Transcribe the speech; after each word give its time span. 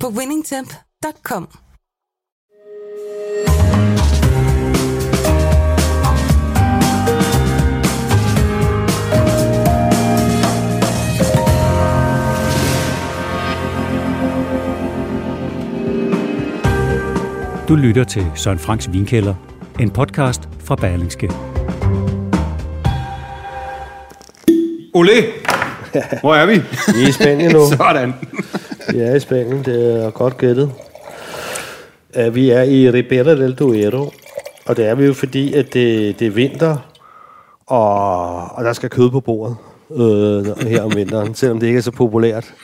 på 0.00 0.08
winningtemp.com. 0.08 1.48
Du 17.68 17.74
lytter 17.74 18.04
til 18.04 18.26
Søren 18.34 18.58
Franks 18.58 18.92
Vinkælder, 18.92 19.34
en 19.80 19.90
podcast 19.90 20.48
fra 20.64 20.76
Berlingske. 20.76 21.30
Ole, 24.94 25.12
hvor 26.20 26.34
er 26.34 26.46
vi? 26.46 26.54
Vi 26.94 27.04
er 27.04 27.08
i 27.08 27.12
Spanien 27.12 27.52
nu. 27.52 27.66
Sådan. 27.76 28.14
Vi 28.92 29.00
er 29.00 29.14
i 29.14 29.20
Spanien, 29.20 29.64
det 29.64 30.04
er 30.04 30.10
godt 30.10 30.38
gættet. 30.38 30.72
Uh, 32.26 32.34
vi 32.34 32.50
er 32.50 32.62
i 32.62 32.90
Ribera 32.90 33.30
del 33.34 33.54
Duero, 33.54 34.10
og 34.66 34.76
det 34.76 34.86
er 34.86 34.94
vi 34.94 35.06
jo 35.06 35.12
fordi, 35.14 35.54
at 35.54 35.74
det, 35.74 36.18
det 36.18 36.26
er 36.26 36.30
vinter, 36.30 36.76
og, 37.66 38.44
og 38.56 38.64
der 38.64 38.72
skal 38.72 38.90
kød 38.90 39.10
på 39.10 39.20
bordet 39.20 39.56
øh, 39.90 40.68
her 40.68 40.82
om 40.82 40.94
vinteren, 40.94 41.34
selvom 41.34 41.60
det 41.60 41.66
ikke 41.66 41.78
er 41.78 41.82
så 41.82 41.90
populært. 41.90 42.54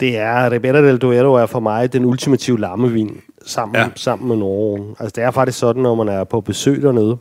Det 0.00 0.18
er, 0.18 0.50
Ribera 0.50 0.82
del 0.82 0.98
Duero 0.98 1.32
er 1.34 1.46
for 1.46 1.60
mig 1.60 1.92
den 1.92 2.04
ultimative 2.04 2.60
lammevin, 2.60 3.20
sammen, 3.46 3.76
Ja. 3.76 3.88
sammen 3.96 4.28
med 4.28 4.36
Norge. 4.36 4.94
Altså 5.00 5.12
det 5.16 5.24
er 5.24 5.30
faktisk 5.30 5.58
sådan, 5.58 5.82
når 5.82 5.94
man 5.94 6.08
er 6.08 6.24
på 6.24 6.40
besøg 6.40 6.82
dernede, 6.82 7.16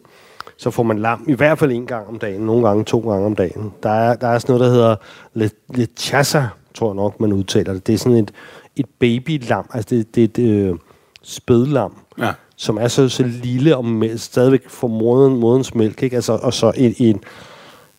så 0.58 0.71
får 0.71 0.83
man 0.83 0.99
lam 0.99 1.25
i 1.27 1.33
hvert 1.33 1.59
fald 1.59 1.71
en 1.71 1.86
gang 1.86 2.08
om 2.08 2.19
dagen, 2.19 2.42
nogle 2.42 2.67
gange 2.67 2.83
to 2.83 2.99
gange 2.99 3.25
om 3.25 3.36
dagen. 3.36 3.73
Der 3.83 3.89
er, 3.89 4.16
der 4.16 4.27
er 4.27 4.39
sådan 4.39 4.55
noget, 4.55 4.67
der 4.67 4.73
hedder 4.75 4.95
le, 5.33 5.49
lechasa, 5.75 6.44
tror 6.75 6.87
jeg 6.89 6.95
nok, 6.95 7.19
man 7.19 7.33
udtaler 7.33 7.73
det. 7.73 7.87
Det 7.87 7.93
er 7.93 7.97
sådan 7.97 8.17
et, 8.17 8.31
et 8.75 8.85
babylam, 8.99 9.69
altså 9.73 9.95
det, 9.95 10.15
det 10.15 10.21
er 10.39 10.43
et 10.43 10.49
øh, 10.69 10.75
spædlam, 11.23 11.93
Ja. 12.19 12.31
som 12.57 12.77
er 12.77 12.87
så, 12.87 13.09
så 13.09 13.23
lille 13.43 13.77
og 13.77 13.85
mæ- 14.03 14.17
stadigvæk 14.17 14.69
får 14.69 14.87
moden, 14.87 15.37
modens 15.39 15.75
mælk, 15.75 16.03
ikke? 16.03 16.15
Altså, 16.15 16.33
og 16.33 16.53
så 16.53 16.71
en, 16.75 16.95
en, 16.97 17.21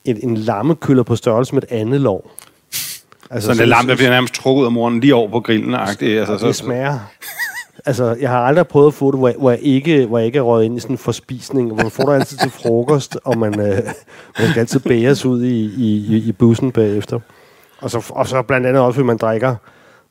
en, 0.04 0.18
en 0.30 0.36
lammekøller 0.36 1.02
på 1.02 1.16
størrelse 1.16 1.54
med 1.54 1.62
et 1.62 1.72
andet 1.72 2.00
lår. 2.00 2.30
Altså, 3.30 3.46
Sådan 3.46 3.62
en 3.62 3.68
lam, 3.68 3.86
der 3.86 3.96
bliver 3.96 4.10
nærmest 4.10 4.34
trukket 4.34 4.60
ud 4.60 4.66
af 4.66 4.72
moren 4.72 5.00
lige 5.00 5.14
over 5.14 5.30
på 5.30 5.40
grillen. 5.40 5.74
Altså, 5.74 5.96
det 6.00 6.26
så, 6.40 6.52
smager... 6.52 6.98
Altså, 7.86 8.16
jeg 8.20 8.30
har 8.30 8.38
aldrig 8.40 8.66
prøvet 8.66 8.86
at 8.86 8.94
få 8.94 9.10
det, 9.10 9.18
hvor 9.20 9.28
jeg, 9.28 9.36
hvor 9.38 9.50
jeg, 9.50 9.58
ikke, 9.62 10.06
hvor 10.06 10.18
jeg 10.18 10.26
ikke 10.26 10.38
er 10.38 10.42
røget 10.42 10.64
ind 10.64 10.76
i 10.76 10.80
sådan 10.80 10.94
en 10.94 10.98
forspisning, 10.98 11.66
hvor 11.72 11.76
man 11.76 11.90
får 11.90 12.02
det 12.04 12.14
altid 12.14 12.38
til 12.38 12.50
frokost, 12.50 13.18
og 13.24 13.38
man, 13.38 13.60
øh, 13.60 13.76
man 14.38 14.48
skal 14.50 14.60
altid 14.60 14.80
bæres 14.80 15.24
ud 15.26 15.42
i, 15.44 15.64
i, 15.76 16.16
i 16.16 16.32
bussen 16.32 16.72
bagefter. 16.72 17.20
Og 17.80 17.90
så, 17.90 18.06
og 18.10 18.26
så 18.26 18.42
blandt 18.42 18.66
andet 18.66 18.82
også, 18.82 18.94
fordi 18.94 19.06
man 19.06 19.16
drikker, 19.16 19.54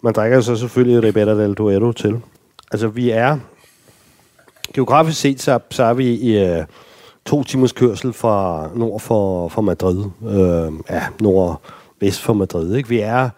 man 0.02 0.14
drikker 0.14 0.42
så 0.42 0.56
selvfølgelig 0.56 1.04
Ribera 1.04 1.44
del 1.44 1.54
Duero 1.54 1.92
til. 1.92 2.20
Altså, 2.72 2.88
vi 2.88 3.10
er... 3.10 3.38
Geografisk 4.74 5.20
set, 5.22 5.42
så, 5.42 5.60
så 5.70 5.84
er 5.84 5.94
vi 5.94 6.14
i 6.14 6.38
øh, 6.46 6.64
to 7.26 7.44
timers 7.44 7.72
kørsel 7.72 8.14
fra 8.14 8.70
nord 8.76 9.00
for, 9.00 9.48
for 9.50 9.62
Madrid. 9.62 10.04
Øh, 10.28 10.74
ja, 10.90 11.04
nordvest 11.20 12.22
for 12.22 12.34
Madrid. 12.34 12.76
Ikke? 12.76 12.90
Vi 12.90 13.00
er 13.00 13.30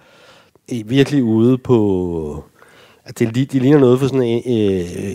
i- 0.67 0.83
virkelig 0.87 1.23
ude 1.23 1.57
på... 1.57 2.43
at 3.05 3.19
Det, 3.19 3.35
det 3.35 3.53
ligner 3.53 3.79
noget 3.79 3.99
for 3.99 4.07
sådan 4.07 4.21
en, 4.21 4.41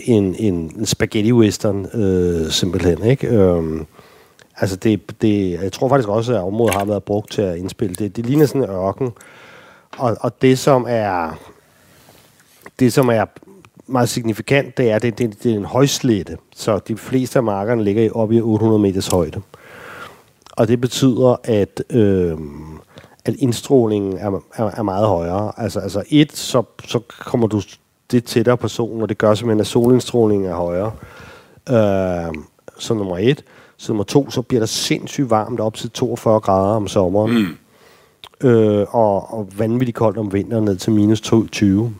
en, 0.05 0.35
en, 0.39 0.53
en 0.79 0.85
spaghetti 0.85 1.33
western, 1.33 1.85
øh, 1.93 2.51
simpelthen. 2.51 3.03
Ikke? 3.03 3.27
Øh, 3.27 3.81
altså 4.57 4.75
det, 4.75 5.21
det, 5.21 5.51
jeg 5.51 5.71
tror 5.71 5.89
faktisk 5.89 6.09
også, 6.09 6.33
at 6.33 6.41
området 6.41 6.75
har 6.75 6.85
været 6.85 7.03
brugt 7.03 7.31
til 7.31 7.41
at 7.41 7.57
indspille 7.57 7.95
det. 7.95 8.15
Det 8.15 8.25
ligner 8.25 8.45
sådan 8.45 8.63
en 8.63 8.69
ørken. 8.69 9.11
Og, 9.97 10.17
og 10.19 10.41
det, 10.41 10.59
som 10.59 10.85
er 10.89 11.39
det, 12.79 12.93
som 12.93 13.09
er 13.09 13.25
meget 13.87 14.09
signifikant, 14.09 14.77
det 14.77 14.91
er, 14.91 14.99
det, 14.99 15.17
det, 15.17 15.43
det 15.43 15.51
er 15.51 15.57
en 15.57 15.65
højslette. 15.65 16.37
Så 16.55 16.79
de 16.87 16.97
fleste 16.97 17.39
af 17.39 17.43
markerne 17.43 17.83
ligger 17.83 18.11
oppe 18.11 18.35
i 18.35 18.41
800 18.41 18.81
meters 18.81 19.07
højde. 19.07 19.41
Og 20.51 20.67
det 20.67 20.81
betyder, 20.81 21.35
at, 21.43 21.83
øh, 21.89 22.37
at 23.25 23.35
indstrålingen 23.35 24.17
er, 24.17 24.43
er, 24.55 24.63
er 24.77 24.83
meget 24.83 25.07
højere. 25.07 25.51
Altså, 25.57 25.79
altså 25.79 26.03
et, 26.09 26.31
så, 26.31 26.63
så 26.87 26.99
kommer 27.19 27.47
du 27.47 27.61
det 28.11 28.23
tættere 28.23 28.57
på 28.57 28.67
solen, 28.67 29.01
og 29.01 29.09
det 29.09 29.17
gør 29.17 29.33
simpelthen, 29.33 29.59
at 29.59 29.67
solindstrålingen 29.67 30.49
er 30.49 30.55
højere. 30.55 30.91
Øh, 31.69 32.33
så 32.77 32.93
nummer 32.93 33.17
et. 33.17 33.43
Så 33.83 33.91
nummer 33.91 34.03
to, 34.03 34.31
så 34.31 34.41
bliver 34.41 34.61
der 34.61 34.67
sindssygt 34.67 35.29
varmt 35.29 35.59
op 35.59 35.73
til 35.75 35.89
42 35.89 36.39
grader 36.39 36.75
om 36.75 36.87
sommeren. 36.87 37.57
Mm. 38.41 38.47
Øh, 38.47 38.95
og, 38.95 39.33
og 39.33 39.49
vanvittigt 39.57 39.95
koldt 39.95 40.17
om 40.17 40.33
vinteren 40.33 40.65
ned 40.65 40.75
til 40.75 40.91
minus 40.91 41.21
20. 41.21 41.93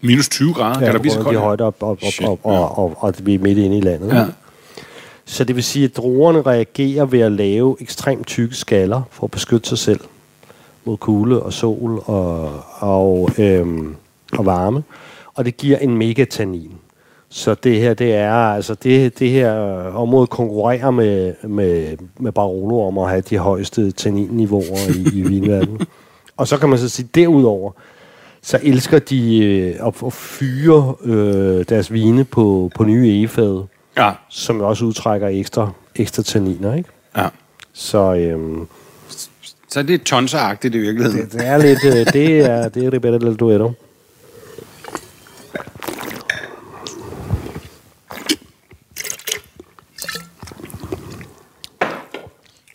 minus 0.00 0.28
20 0.28 0.54
grader, 0.54 0.78
kan 0.78 0.94
der 0.94 0.98
blive 0.98 1.12
så 1.12 1.20
koldt? 1.20 1.38
højder 1.38 1.64
op, 1.64 1.82
op, 1.82 2.02
op, 2.02 2.12
Shit, 2.12 2.28
op, 2.28 2.38
og, 2.42 2.78
og, 2.78 2.78
og, 2.78 2.96
og 2.98 3.14
vi 3.22 3.34
er 3.34 3.38
midt 3.38 3.58
inde 3.58 3.78
i 3.78 3.80
landet. 3.80 4.14
Ja. 4.14 4.26
Så 5.24 5.44
det 5.44 5.56
vil 5.56 5.64
sige, 5.64 5.84
at 5.84 5.96
druerne 5.96 6.42
reagerer 6.42 7.04
ved 7.04 7.20
at 7.20 7.32
lave 7.32 7.76
ekstremt 7.80 8.26
tykke 8.26 8.54
skaller 8.54 9.02
for 9.10 9.24
at 9.24 9.30
beskytte 9.30 9.68
sig 9.68 9.78
selv 9.78 10.00
mod 10.84 10.96
kulde 10.96 11.42
og 11.42 11.52
sol 11.52 12.02
og, 12.04 12.50
og, 12.78 13.30
øhm, 13.38 13.94
og 14.32 14.46
varme. 14.46 14.82
Og 15.34 15.44
det 15.44 15.56
giver 15.56 15.78
en 15.78 15.96
megatannin. 15.96 16.72
Så 17.34 17.54
det 17.54 17.80
her, 17.80 17.94
det 17.94 18.14
er 18.14 18.32
altså 18.34 18.74
det, 18.74 19.18
det 19.18 19.30
her 19.30 19.52
område 19.94 20.26
konkurrerer 20.26 20.90
med, 20.90 21.34
med, 21.48 21.96
med 22.20 22.32
Barolo 22.32 22.80
om 22.86 22.98
at 22.98 23.08
have 23.10 23.20
de 23.20 23.38
højeste 23.38 23.90
tanninniveauer 23.92 24.90
i, 24.96 25.18
i 25.18 25.22
vinverdenen. 25.28 25.80
Og 26.36 26.48
så 26.48 26.56
kan 26.58 26.68
man 26.68 26.78
så 26.78 26.88
sige, 26.88 27.08
derudover, 27.14 27.72
så 28.42 28.58
elsker 28.62 28.98
de 28.98 29.44
øh, 29.44 29.86
at, 30.06 30.12
fyre 30.12 30.94
øh, 31.04 31.64
deres 31.68 31.92
vine 31.92 32.24
på, 32.24 32.70
på 32.76 32.84
nye 32.84 33.08
egefade, 33.08 33.66
Ja, 33.96 34.10
som 34.28 34.60
også 34.60 34.84
udtrækker 34.84 35.28
ekstra, 35.28 35.70
ekstra 35.96 36.22
tanniner, 36.22 36.74
ikke? 36.74 36.88
ja. 37.16 37.28
Så 37.72 38.14
øhm, 38.14 38.66
Så 39.68 39.82
det 39.82 39.94
er 39.94 40.04
tonseragtigt 40.04 40.74
i 40.74 40.78
virkeligheden. 40.78 41.24
det, 41.24 41.32
det 41.32 41.46
er 41.46 41.56
lidt, 41.56 41.84
øh, 41.84 42.12
det 42.12 42.40
er, 42.50 42.68
det 42.68 42.84
er 42.84 42.92
Ribera 42.92 43.18
del 43.18 43.36
Duero. 43.36 43.72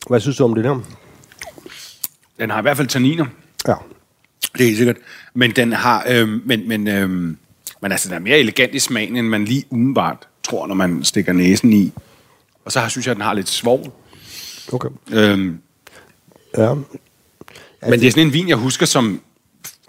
Hvad 0.10 0.20
synes 0.20 0.38
du 0.38 0.44
om 0.44 0.56
det 0.56 0.64
der? 0.64 0.80
Den 2.40 2.50
har 2.50 2.60
i 2.60 2.62
hvert 2.62 2.78
fald 2.78 2.88
tanniner. 2.88 3.26
Ja. 3.68 3.74
Det 4.54 4.62
er 4.62 4.66
helt 4.66 4.78
sikkert. 4.78 4.96
Men 5.34 5.52
den 5.52 5.74
har... 5.74 6.06
Øhm, 6.10 6.42
men, 6.46 6.68
men, 6.68 6.88
øhm, 6.88 7.38
men 7.82 7.92
altså, 7.92 8.10
den 8.10 8.16
er 8.16 8.20
mere 8.20 8.40
elegant 8.40 8.76
i 8.76 8.80
smagen, 8.80 9.16
end 9.16 9.28
man 9.28 9.46
lige 9.46 9.64
umiddelbart 9.70 10.28
tror, 10.44 10.68
når 10.68 10.76
man 10.76 11.04
stikker 11.04 11.34
næsen 11.34 11.74
i. 11.74 11.94
Og 12.66 12.72
så 12.72 12.80
har, 12.80 12.90
synes 12.90 13.08
jeg, 13.08 13.12
at 13.12 13.16
den 13.16 13.24
har 13.26 13.34
lidt 13.34 13.50
svovl. 13.50 13.92
Okay. 14.74 14.90
Øhm, 15.12 15.60
Ja. 16.58 16.74
men 16.74 16.86
det 18.00 18.04
er 18.08 18.12
sådan 18.12 18.28
en 18.28 18.34
vin, 18.34 18.50
jeg 18.50 18.58
husker 18.58 18.86
som 18.86 19.22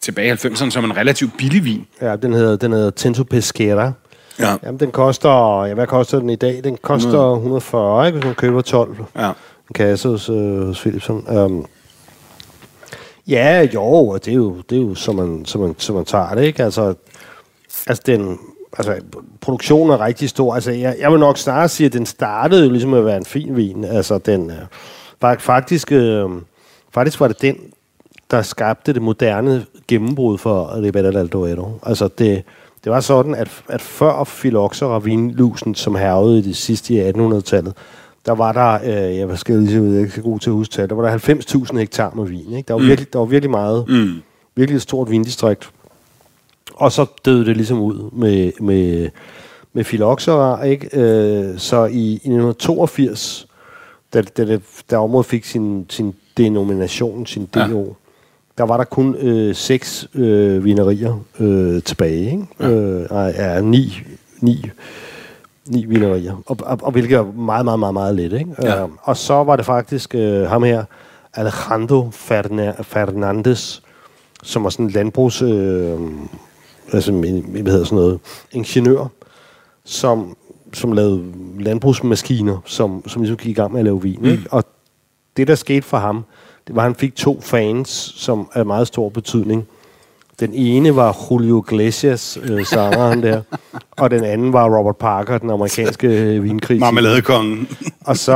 tilbage 0.02 0.28
i 0.28 0.32
90'erne 0.32 0.70
som 0.70 0.84
en 0.84 0.96
relativt 0.96 1.36
billig 1.38 1.64
vin. 1.64 1.86
Ja, 2.00 2.16
den 2.16 2.32
hedder, 2.32 2.56
den 2.56 2.72
hedder 2.72 2.90
Tinto 2.90 3.22
Pesquera. 3.24 3.92
Ja. 4.38 4.56
Jamen, 4.62 4.80
den 4.80 4.90
koster... 4.90 5.64
Ja, 5.64 5.74
hvad 5.74 5.86
koster 5.86 6.18
den 6.18 6.30
i 6.30 6.36
dag? 6.36 6.60
Den 6.64 6.76
koster 6.82 7.32
140, 7.34 8.06
ikke? 8.06 8.18
Hvis 8.18 8.26
man 8.26 8.34
køber 8.34 8.60
12. 8.62 8.96
Ja. 9.16 9.32
En 9.68 9.74
kasse 9.74 10.08
hos, 10.08 10.28
øh, 10.28 10.66
hos 10.66 10.80
Philipsen. 10.80 11.24
Um, 11.28 11.36
øhm. 11.36 11.64
ja, 13.26 13.68
jo, 13.74 13.82
og 13.82 14.24
det 14.24 14.30
er 14.30 14.36
jo, 14.36 14.56
det 14.70 14.78
er 14.78 14.82
jo 14.82 14.94
som, 14.94 15.14
man, 15.14 15.44
som, 15.44 15.60
man, 15.60 15.74
som 15.78 15.96
man 15.96 16.04
tager 16.04 16.34
det, 16.34 16.44
ikke? 16.44 16.64
Altså, 16.64 16.94
altså, 17.86 18.02
den, 18.06 18.38
altså, 18.78 19.00
produktionen 19.40 19.90
er 19.92 20.00
rigtig 20.00 20.28
stor. 20.28 20.54
Altså, 20.54 20.70
jeg, 20.70 20.96
jeg 21.00 21.12
vil 21.12 21.20
nok 21.20 21.38
snarere 21.38 21.68
sige, 21.68 21.86
at 21.86 21.92
den 21.92 22.06
startede 22.06 22.64
jo 22.64 22.70
ligesom 22.70 22.94
at 22.94 23.04
være 23.04 23.16
en 23.16 23.24
fin 23.24 23.56
vin. 23.56 23.84
Altså, 23.84 24.18
den, 24.18 24.50
øh, 24.50 25.36
faktisk, 25.38 25.92
øh, 25.92 26.30
faktisk 26.90 27.20
var 27.20 27.28
det 27.28 27.42
den, 27.42 27.56
der 28.30 28.42
skabte 28.42 28.92
det 28.92 29.02
moderne 29.02 29.66
gennembrud 29.88 30.38
for 30.38 30.82
Ribera 30.82 31.10
del 31.10 31.28
Duero. 31.28 31.78
Altså, 31.82 32.08
det, 32.18 32.44
det 32.84 32.92
var 32.92 33.00
sådan, 33.00 33.34
at, 33.34 33.62
at 33.68 33.80
før 33.80 34.24
filoxera 34.24 34.98
vinlusen, 34.98 35.74
som 35.74 35.94
hervede 35.94 36.38
i 36.38 36.42
det 36.42 36.56
sidste 36.56 36.94
i 36.94 37.10
1800-tallet, 37.10 37.74
der 38.26 38.32
var 38.32 38.52
der, 38.52 38.78
øh, 39.08 39.16
jeg 39.16 39.38
skal 39.38 39.58
lige 39.58 39.68
sige, 39.68 39.84
jeg 39.84 39.94
er 39.94 39.98
ikke 40.00 40.10
så 40.10 40.20
god 40.22 40.38
til 40.38 40.50
at 40.50 40.54
huske 40.54 40.72
tal, 40.72 40.88
der 40.88 40.94
var 40.94 41.02
der 41.10 41.18
90.000 41.72 41.78
hektar 41.78 42.12
med 42.14 42.24
vin. 42.26 42.52
Ikke? 42.52 42.66
Der, 42.68 42.74
var 42.74 42.80
virkelig, 42.80 43.12
der 43.12 43.18
var 43.18 43.26
virkelig 43.26 43.50
meget, 43.50 43.84
Mm. 43.88 44.12
virkelig 44.56 44.76
et 44.76 44.82
stort 44.82 45.10
vindistrikt. 45.10 45.70
og 46.74 46.92
så 46.92 47.06
døde 47.24 47.44
det 47.44 47.56
ligesom 47.56 47.80
ud 47.80 48.10
med, 48.12 48.52
med, 48.60 49.08
med 49.72 49.84
filoxera, 49.84 50.62
ikke? 50.62 50.88
Øh, 50.92 51.58
så 51.58 51.84
i, 51.84 52.10
i 52.10 52.14
1982, 52.14 53.46
da, 54.14 54.22
da, 54.22 54.44
da, 54.44 54.58
da 54.90 54.96
området 54.96 55.26
fik 55.26 55.44
sin, 55.44 55.86
sin 55.88 56.14
denomination, 56.36 57.26
sin 57.26 57.46
DO, 57.46 57.60
ja. 57.60 57.84
der 58.58 58.64
var 58.64 58.76
der 58.76 58.84
kun 58.84 59.14
øh, 59.14 59.54
seks 59.54 60.08
øh, 60.14 60.64
vinerier 60.64 61.20
øh, 61.40 61.82
tilbage. 61.82 62.24
Ikke? 62.30 62.46
Ja. 62.60 62.70
Øh, 62.70 63.10
nej, 63.10 63.34
ja, 63.36 63.60
ni, 63.60 63.92
ni, 64.40 64.62
ni 65.68 65.84
vinerier, 65.84 66.42
og, 66.46 66.56
og, 66.62 66.78
og 66.82 66.92
hvilket 66.92 67.16
er 67.16 67.32
meget, 67.32 67.64
meget, 67.64 67.78
meget, 67.78 67.94
meget 67.94 68.14
let. 68.14 68.32
Ikke? 68.32 68.50
Ja. 68.62 68.82
Øh, 68.82 68.88
og 69.02 69.16
så 69.16 69.34
var 69.34 69.56
det 69.56 69.64
faktisk 69.64 70.14
øh, 70.14 70.42
ham 70.42 70.62
her, 70.62 70.84
Alejandro 71.34 72.10
Ferna- 72.14 72.82
Fernandez, 72.82 73.80
som 74.42 74.64
var 74.64 74.70
sådan 74.70 74.86
en 74.86 74.90
landbrugs... 74.90 75.42
Øh, 75.42 75.98
altså, 76.92 77.12
hvad 77.12 77.72
hedder 77.72 77.84
sådan 77.84 77.96
noget? 77.96 78.20
Ingeniør, 78.52 79.06
som, 79.84 80.36
som 80.72 80.92
lavede 80.92 81.24
landbrugsmaskiner, 81.58 82.58
som, 82.64 83.08
som 83.08 83.22
ligesom 83.22 83.36
gik 83.36 83.50
i 83.50 83.52
gang 83.52 83.72
med 83.72 83.80
at 83.80 83.84
lave 83.84 84.02
vin. 84.02 84.18
Mm. 84.20 84.28
Ikke? 84.28 84.44
Og 84.50 84.64
det, 85.36 85.48
der 85.48 85.54
skete 85.54 85.82
for 85.82 85.96
ham, 85.96 86.24
det 86.66 86.76
var, 86.76 86.82
at 86.82 86.86
han 86.86 86.94
fik 86.94 87.16
to 87.16 87.40
fans, 87.40 87.88
som 88.16 88.50
er 88.54 88.64
meget 88.64 88.86
stor 88.86 89.08
betydning. 89.08 89.66
Den 90.40 90.54
ene 90.54 90.96
var 90.96 91.16
Julio 91.30 91.64
Iglesias, 91.68 92.38
øh, 92.42 92.64
sangeren 92.66 93.22
der, 93.22 93.42
og 93.98 94.10
den 94.10 94.24
anden 94.24 94.52
var 94.52 94.78
Robert 94.78 94.96
Parker, 94.96 95.38
den 95.38 95.50
amerikanske 95.50 96.06
øh, 96.08 96.44
vinkrig. 96.44 96.78
Marmeladekongen. 96.80 97.68
Og 98.08 98.16
så, 98.16 98.32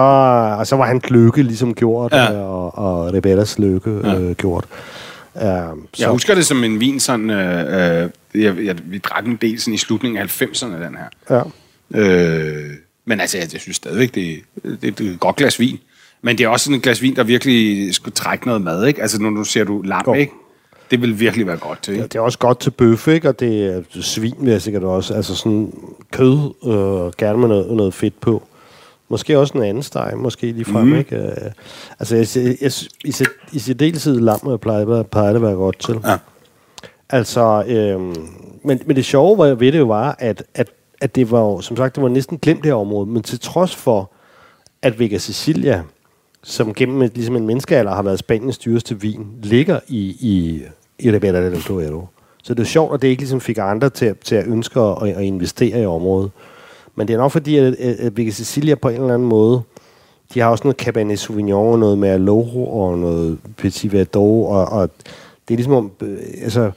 og 0.59 0.67
så 0.67 0.77
var 0.77 0.87
han 0.87 1.01
lykke 1.09 1.43
ligesom 1.43 1.75
gjort, 1.75 2.13
Ja. 2.13 2.33
ja. 2.33 2.39
og, 2.41 2.79
og 2.79 3.15
Rebellas 3.15 3.59
lykke 3.59 4.01
ja. 4.05 4.19
øh, 4.21 4.35
gjort. 4.35 4.65
Uh, 5.35 5.43
Jeg 5.99 6.09
husker 6.09 6.35
det 6.35 6.47
som 6.47 6.65
en 6.65 6.81
vin, 6.81 7.01
sådan, 7.01 7.31
øh, 7.31 8.03
øh, 8.03 8.11
jeg, 8.43 8.57
jeg, 8.65 8.77
vi 8.85 8.99
drak 8.99 9.27
en 9.27 9.39
del 9.41 9.61
sådan 9.61 9.75
i 9.75 9.79
slutningen 9.79 10.23
af 10.23 10.43
90'erne, 10.43 10.67
den 10.85 10.97
her. 10.97 11.43
ja. 11.95 12.01
Øh, 12.01 12.71
men 13.07 13.21
altså, 13.21 13.39
jeg, 13.39 13.49
jeg 13.53 13.61
synes 13.61 13.77
stadigvæk, 13.77 14.15
det, 14.15 14.37
det, 14.63 14.99
det 14.99 15.01
er 15.07 15.11
et 15.11 15.21
godt 15.21 15.37
glas 15.37 15.61
vin. 15.61 15.79
Men 16.23 16.39
det 16.39 16.45
er 16.45 16.49
også 16.49 16.65
sådan 16.65 16.77
et 16.77 16.83
glas 16.83 17.03
vin, 17.03 17.17
der 17.17 17.25
virkelig 17.25 17.95
skulle 17.95 18.15
trække 18.15 18.47
noget 18.47 18.63
mad, 18.63 18.87
ikke? 18.87 19.03
Altså, 19.03 19.23
når 19.23 19.31
du 19.31 19.45
ser 19.45 19.65
du 19.65 19.83
lam, 19.83 20.03
Jo. 20.07 20.15
ikke? 20.15 20.33
Det 20.93 21.03
vil 21.03 21.21
virkelig 21.21 21.47
være 21.47 21.57
godt 21.57 21.83
til, 21.83 21.95
Ja, 21.97 22.03
det 22.03 22.15
er 22.15 22.21
også 22.21 22.39
godt 22.39 22.61
til 22.61 22.71
bøf, 22.71 23.09
ikke? 23.09 23.29
Og 23.29 23.41
det 23.41 23.67
er 23.67 23.83
svin, 24.01 24.35
vil 24.41 24.51
jeg 24.51 24.63
sikkert 24.63 24.83
også. 24.83 25.15
Altså 25.15 25.35
sådan 25.35 25.73
kød, 26.11 26.55
øh, 26.65 27.13
gerne 27.19 27.39
med 27.39 27.49
noget, 27.49 27.77
noget 27.77 27.95
fedt 27.95 28.21
på. 28.21 28.43
Måske 29.09 29.39
også 29.39 29.59
en 29.59 29.65
anden 29.65 29.83
steg, 29.83 30.13
måske 30.17 30.53
lige 30.53 30.65
frem, 30.65 30.87
mm. 30.87 30.95
ikke? 30.95 31.17
Øh, 31.17 31.51
altså, 31.99 32.17
jeg, 32.17 32.27
jeg, 32.37 32.57
jeg, 32.61 32.73
i, 33.05 33.13
i 33.53 33.59
særdeleshed 33.59 34.21
lam 34.21 34.59
plejer, 34.63 35.03
plejer 35.03 35.29
det 35.29 35.37
at 35.37 35.43
være 35.43 35.55
godt 35.55 35.79
til. 35.79 36.01
Ja. 36.05 36.17
Altså, 37.11 37.65
øh, 37.69 38.01
men, 38.65 38.81
men 38.87 38.97
det 38.97 39.05
sjove 39.05 39.39
var, 39.39 39.55
ved 39.55 39.73
det 39.73 39.79
jo 39.79 39.87
var, 39.87 40.17
at, 40.19 40.45
at, 40.55 40.71
at 41.01 41.15
det 41.15 41.31
var 41.31 41.41
jo, 41.41 41.61
som 41.61 41.77
sagt, 41.77 41.95
det 41.97 42.03
var 42.03 42.09
næsten 42.09 42.39
glemt 42.39 42.63
det 42.63 42.67
her 42.67 42.75
område, 42.75 43.07
men 43.07 43.23
til 43.23 43.41
trods 43.41 43.77
for, 43.77 44.11
at 44.83 44.99
Vega 44.99 45.19
Sicilia, 45.19 45.83
som 46.43 46.75
gennem 46.75 47.03
et, 47.03 47.15
ligesom 47.15 47.37
en 47.37 47.47
menneskealder 47.47 47.95
har 47.95 48.03
været 48.03 48.19
Spaniens 48.19 48.59
dyreste 48.59 49.01
vin, 49.01 49.27
ligger 49.43 49.81
i, 49.89 50.17
i, 50.21 50.63
i 50.99 51.13
Ribera 51.13 51.41
del 51.41 51.63
Duero. 51.69 52.07
Så 52.43 52.55
det 52.55 52.61
er 52.61 52.67
sjovt, 52.67 52.95
at 52.95 53.03
det 53.03 53.09
ikke 53.09 53.23
ligesom 53.23 53.41
fik 53.41 53.59
andre 53.61 53.91
til, 53.91 54.15
til 54.25 54.35
at 54.35 54.47
ønske 54.47 54.81
at, 54.81 55.09
at 55.09 55.23
investere 55.23 55.83
i 55.83 55.87
området. 55.87 56.31
Men 56.97 57.09
det 57.09 57.15
er 57.15 57.19
nok 57.19 57.33
fordi, 57.33 57.57
at, 57.57 57.75
at, 57.75 58.17
Vega 58.17 58.31
Sicilia 58.31 58.75
på 58.75 58.89
en 58.89 59.01
eller 59.01 59.15
anden 59.15 59.29
måde, 59.29 59.63
de 60.35 60.41
har 60.41 60.49
også 60.49 60.65
noget 60.65 60.77
Cabernet 60.77 61.19
Sauvignon, 61.19 61.73
og 61.73 61.79
noget 61.79 61.99
Merlot 61.99 62.47
og 62.55 62.99
noget 62.99 63.39
Petit 63.57 63.93
Verdot, 63.93 64.47
og, 64.47 64.67
og 64.67 64.91
det 65.49 65.55
er 65.55 65.57
ligesom 65.57 65.73
om, 65.73 65.91
øh, 66.03 66.19
altså, 66.43 66.71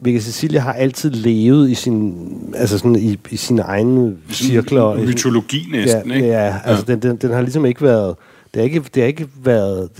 Vega 0.00 0.18
Sicilia 0.18 0.60
har 0.60 0.72
altid 0.72 1.10
levet 1.10 1.70
i 1.70 1.74
sin, 1.74 2.14
altså 2.56 2.78
sådan 2.78 2.96
i, 2.96 3.18
i 3.30 3.36
sine 3.36 3.62
egne 3.62 4.16
cirkler. 4.30 4.96
Mytologi 4.96 5.68
næsten, 5.72 6.10
ja, 6.10 6.16
ikke? 6.16 6.28
Ja, 6.28 6.56
altså 6.64 6.84
Den, 6.84 7.02
den, 7.02 7.16
den 7.16 7.30
har 7.30 7.40
ligesom 7.40 7.66
ikke 7.66 7.82
været, 7.82 8.16
det 8.54 8.60
har 8.60 8.64
ikke, 8.64 8.82
det 8.94 9.02
har 9.02 9.08
ikke 9.08 9.28
været 9.44 9.90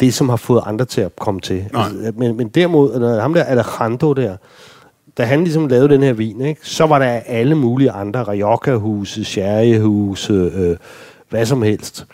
det, 0.00 0.14
som 0.14 0.28
har 0.28 0.36
fået 0.36 0.62
andre 0.66 0.84
til 0.84 1.00
at 1.00 1.16
komme 1.16 1.40
til. 1.40 1.64
Nej. 1.72 1.84
Altså, 1.84 2.12
men, 2.16 2.36
men 2.36 2.48
derimod, 2.48 3.00
når 3.00 3.20
ham 3.20 3.34
der 3.34 3.44
Alejandro 3.44 4.12
der, 4.12 4.36
da 5.18 5.24
han 5.24 5.44
ligesom 5.44 5.68
lavede 5.68 5.88
den 5.88 6.02
her 6.02 6.12
vin, 6.12 6.40
ikke, 6.40 6.60
så 6.64 6.86
var 6.86 6.98
der 6.98 7.06
alle 7.06 7.54
mulige 7.54 7.90
andre, 7.90 8.24
Rioja-huse, 8.24 9.24
sherryhuse, 9.24 10.32
øh, 10.32 10.76
hvad 11.28 11.46
som 11.46 11.62
helst, 11.62 12.06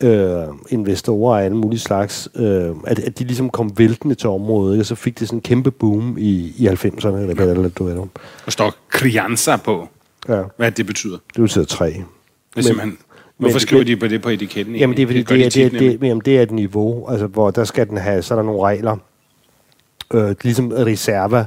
øh, 0.00 0.42
investorer 0.68 1.38
af 1.38 1.44
alle 1.44 1.56
mulige 1.56 1.80
slags, 1.80 2.28
øh, 2.34 2.70
at, 2.86 2.98
at 2.98 3.18
de 3.18 3.24
ligesom 3.24 3.50
kom 3.50 3.78
væltende 3.78 4.14
til 4.14 4.28
området, 4.28 4.74
ikke, 4.74 4.82
og 4.82 4.86
så 4.86 4.94
fik 4.94 5.18
det 5.18 5.28
sådan 5.28 5.38
en 5.38 5.42
kæmpe 5.42 5.70
boom 5.70 6.16
i, 6.18 6.54
i 6.58 6.68
90'erne, 6.68 7.06
eller 7.06 7.34
hvad 7.34 7.48
eller, 7.48 7.68
du 7.68 7.84
ved. 7.84 7.96
Der 8.44 8.50
står 8.50 8.74
Crianza 8.92 9.56
på. 9.56 9.88
Ja, 10.28 10.42
Hvad 10.56 10.72
det 10.72 10.86
betyder. 10.86 11.18
det 11.34 11.42
betyder 11.42 11.64
tre. 11.64 11.86
Det 11.86 12.04
er 12.56 12.60
simpelthen... 12.62 12.98
Hvorfor 13.38 13.54
men- 13.54 13.60
skriver 13.60 13.84
de 13.84 13.96
på 13.96 14.06
det 14.08 14.22
på 14.22 14.28
etiketten? 14.28 14.76
Jamen 14.76 14.96
det 14.96 15.02
er 15.02 15.06
fordi, 15.06 15.18
det, 15.22 15.28
de 15.28 15.34
det, 15.44 15.52
tit 15.52 15.64
det, 15.64 15.72
nemlig. 15.72 16.00
det, 16.00 16.06
jamen, 16.08 16.22
det 16.24 16.38
er 16.38 16.42
et 16.42 16.50
niveau, 16.50 17.08
altså, 17.08 17.26
hvor 17.26 17.50
der 17.50 17.64
skal 17.64 17.88
den 17.88 17.96
have, 17.96 18.22
så 18.22 18.34
er 18.34 18.38
der 18.38 18.42
nogle 18.44 18.60
regler. 18.62 18.96
Øh, 20.14 20.34
ligesom 20.42 20.72
reserva. 20.76 21.44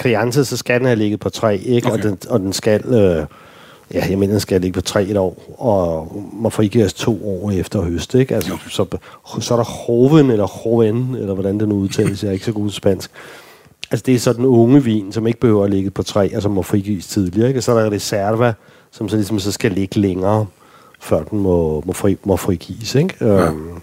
Crianza, 0.00 0.44
så 0.44 0.56
skal 0.56 0.78
den 0.78 0.86
have 0.86 0.96
ligget 0.98 1.20
på 1.20 1.28
tre, 1.28 1.58
ikke? 1.58 1.88
Okay. 1.88 1.96
Og, 1.98 2.02
den, 2.02 2.18
og 2.28 2.40
den 2.40 2.52
skal, 2.52 2.84
øh, 2.86 3.26
ja, 3.94 4.06
jeg 4.10 4.18
mener, 4.18 4.32
den 4.32 4.40
skal 4.40 4.60
ligge 4.60 4.74
på 4.74 4.80
tre 4.80 5.04
et 5.04 5.16
år, 5.16 5.54
og 5.58 6.12
må 6.32 6.48
frigives 6.50 6.92
to 6.94 7.28
år 7.28 7.50
efter 7.50 7.82
høst, 7.82 8.14
ikke? 8.14 8.34
Altså, 8.34 8.50
så, 8.70 8.86
så 9.40 9.54
er 9.54 9.58
der 9.58 9.64
hoven, 9.64 10.30
eller 10.30 10.46
hoven, 10.46 11.14
eller 11.14 11.34
hvordan 11.34 11.60
det 11.60 11.68
nu 11.68 11.74
udtales, 11.74 12.22
jeg 12.22 12.28
er 12.28 12.32
ikke 12.32 12.44
så 12.44 12.52
god 12.52 12.68
til 12.68 12.76
spansk. 12.76 13.10
Altså, 13.90 14.02
det 14.06 14.14
er 14.14 14.18
så 14.18 14.32
den 14.32 14.44
unge 14.44 14.84
vin, 14.84 15.12
som 15.12 15.26
ikke 15.26 15.40
behøver 15.40 15.64
at 15.64 15.70
ligge 15.70 15.90
på 15.90 16.02
tre, 16.02 16.36
og 16.36 16.42
som 16.42 16.50
må 16.52 16.62
frigives 16.62 17.06
tidligere, 17.06 17.48
ikke? 17.48 17.58
Og 17.60 17.62
så 17.62 17.72
er 17.72 17.82
der 17.82 17.90
reserva, 17.92 18.52
som 18.90 19.08
så 19.08 19.16
ligesom 19.16 19.38
så 19.38 19.52
skal 19.52 19.72
ligge 19.72 20.00
længere, 20.00 20.46
før 20.98 21.22
den 21.22 21.38
må, 21.38 21.82
må, 21.86 21.92
fri, 21.92 22.16
må 22.24 22.36
frigives, 22.36 22.94
ikke? 22.94 23.14
Ja. 23.20 23.26
Øhm, 23.26 23.82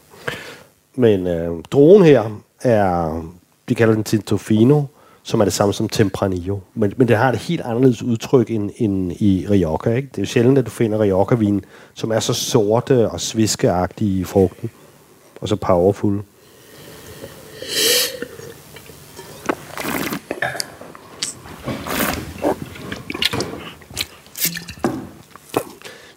men 0.96 1.28
øh, 1.28 1.64
druen 1.72 2.04
her 2.04 2.24
er, 2.62 3.22
de 3.70 3.76
kalder 3.76 3.94
den 3.94 4.04
Tintofino, 4.04 4.82
som 5.24 5.40
er 5.40 5.44
det 5.44 5.54
samme 5.54 5.74
som 5.74 5.90
Tempranillo. 5.90 6.60
Men, 6.74 6.94
men 6.98 7.08
det 7.08 7.18
har 7.18 7.32
et 7.32 7.40
helt 7.40 7.62
anderledes 7.62 8.04
udtryk 8.04 8.52
end, 8.52 8.72
end 8.78 9.12
i 9.12 9.48
Rioja. 9.50 9.96
Ikke? 9.96 10.08
Det 10.08 10.18
er 10.18 10.22
jo 10.22 10.26
sjældent, 10.26 10.58
at 10.58 10.66
du 10.66 10.72
finder 10.72 11.02
Rioja-vin, 11.02 11.66
som 11.94 12.12
er 12.12 12.20
så 12.20 12.34
sorte 12.34 13.10
og 13.10 13.22
sviskeagtige 13.22 14.20
i 14.20 14.24
frugten. 14.24 14.70
Og 15.42 15.50
så 15.50 15.56
powerful. 15.56 16.22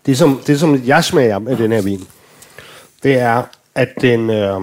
Det 0.06 0.18
som, 0.18 0.40
det, 0.46 0.60
som 0.60 0.82
jeg 0.86 1.04
smager 1.04 1.40
af 1.48 1.56
den 1.56 1.72
her 1.72 1.82
vin, 1.82 2.04
det 3.02 3.18
er, 3.18 3.42
at 3.74 3.88
den, 4.00 4.30
øh, 4.30 4.60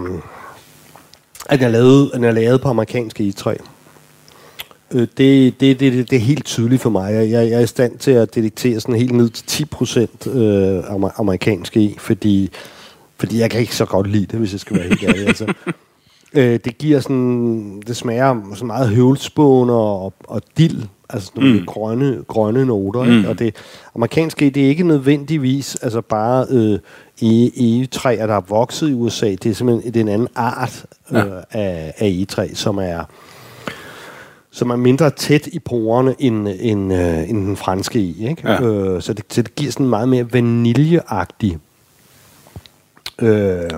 at 1.49 1.59
den, 1.59 1.67
er 1.67 1.71
lavet, 1.71 2.11
den 2.13 2.23
er 2.23 2.31
lavet 2.31 2.61
på 2.61 2.69
amerikansk 2.69 3.19
egetræ. 3.19 3.55
Øh, 4.91 5.01
det, 5.01 5.17
det, 5.17 5.59
det, 5.59 5.79
det, 5.79 6.09
det 6.09 6.15
er 6.15 6.19
helt 6.19 6.45
tydeligt 6.45 6.81
for 6.81 6.89
mig. 6.89 7.13
Jeg, 7.13 7.31
jeg 7.31 7.47
er 7.47 7.59
i 7.59 7.67
stand 7.67 7.97
til 7.97 8.11
at 8.11 8.35
detektere 8.35 8.79
sådan 8.79 8.95
helt 8.95 9.11
ned 9.11 9.29
til 9.29 9.67
10% 9.73 10.29
øh, 10.29 10.83
amer- 10.89 11.19
amerikansk 11.19 11.77
e, 11.77 11.95
fordi, 11.97 12.49
fordi 13.17 13.39
jeg 13.39 13.51
kan 13.51 13.59
ikke 13.59 13.75
så 13.75 13.85
godt 13.85 14.07
lide 14.07 14.25
det, 14.25 14.39
hvis 14.39 14.51
jeg 14.51 14.59
skal 14.59 14.77
være 14.77 14.87
helt 14.87 15.03
ærlig. 15.03 15.27
Altså. 15.27 15.53
Øh, 16.33 16.59
det 16.65 16.77
giver 16.77 16.99
sådan, 16.99 17.81
det 17.87 17.95
smager 17.95 18.41
så 18.55 18.65
meget 18.65 18.89
høvlspån 18.89 19.69
og, 19.69 20.13
og 20.23 20.41
dild, 20.57 20.83
altså 21.13 21.31
nogle 21.35 21.59
mm. 21.59 21.65
grønne, 21.65 22.23
grønne 22.27 22.65
noter. 22.65 23.03
Mm. 23.03 23.17
Ikke? 23.17 23.29
Og 23.29 23.39
det 23.39 23.55
amerikanske, 23.95 24.49
det 24.49 24.63
er 24.63 24.67
ikke 24.67 24.83
nødvendigvis 24.83 25.75
altså 25.75 26.01
bare 26.01 26.45
øh, 26.49 26.79
e- 27.21 27.61
egetræer, 27.63 28.27
der 28.27 28.35
er 28.35 28.41
vokset 28.49 28.89
i 28.89 28.93
USA. 28.93 29.29
Det 29.29 29.45
er 29.45 29.53
simpelthen 29.53 29.93
det 29.93 29.99
er 29.99 30.03
en 30.03 30.09
anden 30.09 30.27
art 30.35 30.85
øh, 31.11 31.17
Ja. 31.17 31.23
af, 31.51 31.93
af 31.97 32.07
egetræ, 32.07 32.47
som 32.53 32.77
er 32.77 33.03
som 34.51 34.69
er 34.69 34.75
mindre 34.75 35.09
tæt 35.09 35.47
i 35.47 35.59
porerne 35.59 36.15
end, 36.19 36.47
end, 36.59 36.93
øh, 36.93 37.29
end 37.29 37.45
den 37.47 37.57
franske 37.57 37.99
i. 37.99 38.27
Ikke? 38.29 38.49
Ja. 38.49 38.61
Øh, 38.61 39.01
så, 39.01 39.13
det, 39.13 39.25
så 39.29 39.41
det 39.41 39.55
giver 39.55 39.71
sådan 39.71 39.87
meget 39.87 40.09
mere 40.09 40.33
vaniljeagtig 40.33 41.57
øh, 43.21 43.69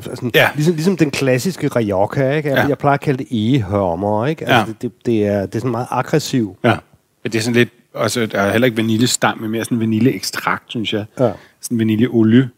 sådan, 0.00 0.30
Ja. 0.34 0.48
ligesom, 0.54 0.74
ligesom 0.74 0.96
den 0.96 1.10
klassiske 1.10 1.68
Rioja, 1.68 2.36
ikke? 2.36 2.48
Jeg, 2.48 2.58
Ja. 2.58 2.66
jeg 2.68 2.78
plejer 2.78 2.94
at 2.94 3.00
kalde 3.00 3.18
det 3.18 3.26
egehørmer, 3.30 4.26
ikke? 4.26 4.40
Altså, 4.48 4.56
Ja. 4.56 4.64
det, 4.66 4.82
det, 4.82 5.06
det, 5.06 5.26
er, 5.26 5.46
det 5.46 5.54
er 5.54 5.58
sådan 5.58 5.70
meget 5.70 5.86
aggressiv. 5.90 6.56
Ja. 6.64 6.76
Det 7.24 7.34
er 7.34 7.40
sådan 7.40 7.54
lidt... 7.54 7.68
Altså, 7.94 8.26
der 8.26 8.40
er 8.40 8.52
heller 8.52 8.66
ikke 8.66 8.76
vaniljestam, 8.76 9.38
men 9.38 9.50
mere 9.50 9.64
sådan 9.64 9.80
vaniljeekstrakt, 9.80 10.64
synes 10.68 10.92
jeg. 10.92 11.04
Ja. 11.20 11.30
Sådan 11.60 11.78
vaniljeolie. 11.78 12.48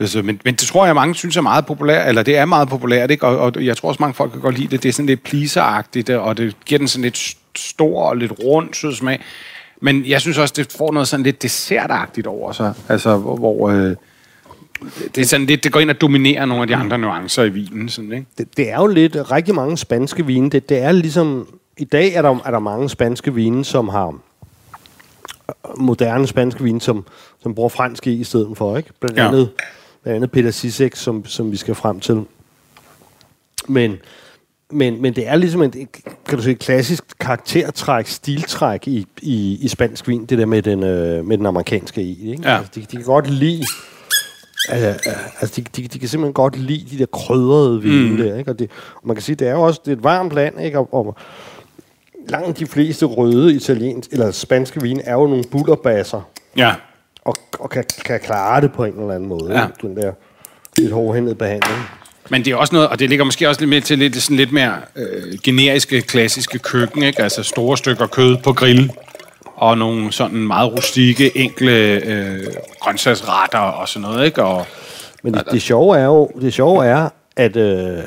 Altså, 0.00 0.22
men, 0.22 0.40
men 0.44 0.54
det 0.54 0.62
tror 0.68 0.86
jeg, 0.86 0.94
mange 0.94 1.14
synes 1.14 1.36
er 1.36 1.40
meget 1.40 1.66
populært, 1.66 2.08
eller 2.08 2.22
det 2.22 2.36
er 2.36 2.44
meget 2.44 2.68
populært, 2.68 3.10
ikke? 3.10 3.26
Og, 3.26 3.38
og 3.38 3.64
jeg 3.64 3.76
tror 3.76 3.88
også, 3.88 4.02
mange 4.02 4.14
folk 4.14 4.32
kan 4.32 4.40
godt 4.40 4.58
lide 4.58 4.68
det. 4.68 4.82
Det 4.82 4.88
er 4.88 4.92
sådan 4.92 5.06
lidt 5.06 5.22
pleaseragtigt, 5.22 6.10
og 6.10 6.36
det 6.36 6.56
giver 6.64 6.78
den 6.78 6.88
sådan 6.88 7.02
lidt 7.02 7.16
st- 7.16 7.38
stor 7.56 8.02
og 8.02 8.16
lidt 8.16 8.32
rund 8.44 8.74
sød 8.74 8.94
smag. 8.94 9.20
Men 9.82 10.06
jeg 10.06 10.20
synes 10.20 10.38
også, 10.38 10.54
det 10.56 10.72
får 10.72 10.92
noget 10.92 11.08
sådan 11.08 11.24
lidt 11.24 11.42
dessertagtigt 11.42 12.26
over 12.26 12.52
sig. 12.52 12.74
Altså, 12.88 13.16
hvor... 13.16 13.36
hvor 13.36 13.70
øh, 13.70 13.96
Det, 15.14 15.18
er 15.20 15.24
sådan 15.26 15.46
lidt, 15.46 15.64
det 15.64 15.72
går 15.72 15.80
ind 15.80 15.90
og 15.90 16.00
dominerer 16.00 16.46
nogle 16.46 16.62
af 16.62 16.68
de 16.68 16.76
andre 16.76 16.98
nuancer 16.98 17.42
i 17.44 17.48
vinen. 17.48 17.88
Sådan, 17.88 18.12
ikke? 18.12 18.26
Det, 18.38 18.56
det 18.56 18.70
er 18.70 18.76
jo 18.76 18.86
lidt 18.86 19.30
rigtig 19.30 19.54
mange 19.54 19.76
spanske 19.76 20.26
vine. 20.26 20.50
Det, 20.50 20.68
det 20.68 20.78
er 20.78 20.92
ligesom... 20.92 21.48
I 21.78 21.84
dag 21.84 22.12
er 22.14 22.22
der, 22.22 22.38
er 22.44 22.50
der 22.50 22.58
mange 22.58 22.88
spanske 22.88 23.34
vine, 23.34 23.64
som 23.64 23.88
har 23.88 24.06
øh, 24.08 25.78
moderne 25.78 26.26
spanske 26.26 26.64
vine, 26.64 26.80
som, 26.80 27.04
som 27.42 27.54
bruger 27.54 27.68
fransk 27.68 28.06
i 28.06 28.12
i 28.20 28.24
stedet 28.24 28.48
for, 28.56 28.76
ikke? 28.76 28.90
Blandt 29.00 29.18
Ja. 29.18 29.28
andet, 29.28 29.50
blandt 30.02 30.16
andet 30.16 30.30
Peter 30.30 30.50
Sisek, 30.50 30.96
som, 30.96 31.24
som 31.26 31.52
vi 31.52 31.56
skal 31.56 31.74
frem 31.74 32.00
til. 32.00 32.22
Men, 33.68 33.96
men, 34.70 35.02
men 35.02 35.16
det 35.16 35.28
er 35.28 35.36
ligesom 35.36 35.62
et, 35.62 35.76
kan 36.28 36.36
du 36.38 36.42
sige, 36.42 36.52
et 36.52 36.58
klassisk 36.58 37.04
karaktertræk, 37.20 38.06
stiltræk 38.06 38.88
i, 38.88 39.06
i, 39.22 39.58
i 39.62 39.68
spansk 39.68 40.08
vin, 40.08 40.26
det 40.26 40.38
der 40.38 40.46
med 40.46 40.62
den, 40.62 40.82
øh, 40.82 41.24
med 41.24 41.38
den 41.38 41.46
amerikanske 41.46 42.02
i. 42.02 42.30
Ikke? 42.30 42.42
Ja. 42.48 42.56
Altså, 42.56 42.72
de, 42.74 42.80
de 42.80 42.86
kan 42.96 43.02
godt 43.04 43.30
lide 43.30 43.64
Altså, 44.68 45.10
altså 45.40 45.60
de, 45.60 45.82
de, 45.82 45.88
de 45.88 45.98
kan 45.98 46.08
simpelthen 46.08 46.32
godt 46.34 46.56
lide 46.58 46.86
de 46.90 46.98
der 46.98 47.06
krydrede 47.06 47.82
vine 47.82 48.10
mm. 48.10 48.16
der, 48.16 48.36
ikke? 48.38 48.50
Og, 48.50 48.58
det, 48.58 48.70
og 48.94 49.06
man 49.06 49.16
kan 49.16 49.22
sige, 49.22 49.36
det 49.36 49.48
er 49.48 49.52
jo 49.52 49.62
også 49.62 49.80
det 49.84 49.92
er 49.92 49.96
et 49.96 50.04
varmt 50.04 50.32
land, 50.32 50.60
ikke? 50.60 50.78
Og, 50.78 50.94
og 50.94 51.16
langt 52.28 52.58
de 52.58 52.66
fleste 52.66 53.06
røde 53.06 53.54
italienske 53.54 54.12
eller 54.12 54.30
spanske 54.30 54.82
vine 54.82 55.02
er 55.02 55.12
jo 55.12 55.26
nogle 55.26 55.44
bullerbasser, 55.50 56.20
Ja. 56.56 56.74
og, 57.24 57.34
og 57.58 57.70
kan, 57.70 57.84
kan 58.04 58.20
klare 58.20 58.60
det 58.60 58.72
på 58.72 58.84
en 58.84 58.92
eller 59.00 59.14
anden 59.14 59.28
måde. 59.28 59.58
Ja. 59.58 59.66
Ikke? 59.66 59.88
Den 59.88 59.96
der 59.96 60.12
lidt 60.76 60.92
hårdhændede 60.92 61.34
behandling. 61.34 61.78
Men 62.30 62.44
det 62.44 62.52
er 62.52 62.56
også 62.56 62.74
noget, 62.74 62.88
og 62.88 62.98
det 62.98 63.08
ligger 63.08 63.24
måske 63.24 63.48
også 63.48 63.60
lidt 63.60 63.68
mere 63.70 63.80
til 63.80 63.98
lidt, 63.98 64.16
sådan 64.16 64.36
lidt 64.36 64.52
mere 64.52 64.74
øh, 64.96 65.38
generiske, 65.42 66.00
klassiske 66.00 66.58
køkken, 66.58 67.02
ikke? 67.02 67.22
Altså 67.22 67.42
store 67.42 67.76
stykker 67.76 68.06
kød 68.06 68.36
på 68.44 68.52
grill, 68.52 68.92
og 69.56 69.78
nogle 69.78 70.12
sådan 70.12 70.38
meget 70.38 70.72
rustikke, 70.72 71.36
enkle 71.36 72.04
øh, 72.04 72.40
grøntsagsretter 72.80 73.58
og 73.58 73.88
sådan 73.88 74.08
noget, 74.08 74.26
ikke? 74.26 74.44
Og, 74.44 74.66
Men 75.22 75.34
det, 75.34 75.44
det 75.52 75.62
sjove 75.62 75.98
er 75.98 76.04
jo, 76.04 76.30
det 76.40 76.54
sjove 76.54 76.84
er, 76.86 77.08
at 77.36 77.56
øh, 77.56 77.98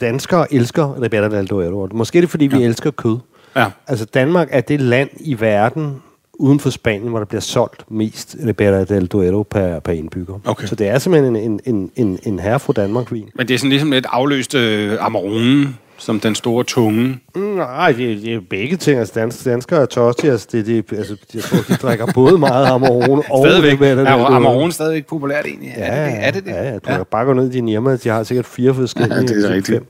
danskere 0.00 0.54
elsker 0.54 1.02
Ribera 1.02 1.28
del 1.28 1.46
Duero. 1.46 1.88
Måske 1.92 2.18
er 2.18 2.22
det, 2.22 2.30
fordi 2.30 2.46
vi 2.46 2.58
ja. 2.58 2.64
elsker 2.64 2.90
kød. 2.90 3.18
ja. 3.56 3.66
Altså 3.86 4.04
Danmark 4.04 4.48
er 4.50 4.60
det 4.60 4.80
land 4.80 5.10
i 5.20 5.40
verden 5.40 6.02
uden 6.40 6.60
for 6.60 6.70
Spanien, 6.70 7.08
hvor 7.08 7.18
der 7.18 7.26
bliver 7.26 7.40
solgt 7.40 7.90
mest 7.90 8.36
Ribera 8.46 8.84
del 8.84 9.06
Duero 9.06 9.42
per, 9.42 9.80
per 9.80 9.92
indbygger. 9.92 10.38
Okay. 10.44 10.66
Så 10.66 10.74
det 10.74 10.88
er 10.88 10.98
simpelthen 10.98 11.36
en, 11.36 11.50
en, 11.50 11.60
en, 11.66 11.90
en, 11.96 12.18
en 12.22 12.38
herre 12.38 12.60
fra 12.60 12.72
Danmark-vin. 12.72 13.28
Men 13.34 13.48
det 13.48 13.54
er 13.54 13.58
sådan 13.58 13.70
ligesom 13.70 13.90
lidt 13.90 14.06
afløst 14.10 14.54
øh, 14.54 14.96
Amarone, 15.00 15.74
som 16.00 16.20
den 16.20 16.34
store 16.34 16.64
tunge. 16.64 17.18
Mm, 17.34 17.42
nej, 17.42 17.92
det, 17.92 18.22
det 18.22 18.34
er 18.34 18.40
begge 18.50 18.76
ting. 18.76 18.98
Altså, 18.98 19.14
dansk, 19.20 19.44
danskere 19.44 19.82
er 19.82 19.86
tørstige. 19.86 20.30
Altså, 20.32 20.48
det, 20.52 20.66
det, 20.66 20.92
altså, 20.92 21.16
jeg 21.34 21.42
tror, 21.42 21.58
de 21.68 21.74
drikker 21.74 22.06
både 22.20 22.38
meget 22.38 22.66
Amarone 22.66 23.22
og 23.30 23.46
Stadigvæk. 23.46 23.72
Ribera 23.72 23.90
del 23.90 24.06
Er. 24.06 24.24
Amarone 24.26 24.72
stadigvæk 24.72 25.06
populært 25.06 25.46
egentlig? 25.46 25.72
Ja, 25.76 25.84
er 25.84 26.04
det 26.04 26.14
det? 26.20 26.24
Er 26.24 26.30
det, 26.30 26.44
det? 26.44 26.50
Ja, 26.50 26.64
ja, 26.64 26.78
du 26.78 26.90
ja. 26.90 26.96
kan 26.96 27.06
bare 27.10 27.24
gå 27.24 27.32
ned 27.32 27.48
i 27.48 27.52
din 27.52 27.68
hjemme, 27.68 27.96
de 27.96 28.08
har 28.08 28.22
sikkert 28.22 28.46
fire 28.46 28.74
forskellige. 28.74 29.14
Ja, 29.14 29.22
det 29.22 29.44
er 29.44 29.54
rigtigt. 29.54 29.78
fem. 29.78 29.86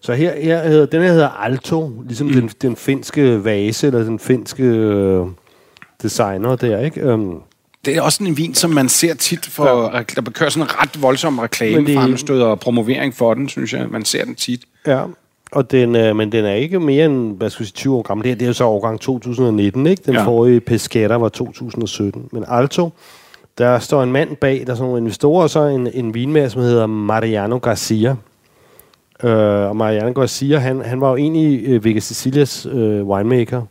Så 0.00 0.12
her, 0.12 0.32
her 0.40 0.68
hedder, 0.68 0.86
den 0.86 1.02
her 1.02 1.12
hedder 1.12 1.28
Alto, 1.28 2.02
ligesom 2.06 2.26
mm. 2.26 2.32
den, 2.32 2.50
den 2.62 2.76
finske 2.76 3.44
vase, 3.44 3.86
eller 3.86 4.04
den 4.04 4.18
finske 4.18 4.62
øh, 4.62 5.26
designer 6.02 6.56
der, 6.56 6.80
ikke? 6.80 7.12
Um, 7.12 7.42
Det 7.86 7.96
er 7.96 8.02
også 8.02 8.16
sådan 8.16 8.26
en 8.26 8.36
vin, 8.36 8.54
som 8.54 8.70
man 8.70 8.88
ser 8.88 9.14
tit, 9.14 9.46
for, 9.46 9.96
ja. 9.96 10.02
der 10.16 10.30
kører 10.30 10.50
sådan 10.50 10.68
en 10.68 10.80
ret 10.80 11.02
voldsom 11.02 11.38
reklame, 11.38 11.94
fremstød 11.94 12.42
og 12.42 12.60
promovering 12.60 13.14
for 13.14 13.34
den, 13.34 13.48
synes 13.48 13.72
jeg. 13.72 13.86
Man 13.90 14.04
ser 14.04 14.24
den 14.24 14.34
tit. 14.34 14.60
ja, 14.86 15.02
og 15.52 15.70
den, 15.70 15.96
øh, 15.96 16.16
men 16.16 16.32
den 16.32 16.44
er 16.44 16.52
ikke 16.52 16.80
mere 16.80 17.04
end, 17.04 17.36
hvad 17.36 17.50
skal 17.50 17.60
vi 17.64 17.66
sige, 17.66 17.74
20 17.74 17.94
år 17.94 18.02
gammel. 18.02 18.24
Det, 18.24 18.30
her, 18.30 18.36
det 18.36 18.44
er 18.44 18.46
jo 18.46 18.52
så 18.52 18.64
årgang 18.64 19.00
2019, 19.00 19.86
ikke? 19.86 20.02
Den 20.06 20.14
Ja. 20.14 20.24
forrige 20.24 20.60
Pescara 20.60 21.16
var 21.18 21.28
2017. 21.28 22.28
Men 22.32 22.44
Alto, 22.48 22.90
der 23.58 23.78
står 23.78 24.02
en 24.02 24.12
mand 24.12 24.36
bag, 24.36 24.62
der 24.66 24.72
er 24.72 24.76
sådan 24.76 24.84
nogle 24.84 24.98
investorer, 24.98 25.42
og 25.42 25.50
så 25.50 25.60
en, 25.60 25.88
en 25.94 26.14
vinmager, 26.14 26.48
som 26.48 26.62
hedder 26.62 26.86
Mariano 26.86 27.58
Garcia. 27.58 28.16
Uh, 29.24 29.30
og 29.30 29.76
Mariano 29.76 30.12
Garcia, 30.12 30.58
han, 30.58 30.82
han 30.84 31.00
var 31.00 31.10
jo 31.10 31.16
egentlig 31.16 31.76
uh, 31.76 31.84
Vega 31.84 31.98
Sicilias 32.00 32.66
uh, 32.66 33.08
winemaker, 33.08 33.62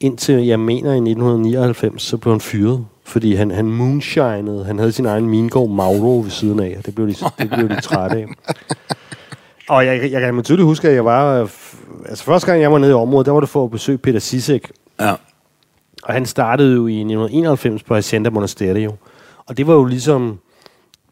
indtil, 0.00 0.46
jeg 0.46 0.60
mener, 0.60 0.92
i 0.92 0.96
1999, 0.96 2.02
så 2.02 2.16
blev 2.16 2.32
han 2.32 2.40
fyret. 2.40 2.86
Fordi 3.04 3.34
han, 3.34 3.50
han 3.50 3.66
moonshinede. 3.66 4.64
Han 4.64 4.78
havde 4.78 4.92
sin 4.92 5.06
egen 5.06 5.28
mingård 5.28 5.70
Mauro 5.70 6.20
ved 6.20 6.30
siden 6.30 6.60
af, 6.60 6.74
og 6.78 6.86
det 6.86 6.94
blev 6.94 7.08
de, 7.08 7.14
det 7.38 7.50
blev 7.50 7.68
de 7.68 7.80
trætte 7.80 8.16
af. 8.16 8.26
Og 9.68 9.86
jeg, 9.86 10.12
jeg 10.12 10.20
kan 10.20 10.42
tydeligt 10.42 10.66
huske, 10.66 10.88
at 10.88 10.94
jeg 10.94 11.04
var... 11.04 11.50
Altså, 12.08 12.24
første 12.24 12.46
gang 12.46 12.62
jeg 12.62 12.72
var 12.72 12.78
nede 12.78 12.90
i 12.90 12.94
området, 12.94 13.26
der 13.26 13.32
var 13.32 13.40
det 13.40 13.48
for 13.48 13.64
at 13.64 13.70
besøge 13.70 13.98
Peter 13.98 14.18
Sisek. 14.18 14.70
Ja. 15.00 15.14
Og 16.02 16.14
han 16.14 16.26
startede 16.26 16.74
jo 16.74 16.86
i 16.86 16.92
1991 16.92 17.82
på 17.82 17.94
Hacienda 17.94 18.30
Monasterio. 18.30 18.92
Og 19.46 19.56
det 19.56 19.66
var 19.66 19.74
jo 19.74 19.84
ligesom 19.84 20.38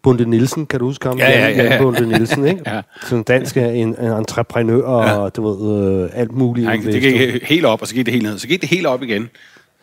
Bunde 0.07 0.31
Nielsen, 0.31 0.67
kan 0.67 0.81
du 0.81 0.87
huske 0.87 1.09
ham? 1.09 1.19
Ja, 1.19 1.31
ja, 1.31 1.49
ja, 1.49 1.65
ja. 1.75 1.83
Bunde 1.83 2.07
Nielsen, 2.07 2.47
ikke? 2.47 2.61
Ja. 2.67 2.81
Sådan 3.03 3.23
dansk 3.23 3.57
en, 3.57 3.65
en 3.65 3.95
entreprenør 3.99 4.83
og 4.83 5.37
du 5.37 5.49
ved, 5.49 6.03
øh, 6.05 6.11
alt 6.15 6.33
muligt. 6.33 6.69
Han, 6.69 6.83
det 6.83 7.03
gik 7.03 7.43
helt 7.45 7.65
op, 7.67 7.83
og 7.83 7.89
så 7.89 7.95
gik 7.95 8.07
det 8.07 8.13
helt 8.15 8.27
ned. 8.27 8.39
Så 8.39 8.49
gik 8.49 8.61
det 8.61 8.69
helt 8.69 8.87
op 8.87 9.03
igen. 9.03 9.29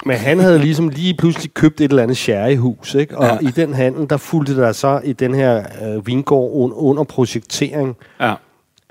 Men 0.06 0.18
han 0.18 0.40
havde 0.40 0.60
ligesom 0.60 0.90
lige 0.90 1.14
pludselig 1.18 1.54
købt 1.54 1.82
et 1.82 1.90
eller 1.90 2.04
andet 2.04 2.18
sherryhus, 2.18 2.96
ikke? 2.96 3.18
Og 3.18 3.26
ja. 3.42 3.48
i 3.48 3.52
den 3.52 3.74
handel, 3.74 4.10
der 4.10 4.18
fulgte 4.18 4.56
der 4.56 4.72
så 4.72 5.02
i 5.04 5.14
den 5.14 5.36
her 5.36 5.64
øh, 5.86 6.08
vingård 6.08 6.52
un, 6.54 6.72
under 6.76 7.04
projektering 7.04 7.98
Ja. 8.22 8.34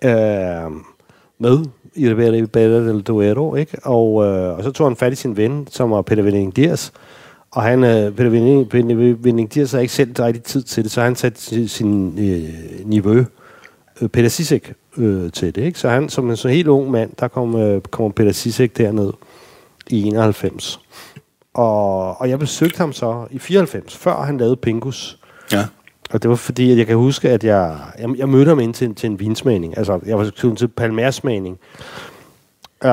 øh, 0.05 0.71
med 1.39 1.59
i 1.95 2.09
Ribera 2.09 2.89
del 2.89 3.01
Duero, 3.03 3.55
ikke? 3.55 3.77
Og, 3.85 4.25
øh, 4.27 4.57
og 4.59 4.65
så 4.65 4.71
tog 4.71 4.87
han 4.87 4.97
fat 4.97 5.13
i 5.13 5.17
sin 5.17 5.37
ven, 5.37 5.67
som 5.71 5.91
var 5.91 6.03
Peter 6.03 6.23
Venning 6.23 6.57
Dias. 6.57 6.93
Og 7.53 7.63
han, 7.63 7.85
øh, 7.85 8.13
Peter 8.13 8.65
Peter 8.71 9.15
Venning 9.17 9.55
Dias 9.55 9.71
havde 9.71 9.85
ikke 9.85 9.95
selv 9.95 10.13
rigtig 10.23 10.43
tid 10.43 10.63
til 10.63 10.85
det, 10.85 10.93
så 10.93 11.03
han 11.03 11.17
satte 11.17 11.41
sin, 11.41 11.69
sin 11.69 12.19
øh, 12.19 12.87
niveau, 12.87 13.25
øh, 14.01 14.09
Peter 14.09 14.29
Sisek, 14.29 14.75
øh, 14.97 15.33
til 15.33 15.55
det, 15.55 15.63
ikke? 15.63 15.79
Så 15.79 15.89
han, 15.89 16.09
som 16.09 16.31
en 16.31 16.37
så 16.37 16.49
helt 16.49 16.69
ung 16.69 16.91
mand, 16.91 17.11
der 17.21 17.29
kom, 17.29 17.57
øh, 17.57 17.81
kommer 17.81 18.13
Peter 18.13 18.33
Sisek 18.33 18.79
derned 18.79 19.13
i 19.91 20.03
91. 20.03 20.81
Og, 21.55 22.21
og 22.21 22.29
jeg 22.29 22.39
besøgte 22.39 22.79
ham 22.79 22.93
så 22.93 23.27
i 23.31 23.39
94, 23.39 23.97
før 23.97 24.23
han 24.23 24.39
lavede 24.39 24.57
Pingus. 24.57 25.19
Ja. 25.53 25.65
Og 26.11 26.23
det 26.23 26.31
var 26.31 26.37
fordi, 26.37 26.73
at 26.73 26.79
jeg 26.79 26.87
kan 26.87 26.97
huske, 26.97 27.31
at 27.31 27.45
jeg, 27.45 27.79
jeg, 27.99 28.09
jeg 28.17 28.29
mødte 28.29 28.49
ham 28.49 28.61
ind 28.61 28.75
til, 28.75 28.95
til 28.95 29.11
en 29.11 29.21
vinsmagning. 29.21 29.79
Altså, 29.79 30.01
jeg 30.07 30.19
var 30.19 30.31
til, 30.31 30.57
til 30.57 30.69
palmersmagning. 30.69 31.59
Uh, 32.85 32.91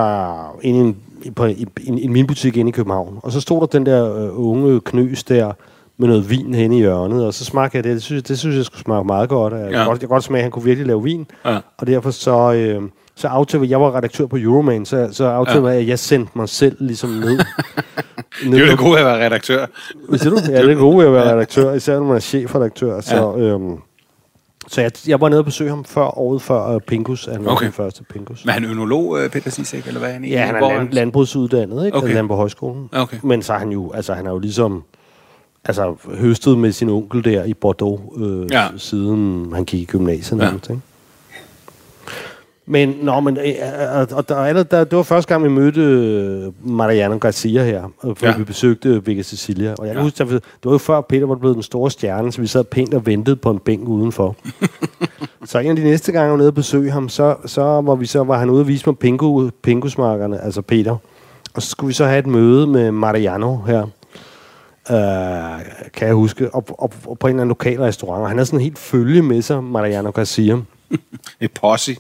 inde 0.62 0.80
i 0.80 0.82
en, 0.82 0.98
på, 1.36 1.46
i, 1.46 1.66
i, 1.80 2.04
en 2.04 2.14
vinbutik 2.14 2.58
inde 2.58 2.70
i 2.70 2.72
København. 2.72 3.20
Og 3.24 3.32
så 3.32 3.42
stod 3.42 3.60
der 3.62 3.66
den 3.68 3.86
der 3.86 4.16
øh, 4.24 4.30
unge 4.50 4.80
knøs 4.82 5.24
der 5.24 5.52
med 5.98 6.08
noget 6.08 6.30
vin 6.30 6.54
henne 6.54 6.76
i 6.76 6.80
hjørnet. 6.80 7.26
Og 7.26 7.34
så 7.34 7.46
smagte 7.46 7.76
jeg 7.78 7.84
det. 7.84 7.94
Det 7.94 8.04
synes, 8.04 8.24
det 8.24 8.40
synes 8.40 8.56
jeg 8.56 8.66
skulle 8.66 8.82
smage 8.82 9.04
meget 9.04 9.30
godt. 9.30 9.54
Jeg, 9.54 9.72
Ja. 9.72 9.84
godt, 9.84 10.02
jeg 10.02 10.10
godt 10.10 10.24
smage, 10.24 10.40
at 10.40 10.44
han 10.44 10.52
kunne 10.52 10.64
virkelig 10.66 10.88
lave 10.88 11.04
vin. 11.04 11.28
Ja. 11.46 11.58
Og 11.78 11.88
derfor 11.88 12.12
så... 12.12 12.54
Øh, 12.54 12.82
så 13.16 13.28
aftalte 13.28 13.70
jeg 13.70 13.82
var 13.82 13.96
redaktør 13.98 14.26
på 14.26 14.38
Euroman, 14.38 14.86
så, 14.86 15.10
så 15.12 15.26
aftalte 15.26 15.68
Ja. 15.68 15.74
ja. 15.74 15.80
at 15.80 15.88
jeg 15.88 16.00
sendte 16.00 16.32
mig 16.36 16.50
selv 16.50 16.76
ligesom 16.80 17.10
ned. 17.10 17.40
Det 18.44 18.54
er 18.54 18.60
jo 18.60 18.72
det 18.72 18.78
gode 18.78 19.00
at 19.00 19.06
være 19.06 19.26
redaktør. 19.26 19.66
Siger 20.16 20.30
du? 20.30 20.38
Ja, 20.52 20.62
det 20.64 20.72
er 20.72 20.76
gode 20.76 20.98
ved 20.98 21.06
at 21.06 21.14
være 21.14 21.34
redaktør, 21.34 21.74
især 21.74 21.94
når 22.00 22.06
man 22.06 22.16
er 22.16 22.20
chefredaktør. 22.20 23.02
Så, 23.02 23.16
ja. 23.16 23.40
øhm, 23.40 23.76
så 24.70 24.82
jeg, 24.82 24.92
jeg 25.08 25.22
var 25.22 25.30
nede 25.30 25.40
og 25.40 25.46
besøge 25.46 25.70
ham 25.70 25.86
før, 25.86 26.18
året 26.18 26.42
før 26.42 26.76
uh, 26.76 26.82
Pingus, 26.82 27.26
han 27.32 27.46
var 27.46 27.52
Okay. 27.52 27.66
den 27.66 27.74
første 27.74 28.04
Pingus. 28.04 28.46
Men 28.46 28.50
er 28.50 28.54
han 28.54 28.66
ønolog, 28.66 29.20
øh, 29.20 29.30
Peter 29.30 29.52
Sisek, 29.52 29.88
eller 29.88 30.00
hvad 30.00 30.10
er 30.10 30.14
han 30.14 30.26
Ja, 30.26 30.46
han 30.46 30.56
er 30.56 30.70
land, 30.78 30.92
landbrugsuddannet, 30.92 31.86
ikke? 31.86 31.98
Okay. 31.98 32.06
Okay. 32.08 32.16
Landbrugshøjskolen. 32.16 32.90
Okay. 32.92 33.18
Men 33.24 33.42
så 33.44 33.54
er 33.54 33.58
han 33.58 33.70
jo, 33.72 33.92
altså 33.92 34.14
han 34.14 34.26
er 34.28 34.32
jo 34.32 34.40
ligesom 34.40 34.84
altså, 35.66 35.96
høstet 36.18 36.58
med 36.58 36.72
sin 36.72 36.90
onkel 36.90 37.24
der 37.24 37.44
i 37.44 37.54
Bordeaux, 37.54 38.02
øh, 38.18 38.48
Ja. 38.52 38.68
siden 38.78 39.52
han 39.54 39.66
gik 39.66 39.82
i 39.82 39.86
gymnasiet. 39.86 40.40
Ja. 40.40 40.46
Ja. 40.46 40.52
Ikke? 40.54 40.80
Men, 42.72 42.90
nå, 43.02 43.20
men 43.20 43.38
øh, 43.38 43.54
og, 43.96 44.08
og 44.12 44.30
der, 44.30 44.36
er 44.36 44.64
der, 44.64 44.84
det 44.84 44.98
var 44.98 45.04
første 45.04 45.30
gang, 45.34 45.44
vi 45.44 45.50
mødte 45.50 45.82
øh, 45.82 46.70
Mariano 46.70 47.18
Garcia 47.18 47.64
her, 47.64 47.84
og 48.00 48.18
Ja. 48.22 48.38
vi 48.38 48.44
besøgte 48.44 49.06
Vega 49.08 49.22
Sicilia. 49.22 49.74
Og 49.80 49.86
jeg 49.86 49.94
kan 49.94 50.00
Ja. 50.00 50.04
huske, 50.04 50.24
det 50.24 50.42
var 50.66 50.72
jo 50.72 50.78
før 50.78 51.02
Peter 51.02 51.26
var 51.26 51.36
blevet 51.36 51.56
den 51.56 51.64
store 51.64 51.92
stjerne, 51.92 52.32
så 52.32 52.42
vi 52.42 52.48
sad 52.48 52.64
pænt 52.64 52.94
og 52.94 53.06
ventede 53.06 53.36
på 53.36 53.52
en 53.52 53.60
bænk 53.60 53.88
udenfor. 53.88 54.36
så 55.46 55.60
en 55.60 55.70
af 55.70 55.76
de 55.76 55.84
næste 55.84 56.12
gange, 56.12 56.24
jeg 56.24 56.32
var 56.32 56.38
nede 56.38 56.48
og 56.48 56.54
besøge 56.56 56.92
ham, 56.92 57.10
så, 57.10 57.36
så, 57.46 57.62
var, 57.62 57.96
vi, 57.96 58.06
så 58.06 58.24
var 58.24 58.38
han 58.40 58.50
ude 58.50 58.62
og 58.62 58.68
vise 58.68 58.84
mig 58.86 58.98
pingu, 58.98 59.50
pingusmarkerne, 59.64 60.42
altså 60.44 60.62
Peter. 60.62 60.96
Og 61.54 61.62
så 61.62 61.70
skulle 61.70 61.88
vi 61.88 61.94
så 61.94 62.06
have 62.06 62.20
et 62.20 62.28
møde 62.28 62.68
med 62.68 62.92
Mariano 62.92 63.58
her, 63.58 63.82
øh, 64.92 65.66
kan 65.94 66.08
jeg 66.08 66.14
huske, 66.14 66.56
op, 66.56 66.72
op, 66.78 66.96
op 67.08 67.18
på 67.20 67.28
en 67.28 67.32
eller 67.34 67.42
anden 67.42 67.48
lokal 67.48 67.80
restaurant. 67.80 68.22
Og 68.22 68.28
han 68.28 68.38
havde 68.38 68.46
sådan 68.46 68.60
en 68.60 68.64
helt 68.64 68.80
følge 68.80 69.22
med 69.22 69.42
sig, 69.42 69.64
Mariano 69.64 70.10
Garcia. 70.12 70.58
Et 71.42 71.52
posse. 71.62 71.96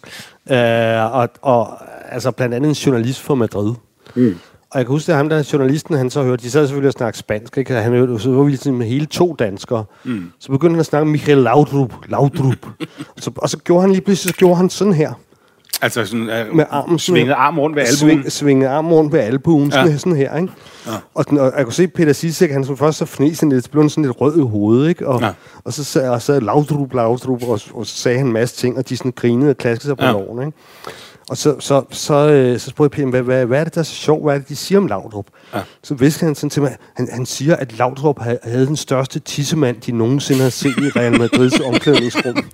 Øh, 0.51 1.13
og, 1.13 1.29
og 1.41 1.77
altså 2.11 2.31
blandt 2.31 2.55
andet 2.55 2.69
en 2.69 2.75
journalist 2.75 3.21
fra 3.21 3.35
Madrid. 3.35 3.73
Mm. 4.15 4.35
Og 4.71 4.77
jeg 4.77 4.85
kan 4.85 4.93
huske, 4.93 5.11
at 5.11 5.17
ham 5.17 5.29
der 5.29 5.49
journalisten, 5.53 5.95
han 5.95 6.09
så 6.09 6.23
hørte, 6.23 6.43
de 6.43 6.51
sad 6.51 6.67
selvfølgelig 6.67 6.87
og 6.87 6.93
snakke 6.93 7.17
spansk, 7.19 7.57
ikke? 7.57 7.73
Han 7.73 7.91
hørte, 7.91 8.19
så 8.19 8.31
var 8.31 8.43
vi 8.43 8.49
ligesom 8.49 8.81
hele 8.81 9.05
to 9.05 9.35
danskere. 9.39 9.85
Mm. 10.03 10.31
Så 10.39 10.51
begyndte 10.51 10.73
han 10.73 10.79
at 10.79 10.85
snakke 10.85 11.11
Michael 11.11 11.37
Laudrup. 11.37 11.93
Laudrup. 12.07 12.67
så, 13.17 13.31
og 13.35 13.49
så 13.49 13.57
gjorde 13.57 13.81
han 13.81 13.91
lige 13.91 14.01
pludselig, 14.01 14.33
så 14.33 14.37
gjorde 14.37 14.55
han 14.55 14.69
sådan 14.69 14.93
her. 14.93 15.13
Altså 15.81 16.05
sådan, 16.05 16.21
uh, 16.21 16.55
med 16.55 16.65
armen 16.69 16.99
sådan 16.99 17.15
svinget 17.15 17.33
arm 17.33 17.59
rundt 17.59 17.75
ved 17.75 17.83
albuen. 17.83 17.97
Sving, 18.21 18.31
svinget 18.31 18.67
arm 18.67 18.91
rundt 18.91 19.13
ved 19.13 19.19
albuen, 19.19 19.71
sådan, 19.71 19.85
Ja. 19.85 19.91
her, 19.91 19.97
sådan 19.99 20.15
her, 20.15 20.37
ikke? 20.37 20.53
Ja. 20.87 20.91
Og, 21.15 21.29
den, 21.29 21.37
og 21.37 21.53
jeg 21.57 21.63
kunne 21.65 21.73
se 21.73 21.87
Peter 21.87 22.13
Sissek, 22.13 22.51
han 22.51 22.63
så 22.63 22.75
først 22.75 22.97
så 22.97 23.35
han 23.39 23.49
lidt, 23.49 23.63
så 23.63 23.69
blev 23.71 23.83
han 23.83 23.89
sådan 23.89 24.05
lidt 24.05 24.21
rød 24.21 24.37
i 24.37 24.41
hovedet, 24.41 24.89
ikke? 24.89 25.07
Og, 25.07 25.21
Ja. 25.21 25.29
og 25.63 25.73
så 25.73 25.83
sagde 25.83 26.11
og 26.11 26.21
så 26.21 26.39
Laudrup, 26.39 26.93
Laudrup, 26.93 27.43
og, 27.43 27.59
og 27.73 27.85
så 27.85 27.95
sagde 27.97 28.17
han 28.17 28.27
en 28.27 28.33
masse 28.33 28.55
ting, 28.55 28.77
og 28.77 28.89
de 28.89 28.97
sådan 28.97 29.11
grinede 29.15 29.49
og 29.49 29.57
klaskede 29.57 29.87
sig 29.87 29.97
på 29.97 30.05
ja. 30.05 30.11
loven, 30.11 30.45
ikke? 30.45 30.57
Og 31.29 31.37
så, 31.37 31.55
så, 31.59 31.83
så, 31.91 32.13
øh, 32.13 32.59
så 32.59 32.69
spurgte 32.69 33.01
jeg 33.01 33.05
Peter, 33.05 33.09
hvad, 33.09 33.21
hvad, 33.21 33.45
hvad 33.45 33.59
er 33.59 33.63
det, 33.63 33.75
der 33.75 33.79
er 33.79 33.83
så 33.85 33.95
sjovt? 33.95 34.23
Hvad 34.23 34.33
er 34.35 34.37
det, 34.39 34.49
de 34.49 34.55
siger 34.55 34.79
om 34.79 34.87
Laudrup? 34.87 35.25
Ja. 35.53 35.59
Så 35.83 35.93
viskede 35.93 36.25
han 36.25 36.35
sådan 36.35 36.49
til 36.49 36.61
mig, 36.61 36.75
han, 36.95 37.09
han 37.11 37.25
siger, 37.25 37.55
at 37.55 37.77
Laudrup 37.77 38.19
havde, 38.19 38.39
havde 38.43 38.65
den 38.67 38.75
største 38.75 39.19
tissemand, 39.19 39.81
de 39.81 39.91
nogensinde 39.91 40.41
har 40.41 40.49
set 40.49 40.77
i 40.77 40.89
Real 40.95 41.19
Madrids 41.19 41.59
omklædningsrum. 41.59 42.35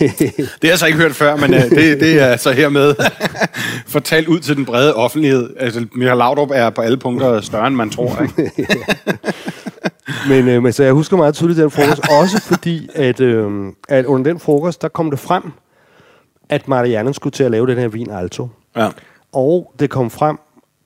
Det 0.00 0.48
har 0.62 0.68
jeg 0.68 0.78
så 0.78 0.86
ikke 0.86 0.98
hørt 0.98 1.14
før, 1.14 1.36
men 1.36 1.54
uh, 1.54 1.60
det, 1.60 2.00
det 2.00 2.20
er 2.20 2.36
så 2.36 2.52
hermed 2.52 2.94
fortalt 3.86 4.28
ud 4.28 4.40
til 4.40 4.56
den 4.56 4.64
brede 4.64 4.94
offentlighed. 4.94 5.50
Altså, 5.58 5.86
Michael 5.92 6.18
Laudrup 6.18 6.50
er 6.54 6.70
på 6.70 6.82
alle 6.82 6.96
punkter 6.96 7.40
større, 7.40 7.66
end 7.66 7.76
man 7.76 7.90
tror. 7.90 8.22
Ikke? 8.22 8.66
Men, 10.28 10.48
øh, 10.48 10.62
men 10.62 10.72
så 10.72 10.82
jeg 10.82 10.92
husker 10.92 11.16
meget 11.16 11.34
tydeligt 11.34 11.58
den 11.58 11.70
frokost, 11.70 12.00
også 12.20 12.42
fordi, 12.42 12.88
at, 12.94 13.20
øh, 13.20 13.72
at 13.88 14.04
under 14.04 14.30
den 14.30 14.40
frokost, 14.40 14.82
der 14.82 14.88
kom 14.88 15.10
det 15.10 15.18
frem, 15.18 15.42
at 16.48 16.68
Marianne 16.68 17.14
skulle 17.14 17.32
til 17.32 17.44
at 17.44 17.50
lave 17.50 17.66
den 17.66 17.78
her 17.78 17.88
vin 17.88 18.10
Alto. 18.10 18.48
Ja. 18.76 18.88
Og 19.32 19.72
det 19.78 19.90
kom 19.90 20.10
frem, 20.10 20.38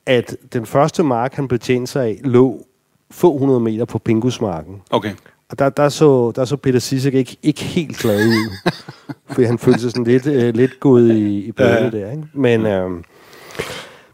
at 0.07 0.37
den 0.53 0.67
første 0.67 1.03
mark, 1.03 1.35
han 1.35 1.49
betjente 1.49 1.93
sig 1.93 2.05
af, 2.05 2.21
lå 2.25 2.67
få 3.11 3.39
hundrede 3.39 3.61
meter 3.61 3.85
på 3.85 3.99
Pingusmarken. 3.99 4.83
Okay. 4.91 5.13
Og 5.55 5.59
der, 5.59 5.69
der, 5.69 5.89
så, 5.89 6.33
der 6.37 6.45
så 6.45 6.57
Peter 6.57 6.79
Sissek 6.79 7.15
ikke, 7.15 7.37
ikke 7.43 7.63
helt 7.63 7.97
glad 7.99 8.27
ud. 8.27 8.51
fordi 9.31 9.45
han 9.47 9.59
følte 9.59 9.81
sig 9.81 9.91
sådan 9.91 10.05
lidt, 10.05 10.27
øh, 10.27 10.55
lidt 10.55 10.81
gået 10.81 11.11
i, 11.11 11.39
i 11.45 11.53
bødet 11.53 11.71
Ja. 11.71 11.85
ja. 11.85 11.91
der. 11.91 12.11
Ikke? 12.11 12.23
Men, 12.33 12.67
øh, 12.67 12.91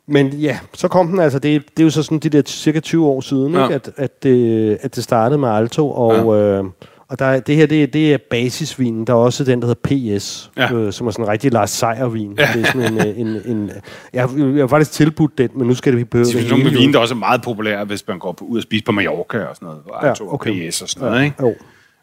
men 0.07 0.27
ja, 0.29 0.59
så 0.75 0.89
kom 0.89 1.09
den 1.09 1.21
altså. 1.21 1.39
Det, 1.39 1.63
det 1.77 1.81
er 1.81 1.85
jo 1.85 1.91
så 1.91 2.03
sådan 2.03 2.19
de 2.19 2.29
der 2.29 2.43
cirka 2.47 2.81
20 2.81 3.07
år 3.07 3.21
siden, 3.21 3.55
Ja. 3.55 3.63
ikke? 3.63 3.75
At, 3.75 3.91
at, 3.97 4.23
det, 4.23 4.79
at 4.81 4.97
det 4.97 5.05
startede 5.05 5.39
med 5.39 5.49
Alto. 5.49 5.91
Og, 5.91 6.15
ja. 6.15 6.59
øh, 6.59 6.65
og 7.11 7.19
der, 7.19 7.25
er- 7.25 7.41
det 7.41 7.57
her, 7.57 7.67
det, 7.67 7.83
er- 7.83 7.87
det 7.87 8.13
er 8.15 8.19
basisvinen. 8.31 9.07
Der 9.07 9.13
er 9.13 9.17
også 9.17 9.45
den, 9.45 9.63
der 9.63 9.67
hedder 9.67 10.19
PS, 10.19 10.51
Ja. 10.57 10.73
øh, 10.75 10.93
som 10.93 11.07
er 11.07 11.11
sådan 11.11 11.25
en 11.25 11.29
rigtig 11.31 11.53
Lars 11.53 11.71
Seier-vin. 11.71 12.35
Ja. 12.39 12.49
Det 12.55 12.63
er 12.63 12.67
sådan 12.67 12.93
en... 12.93 12.99
øh, 12.99 13.19
en, 13.21 13.27
en 13.57 13.71
jeg, 14.13 14.29
jeg 14.39 14.63
har 14.63 14.67
faktisk 14.67 14.93
tilbudt 14.93 15.39
den, 15.39 15.49
men 15.57 15.67
nu 15.67 15.75
skal 15.75 15.93
det 15.93 15.99
vi 15.99 16.05
behøve 16.05 16.25
Det 16.25 16.45
er 16.45 16.49
nogle 16.49 16.65
med 16.65 16.73
vin, 16.73 16.93
der 16.93 16.99
også 16.99 17.15
er 17.15 17.19
meget 17.19 17.43
populære, 17.43 17.85
hvis 17.85 18.09
man 18.09 18.19
går 18.19 18.33
på, 18.33 18.45
ud 18.45 18.57
og 18.57 18.63
spise 18.63 18.85
på 18.85 18.93
Mallorca 18.93 19.39
og 19.45 19.57
sådan 19.57 19.67
noget. 19.67 19.81
Og 19.87 20.05
Ja, 20.07 20.13
okay. 20.35 20.71
PS 20.71 20.83
og 20.83 20.89
sådan 20.89 21.09
noget, 21.09 21.25
ikke? 21.25 21.37
Jo. 21.43 21.55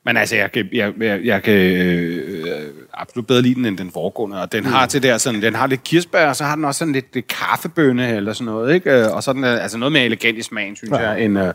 Men 0.06 0.18
altså, 0.18 0.36
jeg 0.36 0.52
kan, 0.52 0.70
jeg, 0.74 0.94
jeg, 1.02 1.20
jeg 1.24 1.44
kan 1.44 1.54
øh, 1.54 2.48
absolut 2.94 3.28
bedre 3.28 3.42
lide 3.42 3.56
den 3.56 3.66
end 3.66 3.78
den 3.78 3.92
foregående. 3.92 4.42
Og 4.42 4.52
den 4.52 4.66
har 4.66 4.86
til 4.86 5.04
der 5.04 5.18
sådan, 5.18 5.42
den 5.42 5.56
har 5.56 5.68
lidt 5.68 5.84
kirsebær, 5.84 6.30
og 6.30 6.36
så 6.36 6.44
har 6.44 6.56
den 6.56 6.66
også 6.66 6.80
sådan 6.80 6.94
lidt, 6.94 7.06
lidt 7.14 7.28
kaffebønne 7.28 8.16
eller 8.16 8.34
sådan 8.34 8.46
noget, 8.46 8.74
ikke? 8.76 8.92
Øh, 8.92 9.16
Og 9.16 9.24
sådan 9.24 9.44
altså 9.44 9.78
noget 9.78 9.92
mere 9.92 10.06
elegant 10.06 10.38
i 10.38 10.42
smagen, 10.42 10.76
synes 10.76 10.92
ja. 10.92 11.10
jeg, 11.10 11.22
end, 11.26 11.40
øh, 11.40 11.54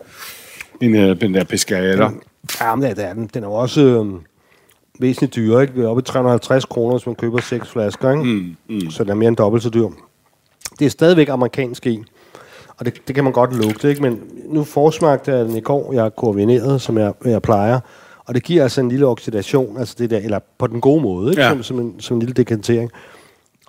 end 0.83 0.97
øh, 0.97 1.21
den 1.21 1.35
der 1.35 1.45
pescaria. 1.45 2.11
Ja, 2.61 2.75
men 2.75 2.91
det 2.91 3.05
er 3.05 3.15
den. 3.15 3.31
Den 3.35 3.43
er 3.43 3.49
jo 3.49 3.55
også 3.55 3.81
øh, 3.81 4.07
væsentligt 4.99 5.35
dyrere. 5.35 5.63
Ikke? 5.63 5.75
Vi 5.75 5.81
er 5.81 5.89
oppe 5.89 6.01
i 6.01 6.05
350 6.05 6.65
kroner, 6.65 6.97
hvis 6.97 7.07
man 7.07 7.15
køber 7.15 7.41
seks 7.41 7.69
flasker. 7.69 8.11
Ikke? 8.11 8.23
Mm, 8.23 8.57
mm. 8.69 8.91
Så 8.91 9.05
den 9.05 9.11
er 9.11 9.15
mere 9.15 9.29
end 9.29 9.37
dobbelt 9.37 9.63
så 9.63 9.71
dyr. 9.71 9.89
Det 10.79 10.87
er 10.87 10.91
stadigvæk 10.91 11.29
amerikansk 11.29 11.87
i. 11.87 12.03
Og 12.77 12.85
det, 12.85 12.95
det 13.07 13.15
kan 13.15 13.25
man 13.25 13.33
godt 13.33 13.57
lugte, 13.57 13.89
ikke? 13.89 14.03
Men 14.03 14.21
nu 14.49 14.65
forsmagte 14.65 15.33
jeg 15.33 15.45
den 15.45 15.57
i 15.57 15.61
går. 15.61 15.93
Jeg 15.93 16.03
har 16.03 16.11
koordineret, 16.11 16.81
som 16.81 16.99
jeg, 16.99 17.13
jeg 17.25 17.43
plejer. 17.43 17.81
Og 18.25 18.35
det 18.35 18.43
giver 18.43 18.63
altså 18.63 18.81
en 18.81 18.89
lille 18.89 19.07
oxidation, 19.07 19.79
altså 19.79 19.95
det 19.99 20.11
der, 20.11 20.19
eller 20.19 20.39
på 20.59 20.67
den 20.67 20.81
gode 20.81 21.03
måde, 21.03 21.31
ikke? 21.31 21.43
Ja. 21.43 21.49
Som, 21.49 21.63
som, 21.63 21.81
en, 21.81 22.01
som 22.01 22.17
en 22.17 22.21
lille 22.21 22.35
dekantering. 22.35 22.91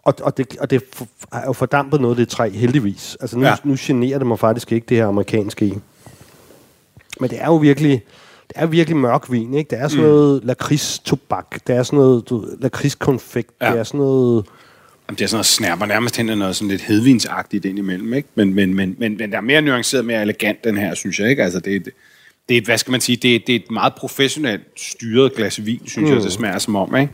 Og, 0.03 0.13
og, 0.22 0.38
det, 0.38 0.58
og 0.60 0.70
det 0.70 0.84
har 1.34 1.43
jo 1.48 1.53
fordampet 1.53 2.01
noget 2.01 2.13
af 2.15 2.17
det 2.17 2.29
træ, 2.29 2.50
heldigvis. 2.50 3.17
Altså 3.22 3.38
nu, 3.38 3.46
ja. 3.46 3.55
nu 3.63 3.75
generer 3.79 4.17
det 4.17 4.27
mig 4.27 4.39
faktisk 4.39 4.72
ikke, 4.72 4.86
det 4.89 4.98
her 4.98 5.08
amerikanske 5.08 5.65
i. 5.65 5.74
Men 7.20 7.29
det 7.29 7.41
er 7.41 7.46
jo 7.46 7.55
virkelig, 7.55 7.91
det 8.48 8.53
er 8.55 8.65
virkelig 8.65 8.98
mørk 8.98 9.32
vin, 9.32 9.53
ikke? 9.53 9.70
Det 9.70 9.79
er 9.79 9.88
sådan 9.88 10.03
mm. 10.03 10.10
noget 10.10 10.41
lakrids-tobak, 10.43 11.46
det 11.67 11.75
er 11.75 11.84
sådan 11.84 11.98
noget 12.00 12.29
du, 12.29 12.46
lakrids-konfekt, 12.62 13.50
Ja. 13.62 13.72
det 13.72 13.79
er 13.79 13.84
sådan 13.84 13.98
noget... 13.98 14.46
Jamen, 15.10 15.17
det 15.17 15.24
er 15.24 15.27
sådan 15.27 15.36
noget 15.38 15.46
snærper 15.46 15.86
nærmest 15.86 16.17
hen 16.17 16.25
noget 16.25 16.55
sådan 16.55 16.67
lidt 16.70 16.82
hedvinsagtigt 16.82 17.65
indimellem, 17.65 18.13
ikke? 18.13 18.29
Men, 18.36 18.53
men, 18.53 18.74
men, 18.74 18.96
men, 19.00 19.17
men 19.20 19.31
der 19.31 19.38
er 19.38 19.42
mere 19.42 19.61
nuanceret, 19.61 20.05
mere 20.05 20.22
elegant, 20.22 20.64
den 20.64 20.77
her, 20.77 20.94
synes 20.96 21.20
jeg, 21.20 21.29
ikke? 21.29 21.44
Altså, 21.44 21.59
det, 21.59 21.72
er 21.72 21.75
et- 21.77 21.90
det 22.50 22.55
er 22.57 22.61
et, 22.61 22.66
hvad 22.66 22.77
skal 22.77 22.92
man 22.92 23.01
sige, 23.01 23.16
det 23.16 23.48
det 23.48 23.55
er 23.55 23.59
et 23.59 23.72
meget 23.72 23.94
professionelt 23.96 24.64
styret 24.77 25.35
glas 25.35 25.66
vin, 25.66 25.81
synes 25.85 26.09
mm. 26.09 26.16
jeg, 26.16 26.24
det 26.24 26.31
smager 26.31 26.57
som 26.59 26.75
om, 26.75 26.96
ikke? 26.96 27.14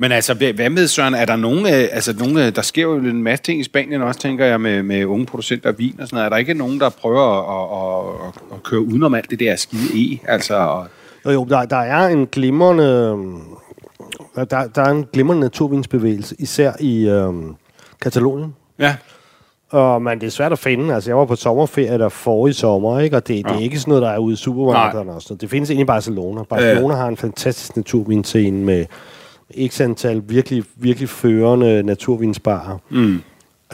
Men 0.00 0.12
altså, 0.12 0.34
hvad 0.34 0.70
med, 0.70 0.86
Søren, 0.86 1.14
er 1.14 1.24
der 1.24 1.36
nogen, 1.36 1.66
øh, 1.66 1.88
altså 1.92 2.14
nogen, 2.18 2.36
øh, 2.38 2.56
der 2.56 2.62
sker 2.62 2.82
jo 2.82 2.94
en 2.94 3.22
masse 3.22 3.42
ting 3.44 3.60
i 3.60 3.64
Spanien 3.64 4.02
også, 4.02 4.20
tænker 4.20 4.44
jeg, 4.44 4.60
med, 4.60 4.82
med 4.82 5.04
unge 5.04 5.26
producenter 5.26 5.68
af 5.68 5.78
vin 5.78 6.00
og 6.00 6.06
sådan 6.08 6.16
noget. 6.16 6.24
Er 6.24 6.28
der 6.30 6.36
ikke 6.36 6.54
nogen, 6.54 6.80
der 6.80 6.88
prøver 6.88 7.22
at, 7.22 8.24
at, 8.24 8.28
at, 8.28 8.56
at 8.56 8.62
køre 8.62 8.80
udenom 8.80 9.14
alt 9.14 9.30
det 9.30 9.38
der 9.40 9.56
skide 9.56 10.12
e? 10.12 10.18
Altså, 10.28 10.54
og, 10.56 10.86
Jo, 11.24 11.30
jo, 11.30 11.44
der, 11.44 11.64
der 11.64 11.76
er 11.76 12.06
en 12.08 12.26
glimrende... 12.26 12.84
øhm, 12.84 13.40
Der, 14.36 14.44
der 14.74 14.82
er 14.82 14.90
en 14.90 15.06
glimrende 15.12 15.40
naturvinsbevægelse, 15.40 16.36
især 16.38 16.72
i 16.80 17.08
øhm, 17.08 17.54
Katalonien. 18.02 18.54
ja, 18.78 18.96
Og, 19.70 20.02
men 20.02 20.20
det 20.20 20.26
er 20.26 20.30
svært 20.30 20.52
at 20.52 20.58
finde. 20.58 20.94
Altså, 20.94 21.10
jeg 21.10 21.16
var 21.16 21.24
på 21.24 21.36
sommerferie 21.36 21.98
der 21.98 22.08
forrige 22.08 22.54
sommer, 22.54 23.00
ikke? 23.00 23.16
og 23.16 23.28
det, 23.28 23.44
det 23.48 23.54
er 23.56 23.60
ikke 23.60 23.78
sådan 23.78 23.90
noget, 23.90 24.02
der 24.02 24.10
er 24.10 24.18
ude 24.18 24.32
i 24.32 24.36
supermarkederne. 24.36 25.12
Og 25.12 25.22
sådan 25.22 25.32
noget. 25.32 25.40
Det 25.40 25.50
findes 25.50 25.70
inde 25.70 25.82
i 25.82 25.84
Barcelona. 25.84 26.42
Barcelona 26.42 26.94
har 26.94 27.08
en 27.08 27.16
fantastisk 27.16 27.76
naturvinscene 27.76 28.64
med 28.64 28.84
x 29.68 29.80
antal 29.80 30.22
virkelig, 30.28 30.64
virkelig 30.76 31.08
førende 31.08 31.82
naturvinsbarer. 31.82 32.78
Mm. 32.90 33.22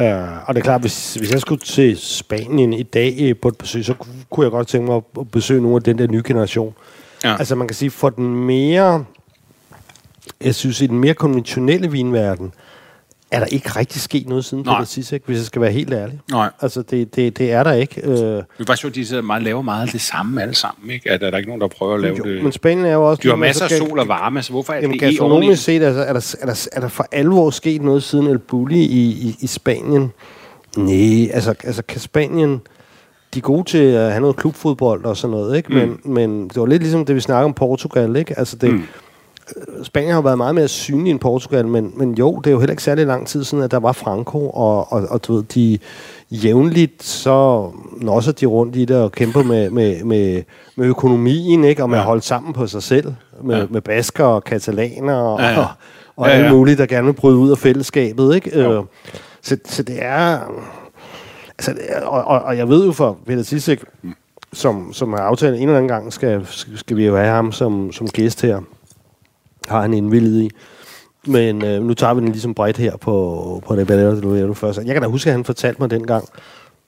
Uh, 0.01 0.07
og 0.49 0.55
det 0.55 0.61
er 0.61 0.65
klart, 0.65 0.81
hvis, 0.81 1.15
hvis 1.15 1.31
jeg 1.33 1.41
skulle 1.41 1.61
til 1.61 1.97
Spanien 1.99 2.73
i 2.73 2.83
dag 2.83 3.17
øh, 3.21 3.37
på 3.43 3.49
et 3.49 3.59
besøg, 3.59 3.85
så 3.85 3.95
ku- 3.95 4.09
kunne 4.31 4.45
jeg 4.45 4.51
godt 4.51 4.69
tænke 4.69 4.87
mig 4.87 4.97
at- 4.97 5.03
at 5.21 5.31
besøge 5.31 5.61
nogle 5.63 5.77
af 5.77 5.83
den 5.83 5.99
der 5.99 6.07
nye 6.07 6.23
generation. 6.27 6.75
Ja. 7.25 7.37
Altså 7.39 7.55
man 7.55 7.69
kan 7.69 7.75
sige, 7.75 7.91
for 7.91 8.11
den 8.11 8.35
mere, 8.47 9.05
jeg 10.41 10.55
synes 10.55 10.81
i 10.81 10.87
den 10.87 10.99
mere 10.99 11.15
konventionelle 11.15 11.91
vinverden, 11.91 12.53
er 13.35 13.39
der 13.39 13.47
ikke 13.47 13.69
rigtig 13.69 14.01
sket 14.01 14.29
noget 14.29 14.45
siden 14.45 14.65
Nej. 14.67 14.75
Peter 14.77 14.87
Sisek, 14.87 15.23
hvis 15.27 15.39
jeg 15.39 15.45
skal 15.47 15.63
være 15.63 15.73
helt 15.73 15.93
ærlig. 15.93 16.21
Nej. 16.31 16.51
Altså 16.61 16.83
det, 16.83 17.17
det, 17.17 17.39
det 17.39 17.53
er 17.53 17.63
der 17.63 17.73
ikke. 17.73 18.01
Øh, 18.05 18.11
det 18.11 18.19
er 18.39 18.45
faktisk 18.67 18.81
sjovt, 18.81 18.95
de 18.95 19.07
sidder 19.07 19.23
meget, 19.23 19.43
laver 19.43 19.63
meget 19.63 19.83
af 19.87 19.89
det 19.89 20.01
samme 20.01 20.43
alle 20.43 20.55
sammen, 20.55 20.91
ikke? 20.91 21.11
At 21.11 21.21
der 21.21 21.27
er 21.27 21.31
der 21.31 21.39
ikke 21.39 21.49
nogen, 21.51 21.61
der 21.61 21.69
prøver 21.69 21.95
at 21.95 22.01
lave 22.01 22.17
jo, 22.17 22.25
det. 22.25 22.43
men 22.43 22.53
Spanien 22.53 22.85
er 22.87 22.93
jo 22.93 23.11
også... 23.11 23.21
De 23.23 23.29
har 23.29 23.37
men 23.37 23.41
masser 23.41 23.65
af 23.65 23.71
sol 23.71 23.99
og 23.99 24.09
varme, 24.09 24.43
så 24.43 24.51
hvorfor 24.51 24.73
er 24.73 24.77
Jamen, 24.77 24.91
det 24.99 25.03
e 25.03 25.07
gastronomisk 25.07 25.43
ordentligt? 25.43 25.61
set, 25.61 25.83
altså, 25.83 26.01
er, 26.03 26.13
der, 26.13 26.37
er, 26.41 26.47
der, 26.47 26.69
er 26.73 26.81
der 26.81 26.89
for 26.89 27.07
alvor 27.13 27.51
sket 27.51 27.83
noget 27.83 28.03
siden 28.03 28.27
El 28.27 28.39
Bulli 28.39 28.81
i, 28.81 29.03
i, 29.03 29.37
i 29.41 29.47
Spanien? 29.47 30.13
Nej, 30.77 31.31
altså, 31.33 31.55
altså 31.65 31.83
kan 31.89 32.01
Spanien... 32.01 32.61
De 33.35 33.39
er 33.39 33.43
gode 33.43 33.65
til 33.71 33.79
at 33.79 34.11
have 34.11 34.21
noget 34.21 34.37
klubfodbold 34.37 35.05
og 35.05 35.17
sådan 35.17 35.31
noget, 35.31 35.57
ikke? 35.57 35.73
Men, 35.73 35.89
Mm. 36.05 36.11
men 36.13 36.49
det 36.49 36.57
var 36.61 36.67
lidt 36.67 36.83
ligesom 36.83 37.05
det, 37.07 37.15
vi 37.15 37.21
snakker 37.21 37.45
om 37.45 37.53
Portugal, 37.55 38.17
ikke? 38.17 38.39
Altså 38.39 38.57
det, 38.57 38.71
mm. 38.73 38.83
Spanien 39.83 40.13
har 40.15 40.21
været 40.21 40.37
meget 40.39 40.55
mere 40.55 40.69
synlig 40.69 41.11
end 41.11 41.21
Portugal, 41.21 41.67
men, 41.69 41.93
men 41.97 42.15
jo, 42.15 42.37
det 42.39 42.47
er 42.47 42.51
jo 42.51 42.59
heller 42.59 42.73
ikke 42.73 42.83
særlig 42.83 43.07
lang 43.07 43.27
tid 43.27 43.45
siden, 43.45 43.65
at 43.65 43.71
der 43.71 43.79
var 43.81 43.93
Franco, 43.93 44.51
og, 44.51 44.93
og, 44.93 45.07
og 45.11 45.25
du 45.27 45.35
ved, 45.35 45.43
de 45.43 45.79
jævnligt 46.31 47.03
så 47.03 47.71
nosser 48.01 48.33
de 48.33 48.47
rundt 48.47 48.77
i 48.77 48.85
det 48.85 48.97
og 48.97 49.13
kæmper 49.13 49.43
med, 49.43 49.71
med, 49.71 50.05
med, 50.05 50.43
med 50.77 50.87
økonomien, 50.87 51.65
ikke? 51.65 51.83
Og 51.83 51.91
med 51.91 51.97
Ja. 51.99 52.03
at 52.03 52.07
holde 52.07 52.23
sammen 52.23 52.53
på 52.53 52.67
sig 52.67 52.83
selv, 52.83 53.15
med, 53.43 53.57
Ja. 53.59 53.67
med 53.71 53.81
basker 53.81 54.25
og 54.25 54.45
katalaner 54.45 55.15
og, 55.15 55.41
Ja, 55.41 55.49
ja, 55.51 55.59
og, 55.59 55.67
og 56.17 56.27
Ja, 56.29 56.33
ja, 56.37 56.39
alle 56.45 56.57
mulige, 56.57 56.77
der 56.77 56.87
gerne 56.87 57.07
vil 57.07 57.13
bryde 57.13 57.37
ud 57.37 57.51
af 57.51 57.59
fællesskabet, 57.59 58.35
ikke? 58.35 58.61
Jo. 58.63 58.73
Øh, 58.79 58.85
så, 59.43 59.57
så 59.65 59.83
det 59.83 59.97
er... 59.99 60.39
Altså, 61.59 61.73
det 61.73 61.81
er- 61.89 62.01
og, 62.07 62.25
og, 62.25 62.43
og 62.43 62.57
jeg 62.59 62.69
ved 62.69 62.87
jo 62.87 62.93
for 62.93 63.19
Peter 63.27 63.43
Sissek, 63.43 63.85
som, 64.53 64.93
som 64.93 65.13
har 65.13 65.21
aftalt 65.21 65.57
en 65.57 65.63
eller 65.63 65.77
anden 65.77 65.89
gang, 65.89 66.13
skal, 66.13 66.47
skal 66.77 66.97
vi 66.97 67.07
jo 67.07 67.17
have 67.17 67.29
ham 67.29 67.53
som, 67.53 67.93
som 67.93 68.09
gæst 68.09 68.43
her. 68.43 68.61
Har 69.69 69.81
han 69.81 69.95
indvildet 69.95 70.43
i. 70.43 70.51
Men 71.27 71.65
øh, 71.65 71.83
nu 71.83 71.95
tager 71.95 72.15
vi 72.15 72.21
den 72.21 72.29
ligesom 72.29 72.55
bredt 72.55 72.77
her 72.77 72.97
på, 72.97 73.63
på 73.67 73.77
det 73.77 73.87
Balero 73.87 74.15
de 74.17 74.21
Loero 74.21 74.53
først. 74.53 74.79
Jeg 74.79 74.95
kan 74.95 75.03
da 75.03 75.09
huske, 75.09 75.31
at 75.31 75.35
han 75.35 75.45
fortalte 75.45 75.81
mig 75.81 75.91
dengang, 75.91 76.29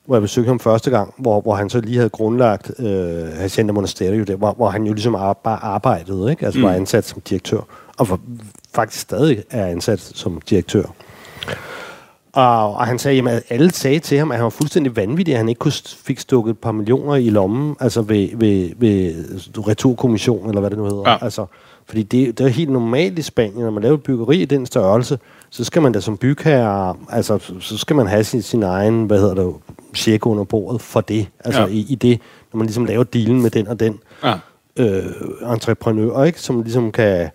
hvor 0.07 0.17
jeg 0.17 0.23
besøgte 0.23 0.49
ham 0.49 0.61
første 0.61 0.91
gang, 0.91 1.15
hvor, 1.19 1.41
hvor 1.41 1.55
han 1.55 1.71
så 1.71 1.81
lige 1.81 1.97
havde 1.97 2.11
grundlagt 2.11 2.71
øh, 2.79 3.27
Hacienda 3.35 3.73
Monasterio, 3.73 4.25
der, 4.25 4.37
hvor, 4.37 4.53
hvor 4.53 4.69
han 4.69 4.85
jo 4.85 4.93
ligesom 4.93 5.15
ar- 5.15 5.41
bare 5.45 5.65
arbejdede, 5.65 6.31
ikke? 6.31 6.47
altså 6.47 6.59
mm. 6.59 6.65
var 6.65 6.73
ansat 6.73 7.05
som 7.05 7.21
direktør, 7.21 7.61
og 7.99 8.07
for, 8.07 8.21
faktisk 8.75 9.03
stadig 9.03 9.43
er 9.51 9.67
ansat 9.67 10.01
som 10.01 10.41
direktør. 10.51 10.85
Og, 12.33 12.75
og 12.75 12.87
han 12.87 12.99
sagde, 12.99 13.31
at 13.31 13.43
alle 13.49 13.71
sagde 13.71 13.99
til 13.99 14.19
ham, 14.19 14.31
at 14.31 14.37
han 14.37 14.45
var 14.45 14.51
fuldstændig 14.51 14.97
vanvittig, 14.97 15.35
at 15.35 15.39
han 15.39 15.49
ikke 15.49 15.59
kunne 15.59 15.73
fik 16.05 16.19
stukket 16.21 16.51
et 16.51 16.59
par 16.59 16.73
millioner 16.73 17.15
i 17.15 17.31
lommen, 17.31 17.77
altså 17.81 18.03
ved, 18.03 18.29
ved, 18.35 18.71
ved 18.77 19.15
returkommission, 19.69 20.49
eller 20.49 20.61
hvad 20.61 20.71
det 20.71 20.79
nu 20.79 20.85
hedder. 20.85 21.11
Ja. 21.11 21.25
Altså, 21.25 21.47
fordi 21.89 22.03
det, 22.03 22.39
det 22.39 22.45
er 22.45 22.49
helt 22.49 22.71
normalt 22.71 23.19
i 23.19 23.23
Spanien, 23.23 23.61
når 23.65 23.71
man 23.71 23.83
laver 23.83 23.97
byggeri 23.97 24.43
i 24.43 24.45
den 24.45 24.67
størrelse, 24.67 25.19
så 25.51 25.65
skal 25.65 25.83
man 25.83 25.93
da 25.93 26.01
som 26.01 26.17
bygherre, 26.17 26.97
altså 27.11 27.39
så- 27.61 27.79
skal 27.79 27.97
man 27.97 28.07
have 28.07 28.25
sin, 28.25 28.43
sin 28.43 28.63
egen, 28.63 29.05
hvad 29.05 29.21
hedder 29.21 29.35
det, 29.35 29.55
check 29.95 30.27
under 30.27 30.45
bordet 30.45 30.81
for 30.81 31.01
det. 31.01 31.27
Altså 31.45 31.61
Ja. 31.61 31.67
ja. 31.67 31.73
i, 31.73 31.87
i 31.89 31.95
det, 31.95 32.21
når 32.53 32.59
man 32.59 32.67
ligesom 32.67 32.85
laver 32.85 33.05
dealen 33.05 33.43
med 33.43 33.51
den 33.51 33.69
og 33.69 33.81
den 33.81 33.99
Ja. 34.25 34.35
øh, 34.77 35.05
entreprenør, 35.53 36.25
ikke? 36.25 36.41
som 36.41 36.63
ligesom 36.63 36.93
kan, 36.93 37.31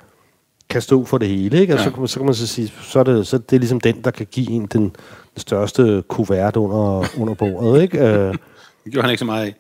kan 0.70 0.82
stå 0.82 1.06
for 1.06 1.18
det 1.18 1.28
hele, 1.28 1.60
ikke? 1.62 1.74
Og 1.74 1.78
Ja. 1.80 1.84
så, 1.84 1.90
kan 1.92 2.00
man, 2.00 2.08
så 2.08 2.20
kan 2.20 2.26
man 2.26 2.36
så 2.36 2.48
sige, 2.48 2.74
så 2.82 3.00
er, 3.00 3.04
det, 3.04 3.28
så 3.28 3.36
er 3.36 3.40
det 3.40 3.60
ligesom 3.60 3.80
den, 3.80 4.02
der 4.04 4.12
kan 4.12 4.28
give 4.32 4.50
en 4.52 4.66
den, 4.66 4.82
den 4.82 4.92
største 5.38 6.04
kuvert 6.08 6.56
under, 6.58 7.06
under 7.20 7.34
bordet, 7.34 7.82
ikke? 7.82 8.00
Øh, 8.00 8.34
Det 8.84 8.92
gjorde 8.92 9.02
han 9.04 9.12
ikke 9.12 9.20
så 9.20 9.26
meget 9.26 9.46
af. 9.46 9.56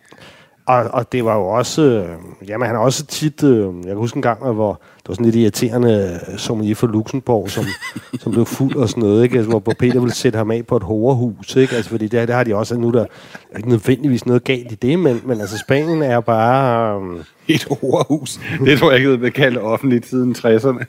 Og, 0.65 0.83
og 0.93 1.11
det 1.11 1.25
var 1.25 1.35
jo 1.35 1.47
også... 1.47 1.81
Øh, 1.81 2.49
jamen, 2.49 2.65
han 2.67 2.75
har 2.75 2.83
også 2.83 3.05
tit... 3.05 3.43
Øh, 3.43 3.65
jeg 3.75 3.85
kan 3.85 3.95
huske 3.95 4.15
en 4.17 4.21
gang, 4.21 4.53
hvor 4.53 4.81
det 4.97 5.09
var 5.09 5.13
sådan 5.13 5.25
lidt 5.25 5.35
irriterende 5.35 6.19
øh, 6.31 6.37
sommelier 6.37 6.75
for 6.75 6.87
Luxembourg, 6.87 7.49
som, 7.49 7.65
som 8.21 8.31
blev 8.31 8.45
fuld 8.45 8.75
og 8.75 8.89
sådan 8.89 9.03
noget, 9.03 9.23
ikke? 9.23 9.37
Altså, 9.37 9.49
hvor, 9.49 9.73
Peter 9.79 9.99
ville 9.99 10.15
sætte 10.15 10.37
ham 10.37 10.51
af 10.51 10.65
på 10.65 10.77
et 10.77 10.83
hårehus, 10.83 11.55
ikke? 11.55 11.75
Altså, 11.75 11.89
fordi 11.91 12.07
det, 12.07 12.27
det 12.27 12.35
har 12.35 12.43
de 12.43 12.55
også... 12.55 12.77
Nu 12.77 12.87
er 12.87 12.91
der 12.91 13.05
er 13.51 13.57
ikke 13.57 13.69
nødvendigvis 13.69 14.25
noget 14.25 14.43
galt 14.43 14.71
i 14.71 14.75
det, 14.75 14.99
men, 14.99 15.21
men 15.25 15.41
altså, 15.41 15.57
Spanien 15.57 16.03
er 16.03 16.19
bare... 16.19 17.01
Øh, 17.01 17.23
Et 17.47 17.67
horehus. 17.81 18.39
Det 18.65 18.79
tror 18.79 18.91
jeg 18.91 18.99
ikke, 18.99 19.21
det 19.21 19.33
kaldt 19.33 19.57
offentligt 19.57 20.07
siden 20.07 20.35
60'erne. 20.37 20.85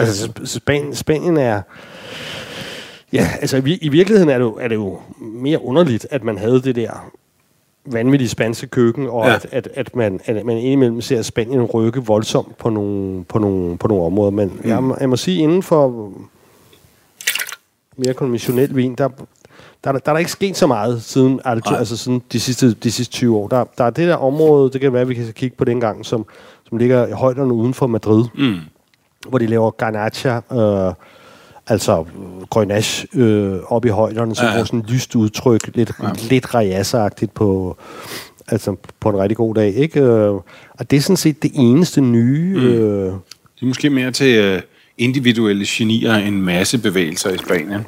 Altså, 0.00 0.26
Sp- 0.26 0.46
Spanien, 0.46 0.94
Spanien 0.94 1.36
er... 1.36 1.62
Ja, 3.12 3.28
altså 3.40 3.56
i, 3.56 3.78
i 3.82 3.88
virkeligheden 3.88 4.30
er 4.30 4.38
det, 4.38 4.44
jo, 4.44 4.56
er 4.60 4.68
det 4.68 4.74
jo 4.74 4.98
mere 5.20 5.64
underligt, 5.64 6.06
at 6.10 6.24
man 6.24 6.38
havde 6.38 6.62
det 6.62 6.76
der 6.76 7.10
vanvittige 7.92 8.28
spanske 8.28 8.66
køkken, 8.66 9.08
og 9.08 9.26
Ja. 9.26 9.34
at, 9.34 9.46
at, 9.52 9.68
at, 9.74 9.96
man, 9.96 10.20
at 10.24 10.46
man 10.46 10.56
indimellem 10.56 11.00
ser 11.00 11.22
Spanien 11.22 11.62
rykke 11.62 12.04
voldsomt 12.04 12.58
på 12.58 12.70
nogle, 12.70 13.24
på 13.24 13.38
nogle, 13.38 13.78
på 13.78 13.88
nogle 13.88 14.04
områder. 14.04 14.30
Men 14.30 14.48
mm. 14.48 14.70
jeg, 14.70 14.82
må, 14.82 14.96
jeg 15.00 15.08
må 15.08 15.16
sige, 15.16 15.42
inden 15.42 15.62
for 15.62 16.12
mere 17.96 18.14
konventionel 18.14 18.76
vin, 18.76 18.94
der, 18.94 19.08
der, 19.84 19.88
er 19.88 19.92
der, 19.92 19.98
der 19.98 20.10
er 20.10 20.14
der 20.14 20.18
ikke 20.18 20.30
sket 20.30 20.56
så 20.56 20.66
meget 20.66 21.02
siden, 21.02 21.40
altså, 21.44 21.74
altså 21.74 21.96
siden 21.96 22.22
de, 22.32 22.40
sidste, 22.40 22.74
de 22.74 22.90
sidste 22.92 23.12
20 23.12 23.36
år. 23.36 23.48
Der, 23.48 23.64
der 23.78 23.84
er 23.84 23.90
det 23.90 24.08
der 24.08 24.16
område, 24.16 24.70
det 24.72 24.80
kan 24.80 24.92
være, 24.92 25.02
at 25.02 25.08
vi 25.08 25.14
kan 25.14 25.32
kigge 25.32 25.56
på 25.56 25.64
den 25.64 25.80
gang, 25.80 26.06
som, 26.06 26.26
som 26.68 26.78
ligger 26.78 27.06
i 27.06 27.12
højderne 27.12 27.52
uden 27.54 27.74
for 27.74 27.86
Madrid 27.86 28.24
Mm. 28.34 28.54
hvor 29.28 29.38
de 29.38 29.46
laver 29.46 29.70
garnacha, 29.70 30.40
øh, 30.52 30.94
altså 31.70 32.04
grønage 32.50 33.08
øh, 33.14 33.58
op 33.66 33.84
i 33.84 33.88
højderne, 33.88 34.34
som 34.34 34.46
Ja, 34.46 34.52
ja. 34.52 34.60
får 34.60 34.64
sådan 34.64 34.80
et 34.80 34.90
lyst 34.90 35.14
udtryk, 35.16 35.70
lidt, 35.74 35.92
ja. 36.02 36.08
lidt 36.30 36.54
rajasseagtigt 36.54 37.34
på, 37.34 37.76
altså 38.48 38.76
på 39.00 39.08
en 39.08 39.18
rigtig 39.18 39.36
god 39.36 39.54
dag. 39.54 39.74
Ikke? 39.74 40.00
Øh, 40.00 40.30
og 40.78 40.90
det 40.90 40.96
er 40.96 41.00
sådan 41.00 41.16
set 41.16 41.42
det 41.42 41.50
eneste 41.54 42.00
nye. 42.00 42.56
Mm. 42.56 42.66
Øh, 42.66 43.04
Det 43.04 43.62
er 43.62 43.66
måske 43.66 43.90
mere 43.90 44.10
til 44.10 44.34
øh, 44.36 44.62
individuelle 44.98 45.64
genier 45.68 46.14
end 46.14 46.36
masse 46.36 46.78
bevægelser 46.78 47.30
i 47.30 47.38
Spanien. 47.38 47.86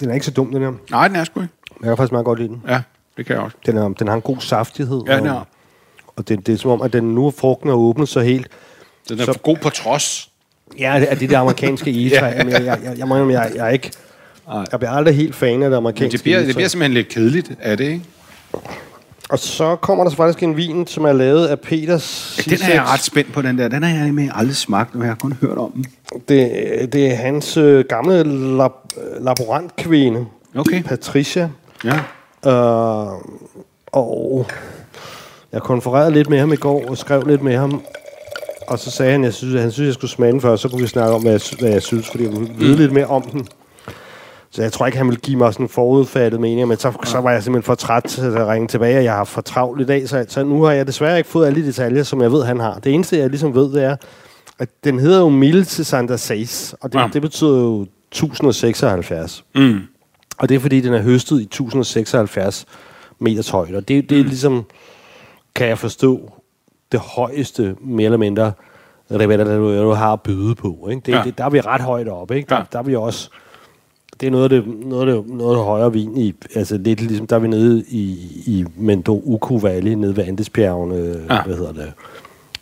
den 0.00 0.10
er 0.10 0.14
ikke 0.14 0.26
så 0.26 0.32
dum, 0.32 0.52
den 0.52 0.62
her. 0.62 0.72
Nej, 0.90 1.08
den 1.08 1.16
er 1.16 1.24
sgu 1.24 1.40
ikke. 1.40 1.52
Jeg 1.80 1.88
kan 1.88 1.96
faktisk 1.96 2.12
meget 2.12 2.24
godt 2.24 2.38
lide 2.38 2.48
den. 2.48 2.62
Ja, 2.68 2.82
det 3.16 3.26
kan 3.26 3.34
jeg 3.36 3.42
også. 3.44 3.56
Den, 3.66 3.76
er, 3.76 3.88
den 3.88 4.08
har 4.08 4.14
en 4.14 4.20
god 4.22 4.36
saftighed. 4.40 5.00
Ja, 5.06 5.16
den 5.16 5.26
og, 5.26 5.36
er. 5.36 5.44
og 6.16 6.28
det, 6.28 6.46
det 6.46 6.52
er 6.52 6.56
som 6.58 6.70
om, 6.70 6.82
at 6.82 6.92
den 6.92 7.04
nu 7.14 7.26
er 7.26 7.30
frugten 7.30 7.68
er 7.70 7.74
åbnet 7.74 8.08
så 8.08 8.20
helt. 8.20 8.48
Den 9.08 9.20
er 9.20 9.24
Så- 9.24 9.32
så... 9.32 9.38
god 9.38 9.56
på 9.56 9.70
trods. 9.70 10.30
Ja, 10.78 10.96
det 11.00 11.10
er 11.10 11.14
det 11.14 11.30
der 11.30 11.38
amerikanske 11.38 11.90
egetræ. 12.00 12.26
Ja. 12.26 12.30
ja. 12.30 12.44
jeg, 12.52 12.64
jeg, 12.64 12.78
jeg, 12.84 12.98
indrømme, 12.98 13.32
jeg, 13.32 13.50
jeg, 13.54 13.66
er 13.66 13.70
ikke... 13.70 13.90
Jeg 14.72 14.78
bliver 14.78 14.90
aldrig 14.90 15.16
helt 15.16 15.34
fan 15.34 15.50
af 15.52 15.58
det 15.58 15.70
Men 15.70 15.74
amerikanske 15.74 16.12
det 16.16 16.22
bliver, 16.22 16.36
det 16.38 16.44
egetræ. 16.44 16.56
bliver 16.56 16.68
simpelthen 16.68 16.94
lidt 16.94 17.08
kedeligt 17.08 17.50
af 17.60 17.76
det, 17.76 17.84
ikke? 17.84 18.04
Og 19.28 19.38
så 19.38 19.76
kommer 19.76 20.04
der 20.04 20.10
så 20.10 20.16
faktisk 20.16 20.42
en 20.42 20.56
vin, 20.56 20.86
som 20.86 21.04
er 21.04 21.12
lavet 21.12 21.46
af 21.46 21.60
Peters 21.60 22.40
Den 22.44 22.58
er 22.62 22.72
jeg 22.74 22.82
ret 22.82 23.00
spændt 23.04 23.32
på, 23.32 23.42
den 23.42 23.58
der. 23.58 23.68
Den 23.68 23.82
har 23.82 23.96
jeg 23.96 24.06
nemlig 24.06 24.30
aldrig 24.34 24.56
smagt, 24.56 24.94
men 24.94 25.02
jeg 25.02 25.10
har 25.10 25.16
kun 25.16 25.32
hørt 25.40 25.58
om 25.58 25.72
den. 25.72 25.84
Det, 26.28 26.92
det 26.92 27.06
er 27.10 27.14
hans 27.14 27.56
øh, 27.56 27.84
gamle 27.88 28.22
lab, 28.56 28.70
laborantkvinde, 29.20 30.26
Okay. 30.56 30.82
Patricia. 30.82 31.50
Ja. 31.84 31.96
Øh, 32.50 33.08
og 33.86 34.46
jeg 35.52 35.62
konfererede 35.62 36.10
lidt 36.10 36.30
med 36.30 36.38
ham 36.38 36.52
i 36.52 36.56
går 36.56 36.88
og 36.90 36.98
skrev 36.98 37.22
lidt 37.26 37.42
med 37.42 37.56
ham. 37.56 37.82
Og 38.68 38.78
så 38.78 38.90
sagde 38.90 39.12
han, 39.12 39.24
jeg 39.24 39.34
synes, 39.34 39.60
han 39.60 39.70
synes, 39.70 39.86
jeg 39.86 39.94
skulle 39.94 40.10
smage 40.10 40.32
den 40.32 40.40
først, 40.40 40.62
så 40.62 40.68
kunne 40.68 40.80
vi 40.82 40.86
snakke 40.88 41.14
om, 41.14 41.22
hvad 41.22 41.32
jeg, 41.32 41.40
hvad 41.60 41.70
jeg 41.70 41.82
synes, 41.82 42.08
fordi 42.10 42.24
jeg 42.24 42.32
ville 42.32 42.48
vide 42.58 42.72
Mm. 42.72 42.78
lidt 42.78 42.92
mere 42.92 43.06
om 43.06 43.22
den. 43.22 43.46
Så 44.50 44.62
jeg 44.62 44.72
tror 44.72 44.86
ikke, 44.86 44.98
han 44.98 45.06
ville 45.06 45.20
give 45.20 45.36
mig 45.38 45.52
sådan 45.52 45.64
en 45.66 45.70
forudfattet 45.70 46.40
mening, 46.40 46.68
men 46.68 46.76
så, 46.78 46.92
så 47.04 47.20
var 47.20 47.30
jeg 47.32 47.42
simpelthen 47.42 47.66
for 47.66 47.74
træt 47.74 48.02
til 48.04 48.22
at 48.22 48.46
ringe 48.48 48.68
tilbage, 48.68 48.98
og 48.98 49.04
jeg 49.04 49.12
har 49.12 49.24
for 49.24 49.40
travlt 49.40 49.80
i 49.80 49.84
dag, 49.84 50.08
så, 50.08 50.24
så 50.28 50.44
nu 50.44 50.62
har 50.62 50.72
jeg 50.72 50.86
desværre 50.86 51.18
ikke 51.18 51.30
fået 51.30 51.46
alle 51.46 51.62
de 51.62 51.66
detaljer, 51.66 52.02
som 52.02 52.22
jeg 52.22 52.32
ved, 52.32 52.44
han 52.44 52.60
har. 52.60 52.78
Det 52.78 52.92
eneste, 52.94 53.18
jeg 53.18 53.30
ligesom 53.30 53.54
ved, 53.54 53.72
det 53.72 53.84
er, 53.84 53.96
at 54.58 54.68
den 54.84 54.98
hedder 54.98 55.20
jo 55.20 55.28
Mille 55.28 55.64
til 55.64 55.84
Santa 55.84 56.16
Seis, 56.16 56.74
og 56.80 56.92
det, 56.92 56.98
Ja. 56.98 57.02
ja. 57.04 57.10
det 57.12 57.22
betyder 57.22 57.58
jo 57.60 57.86
1076. 58.10 59.44
Mm. 59.54 59.78
Og 60.38 60.48
det 60.48 60.54
er 60.54 60.58
fordi, 60.58 60.80
den 60.80 60.94
er 60.94 61.02
høstet 61.02 61.40
i 61.40 61.44
1076 61.44 62.66
meters 63.18 63.48
højde. 63.48 63.76
Og 63.76 63.88
det, 63.88 64.10
det 64.10 64.20
er 64.20 64.24
ligesom, 64.24 64.64
kan 65.54 65.68
jeg 65.68 65.78
forstå, 65.78 66.32
det 66.98 67.04
højeste, 67.16 67.76
mere 67.80 68.04
eller 68.04 68.18
mindre, 68.18 68.52
Duero 69.10 69.92
har 69.92 70.12
at 70.12 70.20
byde 70.20 70.54
på. 70.54 70.88
Ikke? 70.90 71.02
Det, 71.06 71.12
Ja. 71.12 71.22
det, 71.24 71.38
der 71.38 71.44
er 71.44 71.50
vi 71.50 71.60
ret 71.60 71.80
højt 71.80 72.08
oppe. 72.08 72.36
Ikke? 72.36 72.48
Der, 72.48 72.56
Ja. 72.56 72.62
der 72.72 72.78
er 72.78 72.82
vi 72.82 72.96
også... 72.96 73.30
Det 74.20 74.26
er 74.26 74.30
noget 74.30 74.44
af 74.44 74.50
det, 74.50 74.64
noget 74.86 75.08
af 75.08 75.14
det, 75.24 75.34
noget 75.34 75.56
af 75.58 75.64
højere 75.64 75.92
vin 75.92 76.16
i, 76.16 76.34
altså 76.54 76.76
lidt 76.76 77.00
ligesom, 77.00 77.26
der 77.26 77.36
er 77.36 77.40
vi 77.40 77.48
nede 77.48 77.84
i, 77.88 78.10
i 78.46 78.64
Mendo 78.76 79.22
Ucu 79.24 79.58
Valley, 79.58 79.92
nede 79.92 80.16
ved 80.16 80.24
Andesbjergene, 80.24 80.94
Ja. 81.30 81.42
hvad 81.42 81.56
hedder 81.56 81.72
det, 81.72 81.92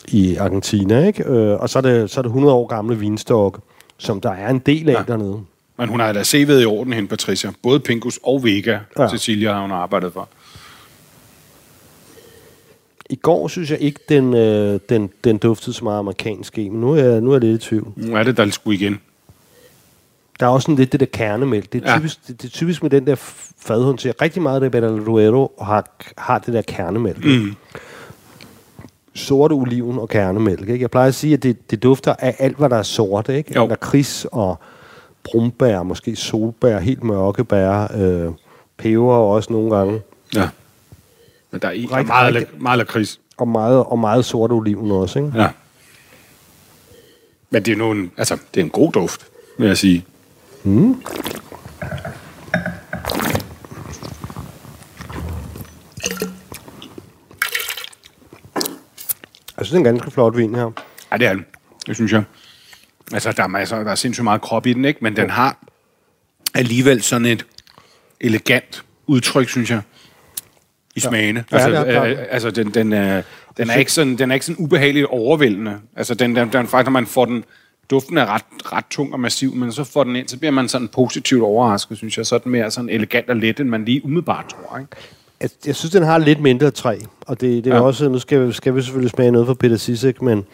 i 0.09 0.37
Argentina, 0.37 1.07
ikke? 1.07 1.25
Øh, 1.25 1.61
og 1.61 1.71
så 1.71 1.79
er, 1.79 1.83
det, 1.83 2.11
så 2.11 2.21
er 2.21 2.23
det 2.23 2.29
100 2.29 2.55
år 2.55 2.67
gamle 2.67 2.99
vinstokke, 2.99 3.59
som 3.99 4.21
der 4.21 4.31
er 4.31 4.49
en 4.51 4.59
del 4.59 4.89
af 4.89 4.93
Ja. 4.95 5.03
dernede. 5.09 5.41
Men 5.79 5.89
hun 5.89 6.01
har 6.01 6.13
da 6.13 6.21
CV'et 6.21 6.53
i 6.63 6.65
orden, 6.65 6.93
hende 6.93 7.09
Patricia. 7.09 7.51
Både 7.63 7.81
Pinkus 7.81 8.21
og 8.23 8.45
Vega. 8.45 8.79
Ja. 8.99 9.09
Cecilia 9.09 9.53
har 9.53 9.61
hun 9.61 9.73
arbejdet 9.73 10.13
for. 10.13 10.29
I 13.15 13.17
går 13.23 13.49
synes 13.49 13.71
jeg 13.71 13.79
ikke, 13.81 14.01
den, 14.09 14.35
øh, 14.35 14.81
den, 14.89 15.11
den 15.25 15.39
duftede 15.39 15.77
så 15.77 15.85
meget 15.85 15.99
amerikansk 15.99 16.57
men 16.57 16.71
nu 16.73 16.93
er, 16.93 17.05
jeg, 17.05 17.21
nu 17.21 17.31
er 17.31 17.35
jeg 17.35 17.41
lidt 17.41 17.65
i 17.65 17.69
tvivl. 17.69 17.93
Nu 17.97 18.17
er 18.17 18.23
det 18.23 18.37
der 18.37 18.51
skulle 18.51 18.79
igen. 18.79 19.01
Der 20.41 20.47
er 20.47 20.51
også 20.51 20.65
sådan 20.67 20.77
lidt 20.77 20.93
det 20.93 21.01
der 21.01 21.07
kernemælk. 21.07 21.73
Det 21.73 21.85
er 21.85 21.93
Ja. 21.93 21.99
typisk, 21.99 22.29
det, 22.29 22.43
det 22.43 22.49
er 22.49 22.53
typisk 22.53 22.83
med 22.83 22.91
den 22.91 23.07
der 23.07 23.15
fadhåndtering. 23.59 24.23
Rigtig 24.23 24.43
meget 24.43 24.75
af 24.75 25.09
Ruero 25.09 25.53
har, 25.61 25.89
har 26.19 26.39
det 26.39 26.55
der 26.55 26.63
kernemælk. 26.63 27.25
Mm. 27.25 27.55
Sorte 29.15 29.53
oliven 29.53 29.99
og 29.99 30.09
kernemælk. 30.09 30.61
Ikke? 30.69 30.81
Jeg 30.81 30.91
plejer 30.91 31.09
at 31.09 31.15
sige, 31.15 31.35
at 31.35 31.43
det, 31.43 31.71
det 31.71 31.83
dufter 31.83 32.15
af 32.19 32.37
alt, 32.39 32.57
hvad 32.57 32.71
der 32.71 32.77
er 32.77 32.83
sort. 32.83 33.29
Ikke? 33.29 33.55
Jo. 33.55 33.67
Lakrids 33.67 34.27
og 34.33 34.59
brumbær, 35.25 35.83
måske 35.83 36.17
solbær, 36.17 36.79
helt 36.79 37.05
mørke 37.05 37.45
bær, 37.45 37.97
øh, 37.97 38.33
peber 38.77 39.15
også 39.15 39.53
nogle 39.53 39.77
gange. 39.77 40.01
Ja. 40.35 40.49
Men 41.55 41.63
der 41.63 41.69
er, 41.69 41.73
i, 41.73 41.87
Rigtig- 41.87 42.07
meget, 42.07 42.33
lak- 42.35 42.61
meget 42.61 42.79
lakrids. 42.79 43.21
Og 43.37 43.49
meget, 43.49 43.85
og 43.85 43.99
meget 43.99 44.25
sort 44.25 44.53
oliven 44.53 44.91
også. 44.91 45.19
Ikke? 45.19 45.33
Ja. 45.35 45.49
Men 47.51 47.63
det 47.65 47.79
er 47.81 47.91
en, 47.91 48.11
altså, 48.17 48.39
det 48.55 48.61
er 48.61 48.65
en 48.65 48.71
god 48.71 48.93
duft, 48.93 49.27
vil 49.59 49.67
jeg 49.67 49.77
sige. 49.77 50.05
Jeg 59.57 59.67
synes, 59.67 59.69
det 59.69 59.75
er 59.75 59.79
en 59.79 59.85
ganske 59.85 60.11
flot 60.11 60.37
vin 60.37 60.55
her. 60.55 60.71
Ja, 61.13 61.17
det 61.17 61.27
er 61.27 61.33
den. 61.33 61.47
Det 61.87 61.95
synes 61.97 62.13
jeg. 62.13 62.23
Altså, 63.13 63.33
der 63.33 63.43
er, 63.43 63.47
masser, 63.47 63.83
der 63.85 63.91
er 63.91 63.95
sindssygt 63.95 64.25
meget 64.25 64.41
krop 64.41 64.67
i 64.67 64.73
den, 64.73 64.85
ikke? 64.85 64.99
Men 65.03 65.17
den 65.17 65.31
har 65.31 65.57
alligevel 66.55 67.03
sådan 67.03 67.27
et 67.27 67.47
elegant 68.21 68.85
udtryk, 69.07 69.49
synes 69.49 69.71
jeg, 69.71 69.81
i 70.97 71.01
smagene. 71.01 71.45
Ja, 71.53 71.57
altså, 71.57 71.85
det 71.85 71.93
klart. 71.93 72.09
øh, 72.11 72.19
altså 72.31 72.51
den, 72.51 72.71
den, 72.75 72.93
er, 72.93 73.23
den, 73.57 73.71
er 73.71 73.75
ikke 73.75 73.93
sådan, 73.93 74.17
den 74.19 74.31
er 74.31 74.35
ikke 74.35 74.47
sådan 74.47 74.65
ubehageligt 74.65 75.07
overvældende. 75.07 75.77
Altså, 75.97 76.15
den, 76.15 76.37
den, 76.37 76.53
den, 76.53 76.67
faktisk, 76.67 76.87
når 76.87 76.91
man 76.93 77.07
får 77.07 77.25
den... 77.25 77.45
Duften 77.91 78.19
er 78.19 78.27
ret, 78.35 78.43
ret 78.73 78.85
tung 78.91 79.13
og 79.13 79.21
massiv, 79.21 79.55
men 79.55 79.73
så 79.73 79.85
får 79.85 80.05
den 80.05 80.17
ind, 80.17 80.29
så 80.29 80.39
bliver 80.39 80.51
man 80.53 80.69
sådan 80.69 80.89
positivt 80.89 81.43
overrasket, 81.43 81.97
synes 81.99 82.19
jeg. 82.19 82.27
Så 82.27 82.35
er 82.35 82.39
den 82.39 82.53
mere 82.53 82.71
sådan 82.71 82.89
elegant 82.91 83.31
og 83.31 83.37
let, 83.37 83.61
end 83.61 83.69
man 83.69 83.85
lige 83.85 84.05
umiddelbart 84.05 84.45
tror, 84.49 84.79
ikke? 84.79 84.91
Jeg, 85.41 85.51
jeg 85.67 85.77
synes, 85.77 85.93
den 85.93 86.03
har 86.03 86.19
lidt 86.19 86.41
mindre 86.41 86.71
træ, 86.71 86.97
og 87.27 87.41
det, 87.41 87.65
det 87.65 87.71
er 87.71 87.75
Ja. 87.75 87.81
ja. 87.81 87.87
også, 87.87 88.09
nu 88.09 88.19
skal, 88.19 88.47
vi- 88.47 88.53
skal 88.53 88.75
vi 88.77 88.83
selvfølgelig 88.83 89.11
smage 89.11 89.31
noget 89.31 89.47
fra 89.47 89.55
Peter 89.55 89.77
Sisek, 89.77 90.23
men 90.23 90.45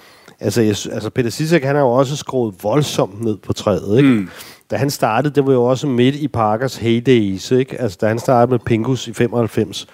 altså, 0.40 0.60
jeg, 0.62 0.68
altså 0.70 1.10
Peter 1.10 1.30
Sisek, 1.30 1.64
han 1.64 1.74
har 1.74 1.82
jo 1.82 1.90
også 1.90 2.16
skruet 2.16 2.54
voldsomt 2.62 3.24
ned 3.24 3.36
på 3.36 3.52
træet, 3.52 3.96
ikke? 3.98 4.08
Mm. 4.10 4.28
Da 4.70 4.76
han 4.76 4.90
startede, 4.90 5.34
det 5.34 5.46
var 5.46 5.52
jo 5.52 5.64
også 5.64 5.86
midt 5.86 6.14
i 6.14 6.28
Parkers 6.28 6.76
heydays, 6.76 7.50
ikke? 7.50 7.80
Altså, 7.80 7.98
da 8.00 8.06
han 8.08 8.18
startede 8.18 8.50
med 8.50 8.58
Pingus 8.58 9.08
i 9.08 9.12
95, 9.12 9.86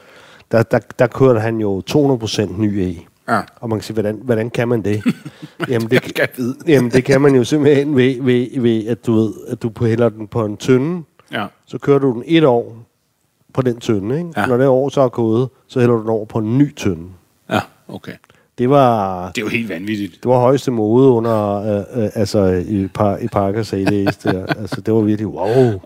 der, 0.53 0.63
der, 0.63 0.79
der 0.99 1.07
kørte 1.07 1.41
han 1.41 1.61
jo 1.61 1.83
200% 1.91 2.61
ny 2.63 2.79
E. 2.79 2.95
Ja. 3.29 3.41
Og 3.61 3.69
man 3.69 3.79
kan 3.79 3.85
sige, 3.85 3.95
hvordan, 3.95 4.21
hvordan 4.23 4.51
kan 4.51 4.69
man 4.69 4.83
det? 4.83 5.03
jamen, 5.69 5.91
det, 5.91 6.21
vide. 6.37 6.57
jamen, 6.67 6.91
det 6.91 7.05
kan 7.05 7.21
man 7.21 7.35
jo 7.35 7.45
simpelthen 7.45 7.97
ved, 7.97 8.23
ved, 8.23 8.61
ved 8.61 8.87
at 8.87 9.07
du 9.07 9.15
ved, 9.15 9.33
at 9.49 9.63
du 9.63 9.73
hælder 9.81 10.09
den 10.09 10.27
på 10.27 10.45
en 10.45 10.57
tynde, 10.57 11.03
Ja. 11.33 11.47
så 11.67 11.79
kører 11.79 11.99
du 11.99 12.13
den 12.13 12.23
et 12.27 12.45
år 12.45 12.77
på 13.55 13.63
den 13.63 13.81
tynde. 13.81 14.19
Ikke? 14.19 14.31
Ja. 14.37 14.47
Når 14.47 14.57
det 14.57 14.67
år 14.67 14.89
så 14.89 15.01
er 15.01 15.09
gået, 15.09 15.49
så 15.67 15.81
hælder 15.81 15.95
du 15.95 16.01
den 16.01 16.09
over 16.11 16.25
på 16.25 16.39
en 16.39 16.59
ny 16.59 16.75
tynde. 16.75 17.07
Ja, 17.51 17.61
okay. 17.89 18.13
Det 18.59 18.71
var, 18.71 19.27
Det 19.33 19.43
jo 19.43 19.49
helt 19.49 19.69
vanvittigt. 19.69 20.13
det 20.23 20.29
var 20.31 20.39
højeste 20.39 20.71
mode 20.71 21.09
under, 21.09 21.55
øh, 21.63 22.03
øh, 22.05 22.11
altså 22.15 22.45
i, 22.69 22.87
par, 22.95 23.17
i 23.17 23.27
Parkers 23.29 23.73
ADS 23.73 24.17
der. 24.17 24.47
altså, 24.47 24.81
det 24.81 24.95
var 24.95 25.01
virkelig, 25.01 25.27
wow. 25.27 25.47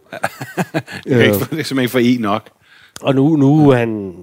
Det 1.05 1.13
er, 1.13 1.23
ikke, 1.23 1.35
det 1.35 1.41
er 1.43 1.47
simpelthen 1.47 1.79
ikke 1.79 1.91
for 1.91 1.99
en 1.99 2.21
nok. 2.21 2.43
Og 3.03 3.15
nu, 3.15 3.37
nu 3.37 3.71
er 3.71 3.77
han 3.77 4.15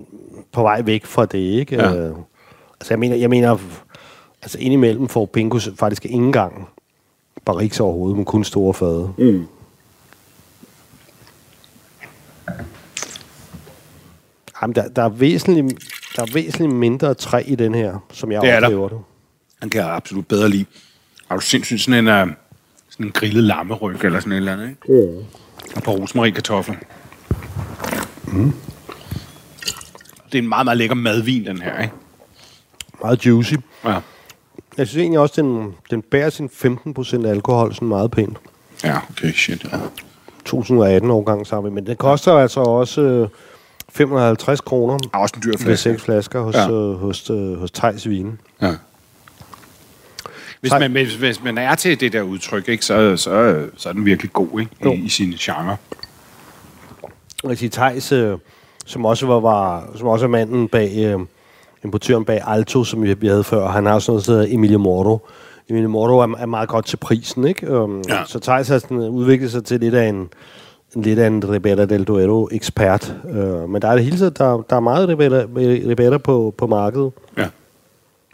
på 0.51 0.61
vej 0.61 0.81
væk 0.81 1.05
fra 1.05 1.25
det, 1.25 1.37
ikke? 1.37 1.75
Ja. 1.75 1.95
Øh, 1.95 2.15
altså, 2.79 2.93
jeg 2.93 2.99
mener, 2.99 3.15
jeg 3.15 3.29
mener, 3.29 3.57
altså 4.41 4.57
indimellem 4.59 5.07
får 5.07 5.25
Pingus 5.25 5.69
faktisk 5.75 6.05
ikke 6.05 6.15
engang 6.15 6.67
barriks 7.45 7.79
overhovedet, 7.79 8.17
men 8.17 8.25
kun 8.25 8.43
store 8.43 8.73
fade. 8.73 9.13
Mm. 9.17 9.47
Jamen, 14.61 14.75
der, 14.75 14.87
der, 14.87 15.03
er 15.03 15.09
væsentligt, 15.09 15.83
der 16.15 16.21
er 16.21 16.33
væsentligt 16.33 16.73
mindre 16.73 17.13
træ 17.13 17.43
i 17.45 17.55
den 17.55 17.75
her, 17.75 18.05
som 18.11 18.31
jeg 18.31 18.41
Det 18.41 18.49
er 18.49 18.65
oplever 18.65 18.89
det. 18.89 18.99
Den 19.61 19.69
kan 19.69 19.81
jeg 19.81 19.89
absolut 19.89 20.27
bedre 20.27 20.49
lide. 20.49 20.65
Har 21.27 21.35
du 21.35 21.41
sindssygt 21.41 21.81
sådan 21.81 22.07
en, 22.07 22.27
uh, 22.29 22.33
sådan 22.89 23.05
en 23.05 23.11
grillet 23.11 23.43
lammeryg 23.43 24.03
eller 24.03 24.19
sådan 24.19 24.31
et 24.31 24.37
eller 24.37 24.53
andet, 24.53 24.69
ikke? 24.69 25.07
Mm. 25.07 25.25
Og 25.75 25.83
på 25.83 25.91
rosmarinkartofler. 25.91 26.75
Mm. 28.27 28.53
Det 30.31 30.37
er 30.37 30.41
en 30.41 30.49
meget, 30.49 30.65
meget 30.65 30.77
lækker 30.77 30.95
madvin, 30.95 31.45
den 31.45 31.61
her, 31.61 31.81
ikke? 31.81 31.93
Meget 33.03 33.25
juicy. 33.25 33.53
Ja. 33.85 33.99
Jeg 34.77 34.87
synes 34.87 34.95
egentlig 35.01 35.19
også, 35.19 35.41
den, 35.41 35.75
den 35.91 36.01
bærer 36.01 36.29
sin 36.29 36.49
15% 36.53 37.27
alkohol 37.27 37.73
sådan 37.73 37.87
meget 37.87 38.11
pænt. 38.11 38.37
Ja, 38.83 38.97
okay, 39.09 39.33
shit. 39.33 39.63
Ja. 39.63 39.77
2018 40.45 41.11
årgang 41.11 41.47
sammen, 41.47 41.73
men 41.75 41.87
den 41.87 41.95
koster 41.95 42.33
altså 42.33 42.59
også 42.59 43.01
øh, 43.01 43.27
550 43.89 44.61
kroner 44.61 44.97
er 45.13 45.17
også 45.17 45.33
en 45.37 45.41
dyr 45.43 45.51
med 45.51 45.57
flaske. 45.59 45.83
seks 45.83 46.03
flasker 46.03 46.41
hos, 46.41 46.55
Ja. 46.55 46.69
øh, 46.71 46.95
hos, 46.99 47.29
øh, 47.29 47.59
hos 47.59 47.71
Thijs 47.71 48.09
Vine. 48.09 48.37
Ja. 48.61 48.73
Hvis 50.61 50.71
man, 50.71 50.91
hvis, 50.91 51.15
hvis 51.15 51.43
man 51.43 51.57
er 51.57 51.75
til 51.75 51.99
det 51.99 52.13
der 52.13 52.21
udtryk, 52.21 52.69
ikke, 52.69 52.85
så, 52.85 53.17
så, 53.17 53.65
så 53.77 53.89
er 53.89 53.93
den 53.93 54.05
virkelig 54.05 54.33
god 54.33 54.59
ikke? 54.59 54.71
Jo. 54.85 54.91
I, 54.91 54.95
i 54.95 55.09
sin 55.09 55.31
genre. 55.39 55.77
Og 57.43 57.49
jeg 57.49 57.57
siger 57.57 57.69
Thijs, 57.69 58.11
øh, 58.11 58.37
som 58.87 59.05
også 59.05 59.25
var, 59.25 59.39
var, 59.39 59.89
som 59.95 60.07
også 60.07 60.25
er 60.25 60.29
manden 60.29 60.67
bag, 60.67 60.93
øh, 60.97 61.19
importøren 61.83 62.25
bag 62.25 62.41
Alto, 62.47 62.83
som 62.83 63.03
vi, 63.03 63.13
vi 63.13 63.27
havde 63.27 63.43
før, 63.43 63.67
han 63.67 63.85
har 63.85 63.99
sådan 63.99 64.11
noget, 64.13 64.27
der 64.27 64.33
hedder 64.33 64.55
Emilio 64.55 64.77
Moro. 64.77 65.27
Emilio 65.69 65.89
Moro 65.89 66.17
er, 66.19 66.35
er 66.37 66.45
meget 66.45 66.69
godt 66.69 66.85
til 66.85 66.97
prisen, 66.97 67.47
ikke? 67.47 67.79
Um, 67.81 68.03
Ja. 68.09 68.25
Så 68.25 68.39
Thijs 68.39 68.67
har 68.67 68.79
sådan 68.79 68.97
udviklet 68.97 69.51
sig 69.51 69.63
til 69.63 69.79
lidt 69.79 69.95
af 69.95 70.07
en, 70.07 70.29
en 70.95 71.01
lidt 71.01 71.19
af 71.19 71.27
en 71.27 71.49
Ribera 71.49 71.85
del 71.85 72.03
Duero 72.03 72.49
ekspert. 72.51 73.15
Uh, 73.23 73.69
men 73.69 73.81
der 73.81 73.87
er 73.87 73.95
det 73.95 74.03
hele 74.03 74.17
tiden, 74.17 74.33
der, 74.37 74.65
der 74.69 74.75
er 74.75 74.79
meget 74.79 75.09
Ribera, 75.09 75.45
Ribera 75.89 76.17
på, 76.17 76.53
på 76.57 76.67
markedet. 76.67 77.11
Ja. 77.37 77.47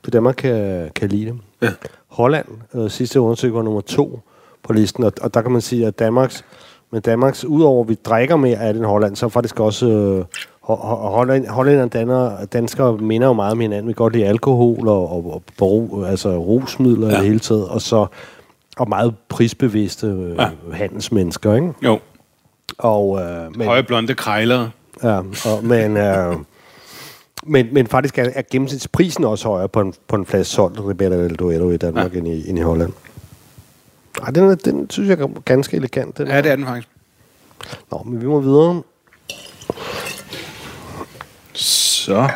For 0.03 0.11
Danmark 0.11 0.35
kan, 0.35 0.89
kan 0.95 1.09
lide 1.09 1.25
det. 1.25 1.35
Ja. 1.61 1.69
Holland, 2.07 2.45
øh, 2.75 2.89
sidste 2.89 3.21
undersøgelse, 3.21 3.55
var 3.55 3.61
nummer 3.63 3.81
to 3.81 4.19
på 4.63 4.73
listen, 4.73 5.03
og, 5.03 5.13
og 5.21 5.33
der 5.33 5.41
kan 5.41 5.51
man 5.51 5.61
sige, 5.61 5.87
at 5.87 5.99
Danmarks, 5.99 6.45
men 6.93 7.01
Danmarks, 7.01 7.45
udover 7.45 7.83
at 7.83 7.89
vi 7.89 7.95
drikker 8.05 8.35
mere 8.35 8.57
af 8.57 8.73
den 8.73 8.83
Holland, 8.83 9.15
så 9.15 9.25
er 9.25 9.29
faktisk 9.29 9.59
også 9.59 9.87
øh, 9.87 10.19
ho- 10.63 10.81
ho- 10.81 11.09
Holland, 11.09 11.47
Holland 11.47 11.81
og 11.81 11.93
danner, 11.93 12.45
danskere 12.45 12.97
minder 12.97 13.27
jo 13.27 13.33
meget 13.33 13.51
om 13.51 13.59
hinanden. 13.59 13.87
Vi 13.87 13.93
kan 13.93 13.97
godt 14.03 14.13
lide 14.13 14.25
alkohol 14.25 14.87
og, 14.87 15.11
og, 15.11 15.33
og 15.33 15.43
bro, 15.57 16.03
altså 16.03 16.37
rusmidler 16.37 17.07
ja. 17.07 17.13
I 17.13 17.17
det 17.17 17.25
hele 17.25 17.39
taget, 17.39 17.67
og 17.67 17.81
så 17.81 18.05
og 18.77 18.89
meget 18.89 19.15
prisbevidste 19.29 20.07
øh, 20.07 20.35
ja. 20.37 20.49
handelsmennesker, 20.73 21.55
ikke? 21.55 21.73
Jo. 21.81 21.99
Og, 22.77 23.21
øh, 23.21 23.57
men, 23.57 23.67
Høje 23.67 23.83
blonde 23.83 24.15
krejlere. 24.15 24.69
Ja, 25.03 25.17
og, 25.17 25.63
men, 25.63 25.97
øh, 25.97 26.35
men, 27.43 27.67
men 27.71 27.87
faktisk 27.87 28.17
er, 28.17 28.29
er 28.35 28.41
gennemsnitsprisen 28.51 29.23
også 29.23 29.47
højere 29.47 29.69
på 29.69 29.81
en, 29.81 29.93
på 30.07 30.15
en 30.15 30.25
flaske 30.25 30.51
solgt 30.51 30.79
Ribera 30.79 31.15
del 31.15 31.35
Duero 31.35 31.69
i 31.69 31.77
Danmark 31.77 32.13
ja. 32.13 32.17
end, 32.17 32.27
i, 32.27 32.49
end 32.49 32.59
i 32.59 32.61
Holland. 32.61 32.93
Ej, 34.21 34.29
den, 34.31 34.43
er, 34.51 34.55
den 34.55 34.89
synes 34.89 35.09
jeg 35.09 35.19
er 35.19 35.27
ganske 35.45 35.77
elegant. 35.77 36.17
Den 36.17 36.27
Ja, 36.27 36.41
det 36.41 36.51
er 36.51 36.55
den 36.55 36.65
faktisk. 36.65 36.87
Nå, 37.91 38.01
men 38.05 38.21
vi 38.21 38.25
må 38.27 38.39
videre. 38.39 38.83
Så 41.53 42.29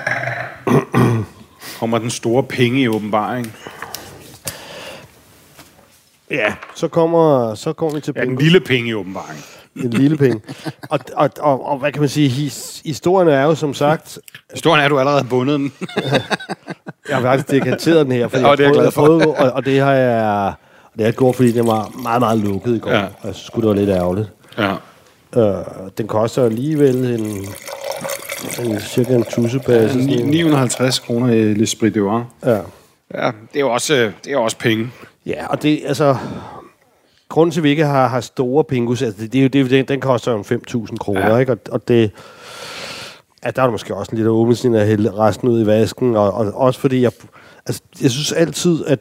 kommer 1.80 1.98
den 1.98 2.10
store 2.10 2.44
penge 2.44 2.82
i 2.82 2.88
åbenbaring. 2.88 3.54
Ja. 6.32 6.54
Så 6.76 6.88
kommer, 6.88 7.56
så 7.56 7.74
kommer 7.74 7.96
vi 7.96 8.02
til 8.02 8.14
Ja, 8.16 8.22
den 8.22 8.30
bingo. 8.30 8.42
lille 8.44 8.60
penge 8.60 8.90
i 8.90 8.94
åbenbaring. 8.94 9.40
En 9.76 9.90
lille 9.90 10.18
penge. 10.18 10.42
og, 10.90 11.00
og, 11.16 11.30
og, 11.40 11.66
og, 11.66 11.78
hvad 11.78 11.92
kan 11.92 12.00
man 12.00 12.10
sige? 12.10 12.30
His, 12.30 12.82
historien 12.86 13.28
er 13.30 13.44
jo 13.44 13.56
som 13.56 13.74
sagt... 13.74 14.20
Historien 14.54 14.80
er, 14.82 14.86
at 14.86 14.92
du 14.92 15.00
allerede 15.00 15.22
har 15.22 15.30
bundet 15.30 15.60
den. 15.60 15.74
Jeg 17.10 17.16
har 17.16 17.22
faktisk 17.22 17.52
dekanteret 17.52 18.06
den 18.06 18.12
her, 18.14 18.28
fordi 18.28 18.44
Åh, 18.44 18.58
det 18.58 18.66
er 18.66 18.84
jeg 18.84 18.94
prøvede- 18.94 19.24
glad 19.24 19.36
for. 19.36 19.44
og, 19.46 19.52
og 19.52 19.66
det 19.66 19.80
har 19.80 19.92
jeg... 19.94 20.54
Jeg 20.98 21.14
gjort, 21.14 21.36
fordi 21.36 21.52
den 21.52 21.68
var 21.68 21.92
meget, 22.04 22.20
meget 22.22 22.40
lukket 22.40 22.76
i 22.76 22.80
går. 22.80 22.92
Ja. 22.92 22.98
Ja. 23.00 23.06
Og 23.06 23.28
jeg 23.28 23.36
synes 23.36 23.50
det 23.56 23.64
var 23.68 23.74
lidt 23.74 23.90
ærgerligt. 23.90 24.32
ja. 24.58 24.74
Øh, 25.38 25.66
den 25.98 26.08
koster 26.08 26.46
alligevel 26.46 26.96
en, 27.20 27.46
en 28.66 28.80
cirka 28.80 29.14
en 29.16 29.24
Ni- 29.96 30.22
en- 30.22 30.28
950 30.28 31.00
kroner 31.00 31.34
i 31.34 31.54
L'Esprit 31.54 31.90
de 31.90 32.04
Var. 32.04 32.26
Ja. 32.46 32.52
Ja, 33.14 33.32
det 33.54 33.56
er 33.56 33.60
jo 33.60 33.70
også, 33.72 33.96
øh, 33.96 34.12
det 34.26 34.34
er 34.34 34.38
også 34.38 34.58
penge. 34.58 34.92
ja, 35.26 35.48
og 35.48 35.64
det 35.64 35.82
altså... 35.86 36.16
Grunden 37.30 37.52
til, 37.52 37.60
at 37.60 37.64
vi 37.64 37.70
ikke 37.70 37.86
har, 37.86 38.08
har 38.08 38.22
store 38.22 38.64
pingus, 38.64 39.02
altså 39.02 39.22
det, 39.22 39.34
det, 39.34 39.40
er 39.40 39.44
jo- 39.44 39.50
det, 39.64 39.72
den, 39.72 39.86
den 39.86 40.00
koster 40.00 40.32
jo 40.32 40.38
en 40.38 40.46
5.000 40.90 40.98
kroner, 40.98 41.22
Ja. 41.22 41.34
ja. 41.34 41.38
ikke? 41.38 41.52
Og, 41.52 41.58
og 41.72 41.88
det... 41.88 42.12
Ja, 43.46 43.50
der 43.52 43.62
er 43.62 43.66
der 43.66 43.72
måske 43.72 43.96
også 43.96 44.12
en 44.12 44.16
lille 44.18 44.32
åbningslinje 44.32 44.80
at 44.80 44.88
hælde 44.88 45.12
resten 45.12 45.50
ud 45.50 45.62
i 45.64 45.66
vasken, 45.66 46.16
og, 46.16 46.34
og 46.34 46.52
også 46.56 46.80
fordi 46.80 47.02
jeg... 47.02 47.12
Altså, 47.66 47.82
jeg 48.02 48.12
synes 48.12 48.32
altid, 48.32 48.86
at, 48.86 49.00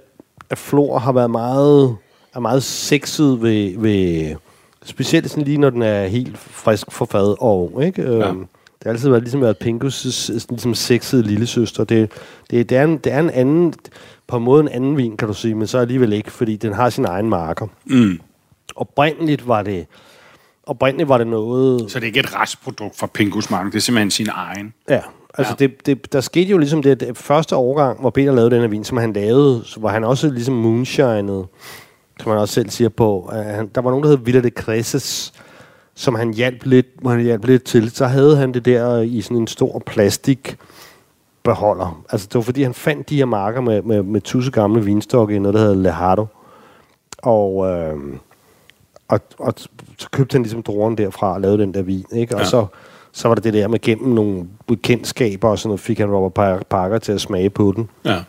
at 0.50 0.58
flor 0.58 0.98
har 0.98 1.12
været 1.12 1.30
meget, 1.30 1.96
er 2.34 2.40
meget 2.40 2.62
sexet 2.62 3.42
ved, 3.42 3.78
ved... 3.78 4.36
Specielt 4.84 5.30
sådan 5.30 5.44
lige, 5.44 5.58
når 5.58 5.70
den 5.70 5.82
er 5.82 6.06
helt 6.06 6.38
frisk 6.38 6.92
for 6.92 7.04
fad 7.04 7.36
og 7.40 7.82
ikke? 7.84 8.02
Ja. 8.02 8.28
Øhm, 8.28 8.38
det 8.78 8.84
har 8.84 8.90
altid 8.90 9.08
været 9.08 9.22
ligesom 9.22 9.40
været 9.40 9.56
Pinkus' 9.64 10.10
sådan 10.10 10.40
ligesom 10.50 10.74
sexede 10.74 11.22
lille 11.22 11.46
søster. 11.46 11.84
Det, 11.84 12.12
det, 12.50 12.70
det, 12.70 12.78
er 12.78 12.84
en, 12.84 12.98
det 12.98 13.12
er 13.12 13.20
en 13.20 13.30
anden, 13.30 13.74
på 14.26 14.36
en 14.36 14.42
måde 14.42 14.60
en 14.60 14.68
anden 14.68 14.96
vin, 14.96 15.16
kan 15.16 15.28
du 15.28 15.34
sige, 15.34 15.54
men 15.54 15.66
så 15.66 15.78
alligevel 15.78 16.12
ikke, 16.12 16.30
fordi 16.30 16.56
den 16.56 16.72
har 16.72 16.90
sin 16.90 17.04
egen 17.04 17.28
marker. 17.28 17.66
Mm. 17.84 18.20
Oprindeligt 18.76 19.48
var 19.48 19.62
det, 19.62 19.86
oprindeligt 20.66 21.08
var 21.08 21.18
det 21.18 21.26
noget... 21.26 21.90
Så 21.90 21.98
det 21.98 22.04
er 22.04 22.06
ikke 22.06 22.20
et 22.20 22.40
restprodukt 22.40 22.98
fra 22.98 23.06
Pingus 23.06 23.50
Marken, 23.50 23.72
det 23.72 23.76
er 23.76 23.82
simpelthen 23.82 24.10
sin 24.10 24.28
egen. 24.32 24.74
Ja, 24.88 25.00
altså 25.38 25.54
Ja. 25.60 25.66
Det, 25.66 25.86
det, 25.86 26.12
der 26.12 26.20
skete 26.20 26.50
jo 26.50 26.58
ligesom 26.58 26.82
det, 26.82 27.00
det 27.00 27.16
første 27.16 27.56
årgang, 27.56 28.00
hvor 28.00 28.10
Peter 28.10 28.32
lavede 28.32 28.50
den 28.50 28.60
her 28.60 28.68
vin, 28.68 28.84
som 28.84 28.96
han 28.96 29.12
lavede, 29.12 29.64
var 29.76 29.88
han 29.88 30.04
også 30.04 30.30
ligesom 30.30 30.54
moonshined, 30.54 31.44
som 32.20 32.30
han 32.30 32.40
også 32.40 32.54
selv 32.54 32.70
siger 32.70 32.88
på. 32.88 33.30
Uh, 33.32 33.34
han, 33.34 33.70
der 33.74 33.80
var 33.80 33.90
nogen, 33.90 34.04
der 34.04 34.10
hed 34.10 34.18
Villa 34.18 34.40
de 34.40 34.50
Creses, 34.50 35.32
som 35.94 36.14
han 36.14 36.34
hjalp 36.34 36.64
lidt, 36.64 36.86
hvor 37.00 37.10
han 37.10 37.20
hjalp 37.20 37.44
lidt 37.44 37.64
til. 37.64 37.90
Så 37.90 38.06
havde 38.06 38.36
han 38.36 38.54
det 38.54 38.64
der 38.64 39.00
i 39.00 39.20
sådan 39.20 39.36
en 39.36 39.46
stor 39.46 39.82
plastik 39.86 40.56
beholder. 41.42 42.04
Altså 42.10 42.26
det 42.26 42.34
var 42.34 42.40
fordi, 42.40 42.62
han 42.62 42.74
fandt 42.74 43.08
de 43.08 43.16
her 43.16 43.24
marker 43.24 43.60
med, 43.60 43.82
med, 43.82 44.02
med 44.02 44.20
tusse 44.20 44.50
gamle 44.50 44.84
vinstokke 44.84 45.36
i 45.36 45.38
noget, 45.38 45.54
der 45.54 45.60
hedder 45.60 45.74
Lejardo. 45.74 46.26
Og, 47.18 47.66
øh, 47.66 47.96
og, 49.08 49.20
og 49.38 49.54
så 49.98 50.08
købte 50.10 50.34
han 50.34 50.42
ligesom 50.42 50.62
druerne 50.62 50.96
derfra 50.96 51.34
og 51.34 51.40
lavede 51.40 51.58
den 51.58 51.74
der 51.74 51.82
vin. 51.82 52.04
Ikke? 52.12 52.34
Og 52.34 52.40
ja. 52.40 52.46
så, 52.46 52.66
så 53.16 53.28
var 53.28 53.34
det 53.34 53.44
det 53.44 53.54
der 53.54 53.68
med 53.68 53.78
gennem 53.80 54.14
nogle 54.14 54.46
bekendtskaber 54.66 55.48
og 55.48 55.58
sådan 55.58 55.68
noget, 55.68 55.80
fik 55.80 55.98
han 55.98 56.10
Robert 56.10 56.32
Par- 56.32 56.64
Parker 56.70 56.98
til 56.98 57.12
at 57.12 57.20
smage 57.20 57.50
på 57.50 57.72
den. 57.76 57.88
Ja. 58.04 58.22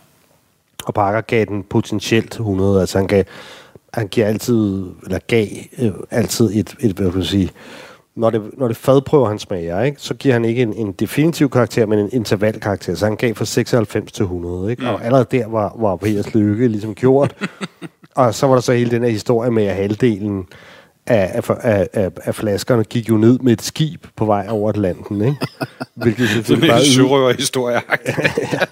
Og 0.84 0.94
Parker 0.94 1.20
gav 1.20 1.44
den 1.44 1.62
potentielt 1.62 2.32
100. 2.32 2.80
Altså 2.80 2.98
han 2.98 3.06
gav, 3.06 3.24
han 3.94 4.08
giver 4.08 4.26
altid, 4.26 4.86
eller 5.04 5.18
gav 5.26 5.46
øh, 5.78 5.92
altid 6.10 6.50
et, 6.54 6.76
et, 6.80 6.92
hvad 6.92 7.06
kan 7.06 7.14
man 7.14 7.24
sige, 7.24 7.50
når 8.16 8.30
det, 8.30 8.42
når 8.58 8.68
det 8.68 8.76
fadprøver, 8.76 9.28
han 9.28 9.38
smager, 9.38 9.82
ikke, 9.82 10.00
så 10.00 10.14
giver 10.14 10.32
han 10.32 10.44
ikke 10.44 10.62
en, 10.62 10.72
en 10.72 10.92
definitiv 10.92 11.50
karakter, 11.50 11.86
men 11.86 11.98
en 11.98 12.10
intervalkarakter. 12.12 12.94
Så 12.94 13.06
han 13.06 13.16
gav 13.16 13.34
fra 13.34 13.44
96 13.44 14.12
til 14.12 14.22
100. 14.22 14.70
Ikke? 14.70 14.82
Mm. 14.82 14.88
Og 14.88 15.04
allerede 15.04 15.26
der 15.30 15.46
var, 15.46 15.76
var 15.78 15.96
Peters 15.96 16.34
lykke 16.34 16.68
ligesom 16.68 16.94
gjort. 16.94 17.34
og 18.16 18.34
så 18.34 18.46
var 18.46 18.54
der 18.54 18.60
så 18.60 18.72
hele 18.72 18.90
den 18.90 19.02
her 19.02 19.10
historie 19.10 19.50
med, 19.50 19.64
at 19.64 19.76
halvdelen 19.76 20.46
af, 21.08 21.40
af, 21.62 21.88
af, 21.92 22.10
af, 22.24 22.34
flaskerne 22.34 22.84
gik 22.84 23.08
jo 23.08 23.16
ned 23.16 23.38
med 23.38 23.52
et 23.52 23.62
skib 23.62 24.06
på 24.16 24.24
vej 24.24 24.46
over 24.50 24.68
Atlanten. 24.68 25.20
Ikke? 25.24 25.36
Hvilket 25.94 26.28
selvfølgelig 26.28 26.70
bare 26.70 26.84
sørøverhistorie. 26.84 27.80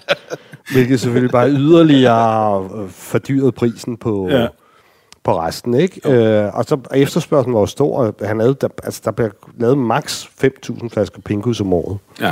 Hvilket 0.73 0.99
selvfølgelig 0.99 1.31
bare 1.31 1.49
yderligere 1.49 2.69
øh, 2.75 2.89
fordyrede 2.89 3.51
prisen 3.51 3.97
på, 3.97 4.27
Ja. 4.29 4.41
ja. 4.41 4.47
på 5.23 5.39
resten, 5.41 5.73
ikke? 5.73 6.11
Øh, 6.11 6.55
og 6.55 6.63
så 6.65 6.77
og 6.91 6.99
efterspørgselen 6.99 7.53
var 7.53 7.59
jo 7.59 7.65
stor. 7.65 7.97
og 7.97 8.27
Han 8.27 8.39
havde, 8.39 8.55
der, 8.61 8.67
altså, 8.83 9.01
der 9.05 9.11
blev 9.11 9.31
lavet 9.57 9.77
maks 9.77 10.29
5.000 10.43 10.89
flasker 10.89 11.21
Pinkus 11.21 11.61
om 11.61 11.73
året. 11.73 11.97
ja. 12.21 12.31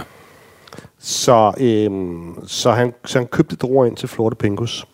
Så, 0.99 1.53
øhm, 1.59 2.47
så, 2.47 2.71
han, 2.71 2.93
så 3.05 3.17
han 3.19 3.27
købte 3.27 3.55
druer 3.55 3.85
ind 3.85 3.97
til 3.97 4.09
Florte 4.09 4.35
Pinkus 4.35 4.85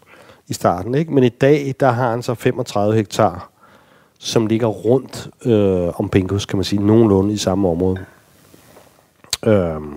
i 0.47 0.53
starten, 0.53 0.95
ikke? 0.95 1.13
Men 1.13 1.23
i 1.23 1.29
dag, 1.29 1.75
der 1.79 1.91
har 1.91 2.09
han 2.11 2.21
så 2.23 2.33
35 2.33 2.95
hektar, 2.95 3.50
som 4.23 4.47
ligger 4.47 4.67
rundt 4.67 5.29
øh, 5.45 5.99
om 5.99 6.09
Pinkus, 6.09 6.45
kan 6.45 6.57
man 6.57 6.63
sige, 6.63 6.81
nogenlunde 6.85 7.33
i 7.33 7.37
samme 7.37 7.67
område. 7.69 7.97
Øhm, 9.45 9.93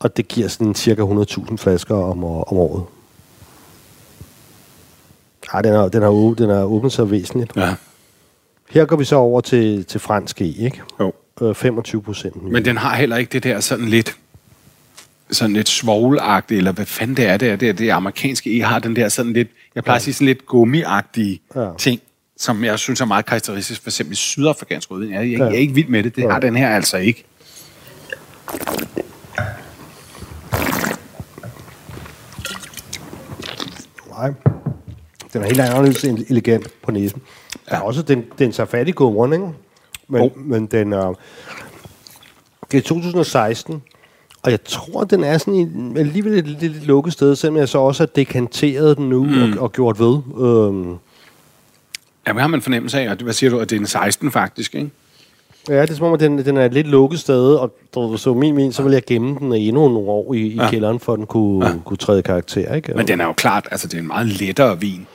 og 0.00 0.16
det 0.16 0.28
giver 0.28 0.48
sådan 0.48 0.74
cirka 0.74 1.02
100.000 1.02 1.56
flasker 1.56 1.94
om, 1.94 2.24
om 2.24 2.56
året. 2.56 2.84
Ej, 5.52 5.62
den 5.62 5.72
har, 5.74 5.88
den 5.88 6.02
har, 6.02 6.10
den 6.38 6.48
har 6.50 6.64
åbnet 6.64 6.92
sig 6.92 7.10
væsentligt. 7.10 7.52
ja. 7.56 7.74
Her 8.70 8.84
går 8.84 8.96
vi 8.96 9.04
så 9.04 9.16
over 9.16 9.40
til, 9.40 9.84
til 9.84 10.00
fransk 10.00 10.40
E, 10.40 10.44
ikke? 10.44 10.82
Jo. 11.00 11.12
Øh, 11.42 11.54
25 11.54 12.02
procent. 12.02 12.42
Men 12.42 12.64
den 12.64 12.76
har 12.76 12.94
heller 12.94 13.16
ikke 13.16 13.32
det 13.32 13.42
der 13.44 13.60
sådan 13.60 13.88
lidt 13.88 14.16
sådan 15.30 15.52
lidt 15.52 15.68
svovlagtigt, 15.68 16.58
eller 16.58 16.72
hvad 16.72 16.86
fanden 16.86 17.16
det 17.16 17.26
er, 17.26 17.36
det 17.36 17.48
er, 17.50 17.56
det, 17.56 17.68
er, 17.68 17.72
det 17.72 17.90
amerikanske 17.90 18.58
E 18.58 18.62
har 18.62 18.78
den 18.78 18.96
der 18.96 19.08
sådan 19.08 19.32
lidt, 19.32 19.48
jeg 19.74 19.84
plejer 19.84 19.96
at 19.96 20.02
sige 20.02 20.14
sådan 20.14 20.26
lidt 20.26 20.46
gummiagtige 20.46 21.40
Ja. 21.54 21.60
ja. 21.60 21.70
ting, 21.78 22.00
som 22.38 22.64
jeg 22.64 22.78
synes 22.78 23.00
er 23.00 23.04
meget 23.04 23.26
karakteristisk, 23.26 23.82
for 23.82 23.90
eksempel 23.90 24.16
sydafrikansk 24.16 24.90
rødvin. 24.90 25.12
Jeg, 25.12 25.30
jeg, 25.32 25.38
jeg 25.38 25.48
er 25.48 25.52
ikke 25.52 25.74
vild 25.74 25.88
med 25.88 26.02
det, 26.02 26.16
det 26.16 26.32
har 26.32 26.40
den 26.40 26.56
her 26.56 26.68
altså 26.68 26.96
ikke. 26.96 27.24
Nej. 34.08 34.32
Den 35.32 35.42
er 35.42 35.46
helt 35.46 35.60
anderledes 35.60 36.04
elegant 36.04 36.68
på 36.82 36.90
næsen. 36.90 37.22
Ja. 37.70 37.74
Der 37.74 37.80
er 37.80 37.84
også, 37.84 38.02
den, 38.02 38.24
den 38.38 38.52
tager 38.52 38.66
fat 38.66 38.88
i 38.88 38.90
gummeren, 38.90 39.32
ikke? 39.32 39.46
Men, 40.08 40.22
Jo. 40.22 40.30
men 40.36 40.66
den 40.66 40.92
er... 40.92 41.14
Det 42.72 42.78
er 42.78 42.82
2016, 42.82 43.82
og 44.42 44.50
jeg 44.50 44.64
tror, 44.64 45.04
den 45.04 45.24
er 45.24 45.38
sådan 45.38 45.54
i, 45.54 45.98
alligevel 45.98 46.32
et 46.32 46.46
lidt, 46.46 46.60
lidt 46.60 46.86
lukket 46.86 47.12
sted, 47.12 47.36
selvom 47.36 47.56
jeg 47.56 47.68
så 47.68 47.78
også 47.78 48.02
har 48.02 48.06
dekanteret 48.06 48.96
den 48.96 49.08
nu 49.08 49.24
mm. 49.24 49.52
og, 49.52 49.62
og 49.62 49.72
gjort 49.72 49.98
ved. 49.98 50.18
Øhm, 50.40 50.96
Ja, 52.28 52.32
hvad 52.32 52.42
har 52.42 52.48
man 52.48 52.62
fornemmelse 52.62 53.00
af? 53.00 53.10
Og 53.10 53.16
hvad 53.16 53.32
siger 53.32 53.50
du, 53.50 53.58
at 53.58 53.70
det 53.70 53.76
er 53.76 53.80
en 53.80 53.86
16 53.86 54.30
faktisk, 54.30 54.74
ikke? 54.74 54.90
ja, 55.68 55.82
det 55.82 55.90
er 55.90 55.94
som 55.94 56.06
om, 56.06 56.12
at 56.12 56.20
den, 56.20 56.38
den 56.38 56.56
er 56.56 56.64
et 56.64 56.74
lidt 56.74 56.86
lukket 56.86 57.20
sted, 57.20 57.54
og 57.54 57.74
du 57.94 58.16
så 58.16 58.34
min 58.34 58.54
min, 58.54 58.72
så 58.72 58.82
vil 58.82 58.92
jeg 58.92 59.04
gemme 59.04 59.38
den 59.38 59.52
endnu 59.52 59.88
nogle 59.88 60.10
år 60.10 60.34
i, 60.34 60.38
i 60.38 60.56
ja. 60.56 60.70
Kælderen, 60.70 61.00
for 61.00 61.12
at 61.12 61.16
den 61.16 61.26
kunne, 61.26 61.66
ja. 61.66 61.74
kunne 61.84 61.96
træde 61.96 62.22
karakter, 62.22 62.74
ikke? 62.74 62.94
Men 62.94 63.08
den 63.08 63.20
er 63.20 63.24
jo 63.24 63.32
klart, 63.32 63.68
altså 63.70 63.88
det 63.88 63.94
er 63.94 63.98
en 63.98 64.06
meget 64.06 64.26
lettere 64.26 64.80
vin 64.80 65.06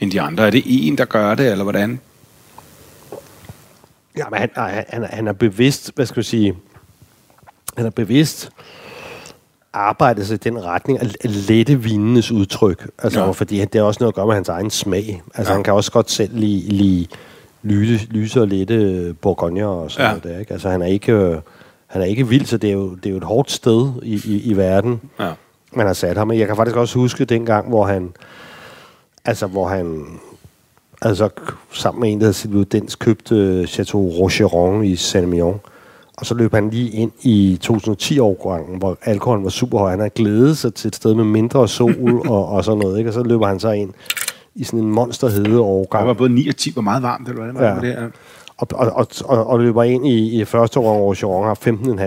end 0.00 0.10
de 0.10 0.20
andre. 0.20 0.46
Er 0.46 0.50
det 0.50 0.62
en, 0.66 0.98
der 0.98 1.04
gør 1.04 1.34
det, 1.34 1.50
eller 1.50 1.62
hvordan? 1.64 2.00
Ja, 4.16 4.24
men 4.30 4.38
han, 4.38 4.50
han, 4.88 5.06
han 5.10 5.28
er 5.28 5.32
bevidst, 5.32 5.92
hvad 5.94 6.06
skal 6.06 6.16
vi 6.16 6.26
sige, 6.26 6.54
han 7.76 7.86
er 7.86 7.90
bevidst 7.90 8.50
arbejdet 9.72 10.26
sig 10.26 10.34
i 10.34 10.38
den 10.38 10.64
retning 10.64 11.00
at 11.00 11.16
lette 11.24 11.80
vinenes 11.82 12.30
udtryk. 12.32 12.88
Altså, 13.02 13.20
ja. 13.20 13.30
Fordi 13.30 13.58
det 13.64 13.74
er 13.74 13.82
også 13.82 13.98
noget 14.00 14.12
at 14.12 14.14
gøre 14.14 14.26
med 14.26 14.34
hans 14.34 14.48
egen 14.48 14.70
smag. 14.70 15.22
Altså, 15.34 15.52
ja. 15.52 15.56
Han 15.56 15.64
kan 15.64 15.74
også 15.74 15.92
godt 15.92 16.10
selv 16.10 16.30
lide, 16.38 16.68
lide 16.68 17.06
lyse, 17.62 18.06
lyse 18.06 18.40
og 18.40 18.48
lette 18.48 19.14
bourgogne 19.20 19.66
og 19.66 19.90
sådan 19.90 20.06
ja. 20.06 20.10
Noget 20.10 20.24
der, 20.24 20.38
ikke? 20.40 20.52
Altså, 20.52 20.68
han 20.70 20.82
er 20.82 20.86
ikke, 20.86 21.12
øh, 21.12 21.36
han 21.86 22.02
er 22.02 22.06
ikke 22.06 22.28
vild, 22.28 22.44
så 22.46 22.56
det 22.56 22.68
er 22.70 22.74
jo, 22.74 22.94
det 22.94 23.06
er 23.06 23.10
jo 23.10 23.16
et 23.16 23.24
hårdt 23.24 23.50
sted 23.50 23.92
i, 24.02 24.20
i, 24.24 24.40
i 24.50 24.56
verden, 24.56 25.00
Ja. 25.20 25.32
man 25.72 25.86
har 25.86 25.92
sat 25.94 26.16
ham. 26.16 26.32
Jeg 26.32 26.46
kan 26.46 26.56
faktisk 26.56 26.76
også 26.76 26.98
huske 26.98 27.24
dengang, 27.24 27.68
hvor 27.68 27.86
han, 27.86 28.12
altså, 29.24 29.46
hvor 29.46 29.68
han, 29.68 30.04
altså 31.02 31.28
sammen 31.72 32.00
med 32.00 32.12
en, 32.12 32.18
der 32.18 32.24
hedder 32.24 32.32
Silvio 32.32 32.62
Dens, 32.62 32.94
købte 32.94 33.34
øh, 33.34 33.66
Chateau 33.66 34.08
Rocheron 34.10 34.84
i 34.84 34.94
Saint-Emilion. 34.94 35.71
Og 36.18 36.26
så 36.26 36.34
løb 36.34 36.54
han 36.54 36.70
lige 36.70 36.90
ind 36.90 37.12
i 37.22 37.58
2010-årgangen, 37.64 38.78
hvor 38.78 38.98
alkoholen 39.02 39.44
var 39.44 39.50
super 39.50 39.78
høj. 39.78 39.90
Han 39.90 39.98
havde 39.98 40.10
glædet 40.10 40.58
sig 40.58 40.74
til 40.74 40.88
et 40.88 40.96
sted 40.96 41.14
med 41.14 41.24
mindre 41.24 41.68
sol 41.68 42.22
og, 42.28 42.48
og 42.48 42.64
sådan 42.64 42.78
noget. 42.78 42.98
Ikke? 42.98 43.10
Og 43.10 43.14
så 43.14 43.22
løber 43.22 43.46
han 43.46 43.60
så 43.60 43.70
ind 43.70 43.90
i 44.54 44.64
sådan 44.64 44.80
en 44.80 44.90
monsterhede 44.90 45.44
Der 45.50 45.60
årgang. 45.60 46.06
var 46.06 46.14
både 46.14 46.30
9 46.34 46.48
og 46.48 46.56
10 46.56 46.72
var 46.76 46.82
meget 46.82 47.02
varmt, 47.02 47.28
eller 47.28 47.52
hvad? 47.52 47.62
Ja. 47.62 47.74
Ja. 47.74 47.80
Det 47.80 47.88
her? 47.88 48.08
Og, 48.56 48.68
og, 48.74 49.06
og, 49.24 49.46
og, 49.46 49.60
løber 49.60 49.82
ind 49.82 50.06
i, 50.06 50.40
i 50.40 50.44
første 50.44 50.80
årgang, 50.80 50.98
hvor 51.02 51.14
Chiron 51.14 51.44
har 51.46 51.54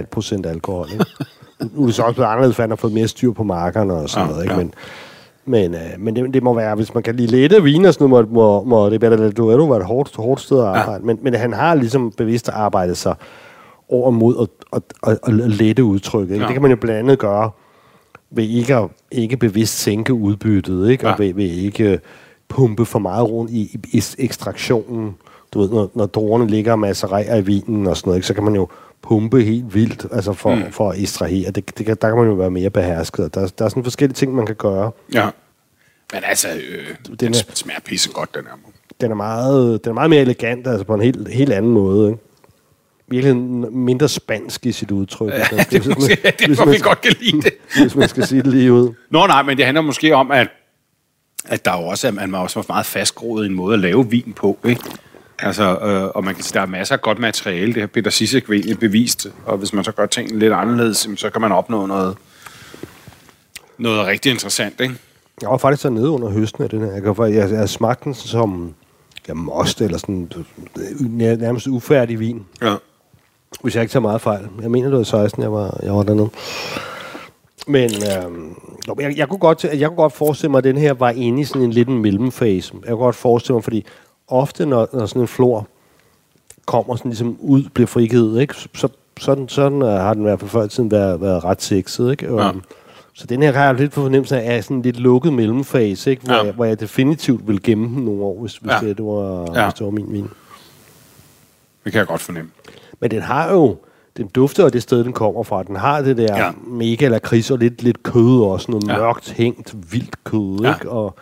15,5 0.02 0.06
procent 0.06 0.46
alkohol. 0.46 0.88
Ikke? 0.94 1.06
nu 1.76 1.82
er 1.82 1.86
det 1.86 1.96
så 1.96 2.04
også 2.04 2.16
blevet 2.16 2.30
anderledes, 2.30 2.56
for 2.56 2.64
han 2.64 2.70
har 2.70 2.76
fået 2.76 2.94
mere 2.94 3.08
styr 3.08 3.32
på 3.32 3.44
markerne 3.44 3.94
og 3.94 4.10
sådan 4.10 4.28
Ja, 4.28 4.32
noget. 4.32 4.44
Ikke? 4.44 4.54
ja. 4.56 4.60
Men, 4.60 4.74
men, 5.46 5.76
øh, 5.76 5.80
men 6.00 6.16
det, 6.16 6.34
det, 6.34 6.44
må 6.44 6.54
være, 6.54 6.76
hvis 6.76 6.94
man 6.94 7.04
kan 7.04 7.16
lide 7.16 7.32
lette 7.32 7.64
viner, 7.64 7.92
så 7.92 8.08
må, 8.08 8.22
må, 8.22 8.64
må 8.64 8.90
det 8.90 9.02
det 9.02 9.38
du 9.38 9.48
være 9.48 9.80
et 9.80 9.86
hårdt, 9.86 10.16
hårdt 10.16 10.42
sted 10.42 10.60
at 10.60 10.66
arbejde. 10.66 10.92
Ja. 10.92 11.00
Men, 11.06 11.20
men 11.22 11.34
han 11.34 11.54
har 11.54 11.76
ligesom 11.76 12.12
bevidst 12.18 12.50
arbejdet 12.50 12.98
sig 12.98 13.16
over 13.90 14.12
mod 14.12 14.36
at, 14.42 14.82
at, 15.04 15.12
at, 15.12 15.20
at 15.44 15.50
lette 15.50 15.84
udtrykket. 15.84 16.34
Ikke? 16.34 16.44
Ja. 16.44 16.48
Det 16.48 16.54
kan 16.54 16.62
man 16.62 16.72
jo 16.72 16.78
blandt 16.78 17.00
andet 17.00 17.20
gøre 17.20 17.52
ved 18.32 18.44
ikke, 18.44 18.76
at, 18.76 18.90
ikke 19.12 19.38
bevidst 19.38 19.78
sænke 19.80 20.14
udbyttet, 20.14 20.90
ikke? 20.90 21.08
og 21.08 21.20
Ja. 21.20 21.26
ved, 21.26 21.34
ved 21.34 21.46
ikke 21.46 21.92
øh, 21.92 21.98
pumpe 22.48 22.86
for 22.86 23.00
meget 23.00 23.30
rundt 23.30 23.52
i, 23.52 23.80
i 23.92 24.04
ekstraktionen. 24.18 25.16
Du 25.54 25.60
ved, 25.60 25.70
når, 25.70 25.92
når 25.96 26.06
druerne 26.06 26.48
ligger 26.48 26.72
og 26.72 26.80
macererer 26.80 27.38
i 27.38 27.42
vinen 27.46 27.88
og 27.88 27.98
sådan 27.98 28.10
noget, 28.10 28.18
ikke? 28.18 28.28
så 28.28 28.34
kan 28.34 28.44
man 28.44 28.56
jo 28.56 28.68
pumpe 29.02 29.42
helt 29.44 29.76
vildt 29.76 30.06
altså 30.12 30.34
for, 30.34 30.56
mm. 30.56 30.62
for 30.72 30.90
at 30.92 31.00
ekstrahere. 31.02 31.52
Det, 31.52 31.78
det 31.78 31.86
kan, 31.86 31.98
der 32.02 32.08
kan 32.10 32.18
man 32.18 32.28
jo 32.28 32.34
være 32.34 32.52
mere 32.52 32.70
behersket. 32.70 33.26
og 33.26 33.34
Der, 33.34 33.48
der 33.58 33.66
er 33.66 33.70
sådan 33.70 33.84
forskellige 33.84 34.16
ting, 34.16 34.36
man 34.36 34.46
kan 34.46 34.56
gøre. 34.56 34.92
Ja. 35.14 35.30
Men 36.14 36.22
altså, 36.24 36.48
øh, 36.48 36.96
den, 37.08 37.16
den 37.16 37.30
er- 37.34 37.54
smager 37.54 37.80
pisse 37.86 38.12
godt, 38.14 38.36
den 38.36 38.42
her. 38.44 38.52
Den 39.02 39.12
er 39.12 39.16
meget, 39.16 39.84
den 39.84 39.90
er 39.90 39.94
meget 39.94 40.10
mere 40.10 40.22
elegant, 40.22 40.68
altså 40.68 40.86
på 40.86 40.94
en 40.94 41.02
helt, 41.02 41.28
helt 41.28 41.52
anden 41.54 41.72
måde. 41.72 42.10
Ikke? 42.10 42.20
Virkelig 43.08 43.36
mindre 43.72 44.10
spansk 44.10 44.66
i 44.66 44.72
sit 44.72 44.92
udtryk. 44.92 45.30
Ja, 45.30 45.34
Altså, 45.34 45.56
det 45.72 45.86
er 45.86 45.88
man- 45.90 45.98
måske 46.00 46.18
det, 46.40 46.48
hvis 46.48 46.60
man 46.60 46.68
vi 46.70 46.74
skal- 46.74 46.88
godt 46.88 47.02
kan 47.02 47.16
lide 47.22 47.42
det. 47.42 47.54
Hvis 47.82 47.96
man 47.96 48.10
skal 48.10 48.28
sige 48.28 48.42
det 48.44 48.52
lige 48.52 48.74
ud. 48.74 48.94
Nå 49.10 49.28
nej, 49.28 49.44
men 49.44 49.58
det 49.58 49.66
handler 49.66 49.82
måske 49.82 50.16
om, 50.16 50.32
at, 50.32 50.48
at 51.46 51.66
der 51.66 51.82
jo 51.82 51.88
også 51.88 52.08
er, 52.08 52.12
man 52.12 52.34
er 52.34 52.40
også 52.40 52.64
meget 52.70 52.86
fastgroet 52.86 53.44
i 53.46 53.48
en 53.50 53.56
måde 53.56 53.74
at 53.74 53.80
lave 53.80 54.10
vin 54.10 54.34
på, 54.36 54.58
ikke? 54.66 54.82
Altså, 55.40 55.64
øh, 55.80 56.04
og 56.16 56.24
man 56.24 56.36
kan 56.36 56.44
sige, 56.44 56.54
der 56.54 56.62
er 56.62 56.66
masser 56.66 56.96
af 56.96 57.02
godt 57.02 57.20
materiale, 57.20 57.74
det 57.74 57.82
har 57.82 57.88
Peter 57.88 58.12
Sissek 58.12 58.50
egentlig 58.50 58.80
bevist, 58.80 59.28
og 59.46 59.58
hvis 59.58 59.74
man 59.74 59.84
så 59.84 59.92
gør 59.92 60.06
tingene 60.06 60.40
lidt 60.40 60.54
anderledes, 60.54 61.08
så 61.16 61.30
kan 61.30 61.42
man 61.42 61.52
opnå 61.52 61.86
noget, 61.86 62.18
noget 63.78 64.06
rigtig 64.08 64.32
interessant, 64.32 64.82
ikke? 64.82 64.96
Jeg 65.42 65.50
var 65.50 65.58
faktisk 65.58 65.82
så 65.82 65.90
nede 65.90 66.10
under 66.10 66.30
høsten 66.30 66.64
af 66.64 66.70
den 66.70 66.80
her. 66.82 66.92
Jeg, 66.92 67.04
kan, 67.04 67.34
jeg, 67.34 67.52
jeg 67.52 67.70
smagte 67.70 68.04
den 68.04 68.14
som 68.14 68.74
ja, 69.28 69.34
most, 69.34 69.82
eller 69.82 69.98
sådan 69.98 70.32
nær- 71.00 71.36
nærmest 71.36 71.68
ufærdig 71.68 72.20
vin. 72.20 72.46
Ja. 72.62 72.76
Hvis 73.62 73.76
jeg 73.76 73.82
ikke 73.84 73.92
tager 73.92 74.02
meget 74.02 74.22
fejl. 74.22 74.48
Jeg 74.62 74.72
mener, 74.72 74.90
det 74.90 74.98
var 74.98 75.04
16, 75.04 75.42
jeg 75.44 75.52
var, 75.52 75.80
jeg 75.84 75.94
var 75.96 76.04
dernede. 76.04 76.30
Men 77.68 77.92
men 78.88 79.02
jeg, 79.02 79.18
jeg, 79.18 79.28
kunne 79.30 79.40
godt, 79.40 79.64
jeg 79.64 79.88
kunne 79.90 79.96
godt 79.96 80.14
forestille 80.14 80.52
mig, 80.52 80.58
at 80.58 80.64
den 80.64 80.78
her 80.78 80.94
var 80.94 81.10
inde 81.10 81.42
i 81.42 81.44
sådan 81.46 81.62
en 81.62 81.72
lidt 81.72 81.88
en 81.88 81.98
mellemfase. 82.02 82.74
Jeg 82.82 82.90
kunne 82.90 82.98
godt 82.98 83.16
forestille 83.16 83.54
mig, 83.54 83.64
fordi 83.64 83.86
ofte, 84.28 84.66
når, 84.66 84.88
når 84.94 85.06
sådan 85.06 85.22
en 85.22 85.28
flor 85.28 85.68
kommer 86.66 86.96
sådan 86.96 87.10
ligesom 87.12 87.38
ud, 87.40 87.64
bliver 87.74 87.88
frigivet, 87.88 88.42
ikke? 88.42 88.54
Så, 88.54 88.68
så, 88.76 88.88
sådan, 89.20 89.50
sådan 89.50 89.82
øh, 89.82 89.88
har 89.88 90.14
den 90.14 90.22
i 90.24 90.26
hvert 90.26 90.40
fald 90.40 90.50
før 90.50 90.64
i 90.64 90.68
tiden 90.70 90.92
været, 90.92 91.22
været 91.22 91.44
ret 91.44 91.62
sexet. 91.62 92.12
Ikke? 92.12 92.36
Ja. 92.36 92.48
Øhm, 92.50 92.62
Så 93.14 93.28
den 93.28 93.44
her 93.44 93.52
har 93.54 93.66
jeg 93.66 93.76
lidt 93.76 93.92
på 93.92 94.02
fornemmelse 94.02 94.42
af, 94.42 94.58
er 94.58 94.62
sådan 94.62 94.78
en 94.78 94.84
lidt 94.84 95.00
lukket 95.00 95.34
mellemfase, 95.34 96.12
ikke? 96.12 96.24
Hvor, 96.26 96.34
Ja. 96.34 96.44
jeg, 96.44 96.54
hvor 96.54 96.66
jeg 96.66 96.80
definitivt 96.80 97.48
vil 97.48 97.64
gemme 97.64 97.88
den 97.88 98.06
nogle 98.06 98.24
år, 98.24 98.42
hvis, 98.42 98.58
hvis, 98.58 98.72
Ja. 98.72 98.88
det, 98.88 98.98
det, 98.98 99.06
var, 99.06 99.52
Ja. 99.56 99.64
hvis 99.66 99.74
det 99.74 99.86
var 99.86 99.92
min 99.92 100.06
vin. 100.10 100.30
Det 101.84 101.92
kan 101.92 102.00
jeg 102.00 102.08
godt 102.08 102.22
fornemme. 102.22 102.52
Men 103.02 103.12
den 103.12 103.22
har 103.22 103.52
jo, 103.52 103.78
den 104.18 104.28
dufter 104.28 104.66
af 104.66 104.72
det 104.72 104.82
sted, 104.82 105.04
den 105.04 105.14
kommer 105.14 105.44
fra. 105.44 105.64
Den 105.64 105.76
har 105.76 106.02
det 106.02 106.18
der 106.18 106.46
ja. 106.46 106.52
Mega 106.68 107.08
lakrids 107.08 107.52
og 107.52 107.58
lidt, 107.58 107.84
lidt 107.84 108.04
kød 108.04 108.42
også. 108.42 108.72
Noget 108.72 108.88
ja. 108.88 108.98
Mørkt, 108.98 109.32
hængt, 109.32 109.76
vildt 109.92 110.24
kød, 110.24 110.60
ja. 110.62 110.74
Ikke? 110.74 110.90
Og, 110.90 111.20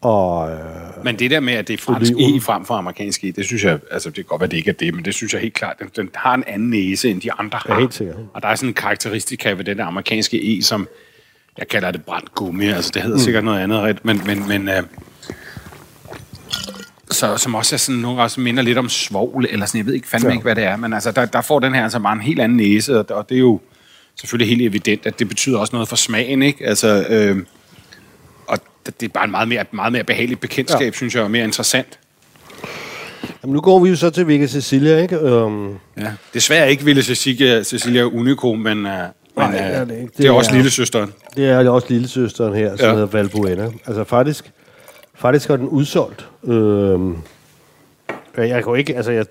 og 0.00 0.50
øh, 0.50 1.04
Men 1.04 1.18
det 1.18 1.30
der 1.30 1.40
med, 1.40 1.52
at 1.52 1.68
det 1.68 1.74
er 1.74 1.78
fransk 1.78 2.12
Oliven. 2.12 2.36
E 2.36 2.40
frem 2.40 2.64
for 2.64 2.74
amerikansk 2.74 3.24
E, 3.24 3.30
det 3.30 3.44
synes 3.44 3.64
jeg, 3.64 3.78
altså 3.90 4.08
det 4.08 4.16
kan 4.16 4.24
godt 4.24 4.40
være, 4.40 4.50
det 4.50 4.56
ikke 4.56 4.70
er 4.70 4.74
det, 4.74 4.94
men 4.94 5.04
det 5.04 5.14
synes 5.14 5.32
jeg 5.32 5.40
helt 5.40 5.54
klart, 5.54 5.76
den, 5.78 5.90
den 5.96 6.10
har 6.14 6.34
en 6.34 6.44
anden 6.46 6.70
næse, 6.70 7.10
end 7.10 7.20
de 7.20 7.32
andre 7.32 7.58
har. 7.66 7.74
Ja, 7.74 7.80
helt 7.80 7.94
sikkert. 7.94 8.16
Og 8.34 8.42
der 8.42 8.48
er 8.48 8.54
sådan 8.54 8.68
en 8.68 8.74
karakteristika 8.74 9.52
ved 9.52 9.64
den 9.64 9.78
der 9.78 9.84
amerikanske 9.84 10.58
E, 10.58 10.62
som 10.62 10.88
jeg 11.58 11.68
kalder 11.68 11.90
det 11.90 12.04
brændt 12.04 12.34
gummi, 12.34 12.66
altså 12.66 12.90
det 12.94 13.02
hedder 13.02 13.16
mm. 13.16 13.22
sikkert 13.22 13.44
noget 13.44 13.60
andet, 13.60 14.04
men, 14.04 14.20
men, 14.26 14.48
men 14.48 14.68
øh, 14.68 14.82
så, 17.14 17.36
som 17.36 17.54
også 17.54 17.74
er 17.74 17.78
sådan 17.78 18.00
nogle 18.00 18.18
gange 18.20 18.40
minder 18.40 18.62
lidt 18.62 18.78
om 18.78 18.88
svovl, 18.88 19.46
eller 19.50 19.66
sådan, 19.66 19.78
jeg 19.78 19.86
ved 19.86 19.94
ikke 19.94 20.08
fandme 20.08 20.28
Ja. 20.28 20.32
ikke, 20.32 20.42
hvad 20.42 20.54
det 20.54 20.64
er, 20.64 20.76
men 20.76 20.92
altså, 20.92 21.10
der, 21.10 21.24
der 21.24 21.40
får 21.40 21.58
den 21.60 21.74
her 21.74 21.82
altså 21.82 21.98
bare 22.00 22.12
en 22.12 22.20
helt 22.20 22.40
anden 22.40 22.56
næse, 22.56 22.98
og, 22.98 23.06
og 23.10 23.28
det 23.28 23.34
er 23.34 23.38
jo 23.40 23.60
selvfølgelig 24.20 24.56
helt 24.58 24.68
evident, 24.68 25.06
at 25.06 25.18
det 25.18 25.28
betyder 25.28 25.58
også 25.58 25.72
noget 25.76 25.88
for 25.88 25.96
smagen, 25.96 26.42
ikke? 26.42 26.66
Altså, 26.66 27.04
øh, 27.08 27.36
og 28.46 28.58
det 29.00 29.02
er 29.06 29.08
bare 29.14 29.24
en 29.24 29.30
meget 29.30 29.48
mere, 29.48 29.64
meget 29.70 29.92
mere 29.92 30.04
behageligt 30.04 30.40
bekendtskab, 30.40 30.80
Ja. 30.86 30.90
synes 30.92 31.14
jeg, 31.14 31.22
og 31.22 31.30
mere 31.30 31.44
interessant. 31.44 31.98
jamen, 33.42 33.54
nu 33.54 33.60
går 33.60 33.78
vi 33.80 33.88
jo 33.88 33.96
så 33.96 34.10
til 34.10 34.28
Vega 34.28 34.46
Cecilia, 34.46 34.98
ikke? 35.02 35.16
Øhm, 35.16 35.68
Ja. 35.98 36.12
Desværre 36.34 36.70
ikke 36.70 36.84
Ville 36.84 37.02
Cecilia, 37.02 37.62
Cecilia 37.62 38.02
Unico, 38.04 38.52
men, 38.54 38.62
uh, 38.62 38.74
men 38.74 38.82
uh, 39.36 39.52
det 39.52 39.60
er 39.60 39.84
det, 39.84 39.94
ikke. 39.94 40.06
det 40.06 40.16
Det 40.18 40.26
er 40.26 40.30
også 40.30 40.50
er- 40.50 40.54
lille 40.54 40.70
søsteren. 40.70 41.12
det 41.36 41.50
er 41.50 41.70
også 41.70 41.86
lillesøsteren 41.90 42.54
her, 42.54 42.76
som. 42.76 42.86
Ja. 42.86 42.92
hedder 42.92 43.06
Valbuena. 43.06 43.70
Altså 43.86 44.04
faktisk, 44.04 44.50
faktisk 45.14 45.50
er 45.50 45.56
den 45.56 45.68
udsolgt. 45.68 46.28
Øhm, 46.44 47.16
jeg, 48.36 48.64
kunne 48.64 48.78
ikke, 48.78 48.96
altså 48.96 49.12
jeg 49.12 49.26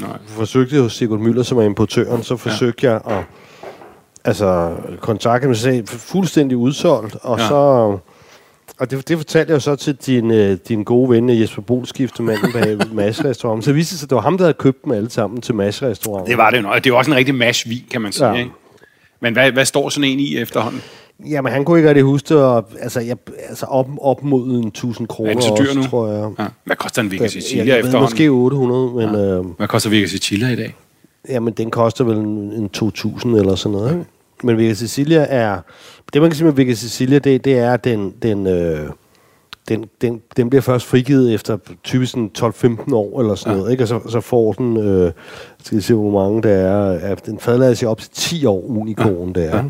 Nej. 0.00 0.18
forsøgte 0.26 0.80
hos 0.80 0.92
Sigurd 0.92 1.20
Møller, 1.20 1.42
som 1.42 1.58
er 1.58 1.62
importøren, 1.62 2.22
så 2.22 2.36
forsøgte 2.36 2.86
ja. 2.86 2.92
jeg 2.92 3.00
at 3.18 3.24
altså, 4.24 4.76
kontakte 5.00 5.48
mig, 5.48 5.56
sagde 5.56 5.86
fuldstændig 5.86 6.56
udsolgt, 6.56 7.16
og 7.22 7.38
ja. 7.38 7.48
Så... 7.48 7.98
Og 8.78 8.90
det, 8.90 9.08
det 9.08 9.16
fortalte 9.16 9.50
jeg 9.50 9.54
jo 9.54 9.60
så 9.60 9.76
til 9.76 9.94
din, 9.94 10.30
øh, 10.30 10.58
din 10.68 10.84
gode 10.84 11.10
ven 11.10 11.30
øh, 11.30 11.40
Jesper 11.40 11.62
Bolskifte, 11.62 12.22
manden 12.22 12.52
bag 12.60 12.78
Mads 12.92 13.24
Restaurant. 13.24 13.64
Så 13.64 13.72
viste 13.72 13.92
det 13.92 14.00
sig, 14.00 14.06
at 14.06 14.10
det 14.10 14.16
var 14.16 14.22
ham, 14.22 14.38
der 14.38 14.44
havde 14.44 14.54
købt 14.54 14.84
dem 14.84 14.92
alle 14.92 15.10
sammen 15.10 15.40
til 15.40 15.54
Mads 15.54 15.82
Restaurant. 15.82 16.28
Det 16.28 16.36
var 16.36 16.50
det 16.50 16.56
jo. 16.56 16.62
nok. 16.62 16.74
Det 16.74 16.86
er 16.86 16.90
jo 16.90 16.98
også 16.98 17.10
en 17.10 17.16
rigtig 17.16 17.34
mash 17.34 17.66
kan 17.90 18.00
man 18.00 18.12
sige. 18.12 18.28
Ja. 18.28 18.34
Ikke? 18.34 18.50
Men 19.20 19.32
hvad, 19.32 19.52
hvad 19.52 19.64
står 19.64 19.88
sådan 19.88 20.10
en 20.10 20.20
i 20.20 20.36
efterhånden? 20.36 20.82
Jamen, 21.24 21.52
han 21.52 21.64
kunne 21.64 21.78
ikke 21.78 21.88
rigtig 21.88 22.04
huske 22.04 22.28
det, 22.28 22.36
og, 22.36 22.68
altså, 22.80 23.00
jeg, 23.00 23.16
altså 23.48 23.66
op, 23.66 23.88
op 24.00 24.22
mod 24.22 24.46
en 24.46 24.66
1000 24.66 25.08
kroner 25.08 25.36
Er 25.36 25.40
så 25.40 25.54
dyr 25.58 25.68
også, 25.68 25.78
nu? 25.78 25.86
tror 25.86 26.08
jeg. 26.12 26.30
Ja. 26.38 26.46
Hvad 26.64 26.76
koster 26.76 27.02
en 27.02 27.10
Vega 27.10 27.22
jeg, 27.22 27.30
Sicilia 27.30 27.64
jeg 27.64 27.72
ved, 27.72 27.78
efterhånden? 27.78 28.02
måske 28.02 28.28
800, 28.28 28.90
men 28.94 29.14
ja. 29.14 29.38
øh, 29.38 29.44
Hvad 29.56 29.68
koster 29.68 29.90
Vega 29.90 30.06
Sicilia 30.06 30.48
i 30.48 30.56
dag? 30.56 30.76
jamen, 31.28 31.52
den 31.52 31.70
koster 31.70 32.04
vel 32.04 32.16
en, 32.16 32.52
en 32.52 32.68
2000 32.68 33.36
eller 33.36 33.54
sådan 33.54 33.78
noget. 33.78 33.92
Ikke? 33.92 34.04
men 34.42 34.56
Vega 34.56 34.74
Sicilia 34.74 35.26
er... 35.28 35.58
Det, 36.12 36.22
man 36.22 36.30
kan 36.30 36.36
sige 36.36 36.44
med 36.44 36.52
Vega 36.54 36.74
Sicilia, 36.74 37.18
det, 37.18 37.44
det 37.44 37.58
er, 37.58 37.72
at 37.72 37.84
den, 37.84 38.14
den, 38.22 38.46
øh, 38.46 38.90
den, 39.68 39.84
den, 40.00 40.22
den 40.36 40.50
bliver 40.50 40.62
først 40.62 40.86
frigivet 40.86 41.34
efter 41.34 41.58
typisk 41.84 42.12
sådan 42.12 42.30
12-15 42.38 42.94
år 42.94 43.20
eller 43.20 43.34
sådan 43.34 43.52
ja. 43.52 43.58
noget, 43.58 43.72
ikke? 43.72 43.84
Og 43.84 43.88
så, 43.88 44.00
så 44.08 44.20
får 44.20 44.52
den, 44.52 44.76
øh, 44.76 45.12
skal 45.64 45.76
vi 45.76 45.82
se, 45.82 45.94
hvor 45.94 46.10
mange 46.10 46.42
der 46.42 46.50
er, 46.50 47.14
den 47.14 47.38
fadlader 47.38 47.74
sig 47.74 47.88
op 47.88 48.00
til 48.00 48.10
10 48.12 48.46
år 48.46 48.64
unikon 48.66 49.32
ja. 49.36 49.42
der. 49.42 49.56
Ja. 49.56 49.62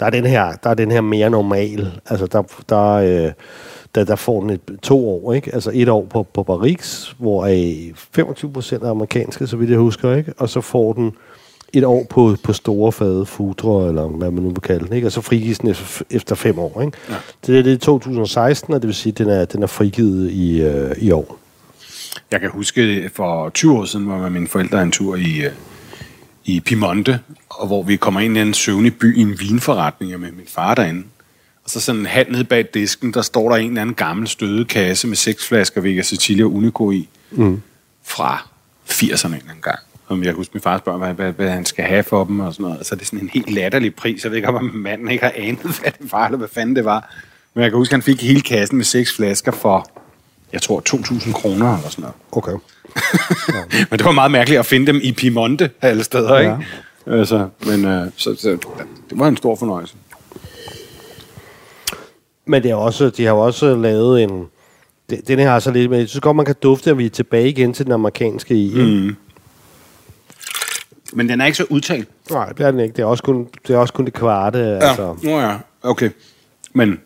Der 0.00 0.06
er 0.06 0.10
den 0.10 0.26
her, 0.26 0.52
der 0.64 0.70
er 0.70 0.74
den 0.74 0.90
her 0.90 1.00
mere 1.00 1.30
normal, 1.30 2.00
altså 2.06 2.26
der, 2.26 2.42
der, 2.68 2.92
øh, 2.92 3.32
der, 3.94 4.04
der 4.04 4.16
får 4.16 4.40
den 4.40 4.50
et, 4.50 4.60
to 4.82 5.08
år, 5.08 5.32
ikke? 5.32 5.54
Altså 5.54 5.70
et 5.74 5.88
år 5.88 6.06
på, 6.10 6.22
på 6.22 6.42
Barrix, 6.42 7.08
hvor 7.18 7.46
er 7.46 7.92
25 8.14 8.52
procent 8.52 8.82
er 8.82 8.90
amerikanske, 8.90 9.46
så 9.46 9.56
vidt 9.56 9.70
jeg 9.70 9.78
husker, 9.78 10.14
ikke? 10.14 10.32
Og 10.38 10.48
så 10.48 10.60
får 10.60 10.92
den 10.92 11.12
et 11.72 11.84
år 11.84 12.06
på, 12.10 12.36
på 12.44 12.52
store 12.52 12.92
fade 12.92 13.26
futre, 13.26 13.88
eller 13.88 14.06
hvad 14.06 14.30
man 14.30 14.42
nu 14.42 14.48
vil 14.48 14.60
kalde 14.60 14.84
det, 14.84 14.94
ikke? 14.94 15.08
og 15.08 15.12
så 15.12 15.20
frigives 15.20 15.58
den 15.58 15.70
efter, 15.70 16.04
efter 16.10 16.34
fem 16.34 16.58
år. 16.58 16.80
Ikke? 16.80 16.98
Ja. 17.08 17.14
Det 17.46 17.58
er 17.58 17.62
det 17.62 17.72
er 17.72 17.78
2016, 17.78 18.74
og 18.74 18.82
det 18.82 18.86
vil 18.86 18.94
sige, 18.94 19.10
at 19.10 19.18
den 19.18 19.28
er, 19.28 19.44
den 19.44 19.62
er 19.62 19.66
frigivet 19.66 20.30
i, 20.30 20.62
øh, 20.62 20.90
i 20.98 21.10
år. 21.10 21.38
Jeg 22.30 22.40
kan 22.40 22.50
huske, 22.50 23.10
for 23.14 23.48
20 23.48 23.78
år 23.78 23.84
siden 23.84 24.08
var 24.08 24.28
mine 24.28 24.48
forældre 24.48 24.82
en 24.82 24.92
tur 24.92 25.16
i, 25.16 25.44
øh, 25.44 25.50
i 26.44 26.60
Piemonte, 26.60 27.20
og 27.48 27.66
hvor 27.66 27.82
vi 27.82 27.96
kommer 27.96 28.20
ind 28.20 28.36
i 28.36 28.40
en 28.40 28.54
søvnig 28.54 28.98
by 28.98 29.16
i 29.16 29.20
en 29.20 29.40
vinforretning 29.40 30.20
med 30.20 30.32
min 30.32 30.46
far 30.48 30.74
derinde. 30.74 31.04
Og 31.64 31.70
så 31.70 31.80
sådan 31.80 32.06
halv 32.06 32.32
nede 32.32 32.44
bag 32.44 32.66
disken, 32.74 33.14
der 33.14 33.22
står 33.22 33.48
der 33.48 33.56
en 33.56 33.68
eller 33.68 33.80
anden 33.80 33.94
gammel 33.94 34.28
støde 34.28 34.64
kasse 34.64 35.06
med 35.06 35.16
seks 35.16 35.48
flasker 35.48 35.80
Vega 35.80 36.02
Sicilia 36.02 36.44
Unico 36.44 36.90
i. 36.90 37.08
Mm. 37.30 37.62
Fra 38.04 38.46
80'erne 38.88 39.26
en 39.26 39.34
eller 39.34 39.50
anden 39.50 39.62
gang 39.62 39.78
om 40.10 40.22
jeg 40.22 40.32
husker 40.32 40.54
min 40.54 40.62
far 40.62 40.78
spørger, 40.78 40.98
hvad, 40.98 41.14
hvad, 41.14 41.32
hvad, 41.32 41.50
han 41.50 41.64
skal 41.64 41.84
have 41.84 42.02
for 42.02 42.24
dem 42.24 42.40
og 42.40 42.52
sådan 42.54 42.64
noget. 42.64 42.86
Så 42.86 42.94
er 42.94 42.98
det 42.98 43.06
sådan 43.06 43.20
en 43.20 43.30
helt 43.34 43.50
latterlig 43.50 43.94
pris. 43.94 44.24
Jeg 44.24 44.30
ved 44.30 44.36
ikke, 44.36 44.48
om 44.48 44.64
manden 44.74 45.10
ikke 45.10 45.24
har 45.24 45.32
anet, 45.36 45.58
hvad 45.80 45.92
det 45.98 46.12
var, 46.12 46.26
eller 46.26 46.38
hvad 46.38 46.48
fanden 46.48 46.76
det 46.76 46.84
var. 46.84 47.14
Men 47.54 47.62
jeg 47.62 47.70
kan 47.70 47.78
huske, 47.78 47.92
at 47.92 47.96
han 47.96 48.02
fik 48.02 48.22
hele 48.22 48.40
kassen 48.40 48.76
med 48.76 48.84
seks 48.84 49.16
flasker 49.16 49.52
for, 49.52 49.90
jeg 50.52 50.62
tror, 50.62 50.82
2.000 50.88 51.32
kroner 51.32 51.76
eller 51.76 51.88
sådan 51.88 52.02
noget. 52.02 52.14
Okay. 52.32 52.52
ja. 53.48 53.62
men 53.90 53.98
det 53.98 54.04
var 54.04 54.12
meget 54.12 54.30
mærkeligt 54.30 54.58
at 54.58 54.66
finde 54.66 54.86
dem 54.86 55.00
i 55.02 55.12
Piemonte 55.12 55.70
alle 55.82 56.04
steder, 56.04 56.34
ja. 56.34 56.40
ikke? 56.40 56.66
Altså, 57.06 57.48
men 57.66 57.84
øh, 57.84 58.06
så, 58.16 58.36
så, 58.38 58.50
det 59.10 59.18
var 59.18 59.28
en 59.28 59.36
stor 59.36 59.56
fornøjelse. 59.56 59.94
Men 62.46 62.62
det 62.62 62.70
er 62.70 62.74
også, 62.74 63.10
de 63.10 63.24
har 63.24 63.32
også 63.32 63.76
lavet 63.76 64.22
en... 64.22 64.46
Den 65.28 65.38
her 65.38 65.50
har 65.50 65.58
så 65.58 65.70
lidt... 65.70 65.90
Men 65.90 66.00
jeg 66.00 66.08
synes 66.08 66.20
godt, 66.20 66.36
man 66.36 66.46
kan 66.46 66.54
dufte, 66.62 66.90
at 66.90 66.98
vi 66.98 67.06
er 67.06 67.10
tilbage 67.10 67.48
igen 67.48 67.72
til 67.72 67.84
den 67.84 67.92
amerikanske 67.92 68.54
i. 68.54 68.74
Mm. 68.74 69.16
Men 71.12 71.28
den 71.28 71.40
er 71.40 71.46
ikke 71.46 71.56
så 71.56 71.66
udtalt. 71.70 72.08
Nej, 72.30 72.48
det 72.48 72.66
er 72.66 72.70
den 72.70 72.80
ikke. 72.80 72.96
Det 72.96 73.02
er 73.02 73.06
også 73.06 73.22
kun 73.22 73.48
det, 73.66 73.74
er 73.74 73.78
også 73.78 73.94
kun 73.94 74.04
det 74.04 74.12
kvarte. 74.12 74.58
Ja, 74.58 74.88
altså. 74.88 75.16
Nå 75.22 75.40
ja, 75.40 75.56
okay. 75.82 76.10
Men, 76.72 77.00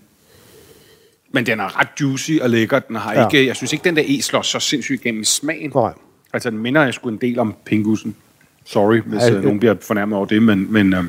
men 1.35 1.47
den 1.47 1.61
er 1.61 1.81
ret 1.81 1.89
juicy 2.01 2.33
og 2.43 2.51
lækker. 2.51 2.79
Den 2.79 2.97
har 2.97 3.13
ja. 3.13 3.29
ikke, 3.29 3.47
jeg 3.47 3.57
synes 3.57 3.73
ikke, 3.73 3.85
den 3.85 3.97
der 3.97 4.03
e 4.07 4.23
slår 4.23 4.43
så 4.43 4.61
sindssygt 4.61 5.01
igennem 5.01 5.25
smagen. 5.25 5.73
Nej. 5.75 5.93
Altså, 6.33 6.51
den 6.51 6.59
minder 6.59 6.85
jeg 6.85 6.95
sgu 6.95 7.09
en 7.09 7.17
del 7.17 7.39
om 7.39 7.55
pingussen. 7.65 8.17
Sorry, 8.65 9.01
hvis 9.01 9.23
ja, 9.23 9.31
øh, 9.31 9.43
nogen 9.43 9.59
bliver 9.59 9.75
fornærmet 9.81 10.17
over 10.17 10.27
det, 10.27 10.43
men, 10.43 10.73
men 10.73 10.95
øh, 10.95 11.05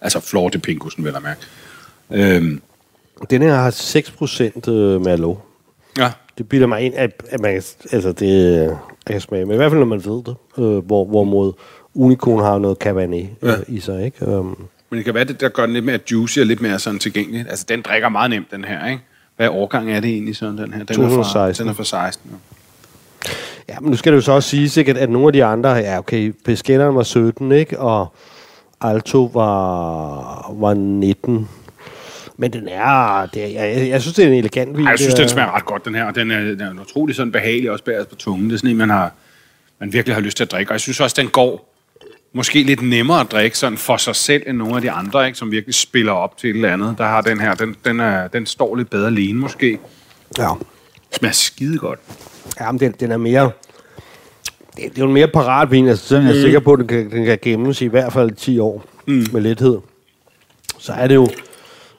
altså 0.00 0.20
flor 0.20 0.48
til 0.48 0.58
pingussen, 0.58 1.04
vil 1.04 1.12
jeg 1.12 1.22
mærke. 1.22 1.40
Øhm. 2.36 2.60
Den 3.30 3.42
her 3.42 3.54
har 3.54 3.70
6% 3.70 4.70
øh, 4.70 5.00
Merlot. 5.04 5.38
Ja. 5.98 6.12
Det 6.38 6.48
bilder 6.48 6.66
mig 6.66 6.80
ind, 6.80 6.94
at, 6.94 7.22
at 7.28 7.40
man, 7.40 7.54
altså 7.92 8.12
det, 8.12 8.62
jeg 8.62 8.76
kan 9.06 9.20
smage, 9.20 9.44
men 9.44 9.54
i 9.54 9.56
hvert 9.56 9.70
fald 9.70 9.78
når 9.78 9.86
man 9.86 10.04
ved 10.04 10.24
det, 10.24 10.36
øh, 10.58 10.78
hvor, 10.78 11.04
hvorimod 11.04 11.52
Unicorn 11.94 12.42
har 12.42 12.58
noget 12.58 12.78
Cabernet 12.78 13.28
ja. 13.42 13.56
øh, 13.56 13.58
i 13.68 13.80
sig, 13.80 14.04
ikke? 14.04 14.26
Um, 14.26 14.68
men 14.90 14.96
det 14.96 15.04
kan 15.04 15.14
være, 15.14 15.24
det 15.24 15.40
der 15.40 15.48
gør 15.48 15.66
den 15.66 15.72
lidt 15.72 15.84
mere 15.84 15.98
juicy 16.12 16.38
og 16.38 16.46
lidt 16.46 16.60
mere 16.60 16.78
sådan 16.78 16.98
tilgængelig. 16.98 17.46
Altså, 17.48 17.64
den 17.68 17.82
drikker 17.82 18.08
meget 18.08 18.30
nemt, 18.30 18.50
den 18.50 18.64
her, 18.64 18.86
ikke? 18.86 19.02
Hvad 19.36 19.48
årgang 19.48 19.92
er 19.92 20.00
det 20.00 20.10
egentlig 20.10 20.36
sådan, 20.36 20.58
den 20.58 20.72
her? 20.72 20.84
Den 20.84 20.96
2016. 20.96 21.38
Er 21.40 21.54
fra, 21.54 21.62
den 21.62 21.70
er 21.70 21.74
fra 21.74 21.84
16, 21.84 22.30
ja. 22.30 22.36
Ja, 23.68 23.80
men 23.80 23.90
nu 23.90 23.96
skal 23.96 24.12
det 24.12 24.16
jo 24.16 24.22
så 24.22 24.32
også 24.32 24.48
sige, 24.48 24.90
at, 24.90 24.96
at 24.96 25.10
nogle 25.10 25.26
af 25.26 25.32
de 25.32 25.44
andre, 25.44 25.70
ja 25.70 25.98
okay, 25.98 26.32
Pesquetteren 26.44 26.94
var 26.96 27.02
17, 27.02 27.52
ikke? 27.52 27.78
Og 27.78 28.14
Alto 28.80 29.30
var, 29.34 30.54
var 30.60 30.74
19. 30.74 31.48
Men 32.36 32.52
den 32.52 32.68
er, 32.68 33.26
det 33.26 33.44
er 33.44 33.64
jeg, 33.64 33.88
jeg 33.88 34.02
synes, 34.02 34.14
det 34.16 34.24
er 34.24 34.28
en 34.28 34.34
elegant 34.34 34.76
vin. 34.76 34.86
jeg 34.86 34.98
synes, 34.98 35.14
den 35.14 35.28
smager 35.28 35.56
ret 35.56 35.64
godt, 35.64 35.84
den 35.84 35.94
her. 35.94 36.04
Og 36.04 36.14
den 36.14 36.30
er, 36.30 36.40
den 36.40 36.60
er 36.60 36.80
utrolig 36.80 37.16
sådan 37.16 37.32
behagelig, 37.32 37.70
også 37.70 37.84
bæret 37.84 38.08
på 38.08 38.14
tungen. 38.14 38.50
Det 38.50 38.54
er 38.54 38.58
sådan 38.58 38.70
en, 38.70 38.76
man, 38.76 38.90
har, 38.90 39.12
man 39.80 39.92
virkelig 39.92 40.16
har 40.16 40.20
lyst 40.20 40.36
til 40.36 40.44
at 40.44 40.50
drikke. 40.50 40.70
Og 40.70 40.72
jeg 40.72 40.80
synes 40.80 41.00
også, 41.00 41.16
den 41.18 41.28
går 41.28 41.75
måske 42.36 42.62
lidt 42.62 42.82
nemmere 42.82 43.20
at 43.20 43.32
drikke 43.32 43.58
sådan 43.58 43.78
for 43.78 43.96
sig 43.96 44.16
selv, 44.16 44.42
end 44.46 44.56
nogle 44.56 44.76
af 44.76 44.82
de 44.82 44.90
andre, 44.90 45.26
ikke, 45.26 45.38
som 45.38 45.50
virkelig 45.50 45.74
spiller 45.74 46.12
op 46.12 46.36
til 46.36 46.50
et 46.50 46.56
eller 46.56 46.72
andet. 46.72 46.94
Der 46.98 47.04
har 47.04 47.20
den 47.20 47.40
her, 47.40 47.54
den, 47.54 47.76
den, 47.84 48.00
er, 48.00 48.28
den 48.28 48.46
står 48.46 48.76
lidt 48.76 48.90
bedre 48.90 49.06
alene 49.06 49.38
måske. 49.38 49.78
Ja. 50.38 50.50
Smager 51.12 51.32
skide 51.32 51.78
godt. 51.78 51.98
Ja, 52.60 52.72
men 52.72 52.80
den, 52.80 52.94
den 53.00 53.12
er 53.12 53.16
mere... 53.16 53.50
Det, 54.76 54.84
det 54.84 54.84
er 54.84 55.02
jo 55.02 55.06
en 55.06 55.12
mere 55.12 55.28
parat 55.28 55.70
vin, 55.70 55.88
altså 55.88 56.08
sådan, 56.08 56.22
mm. 56.24 56.28
jeg 56.28 56.36
er 56.36 56.40
sikker 56.40 56.60
på, 56.60 56.72
at 56.72 56.78
den 56.78 56.88
kan, 56.88 57.10
den 57.10 57.24
kan 57.24 57.38
gemmes 57.42 57.82
i 57.82 57.86
hvert 57.86 58.12
fald 58.12 58.30
10 58.30 58.58
år 58.58 58.84
mm. 59.06 59.26
med 59.32 59.40
lethed. 59.40 59.78
Så 60.78 60.92
er 60.92 61.06
det 61.06 61.14
jo 61.14 61.28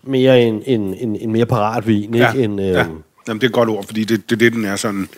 mere 0.04 0.42
en, 0.42 0.64
en, 0.66 0.94
en, 0.94 1.16
en 1.16 1.32
mere 1.32 1.46
parat 1.46 1.88
vin, 1.88 2.14
ikke? 2.14 2.26
Ja, 2.26 2.34
en, 2.34 2.60
øh, 2.60 2.66
ja. 2.66 2.86
Jamen, 3.28 3.42
det 3.42 3.44
er 3.44 3.50
et 3.50 3.54
godt 3.54 3.70
ord, 3.70 3.86
fordi 3.86 4.04
det, 4.04 4.30
det, 4.30 4.40
det 4.40 4.54
den 4.54 4.66
er 4.66 4.76
sådan... 4.76 5.10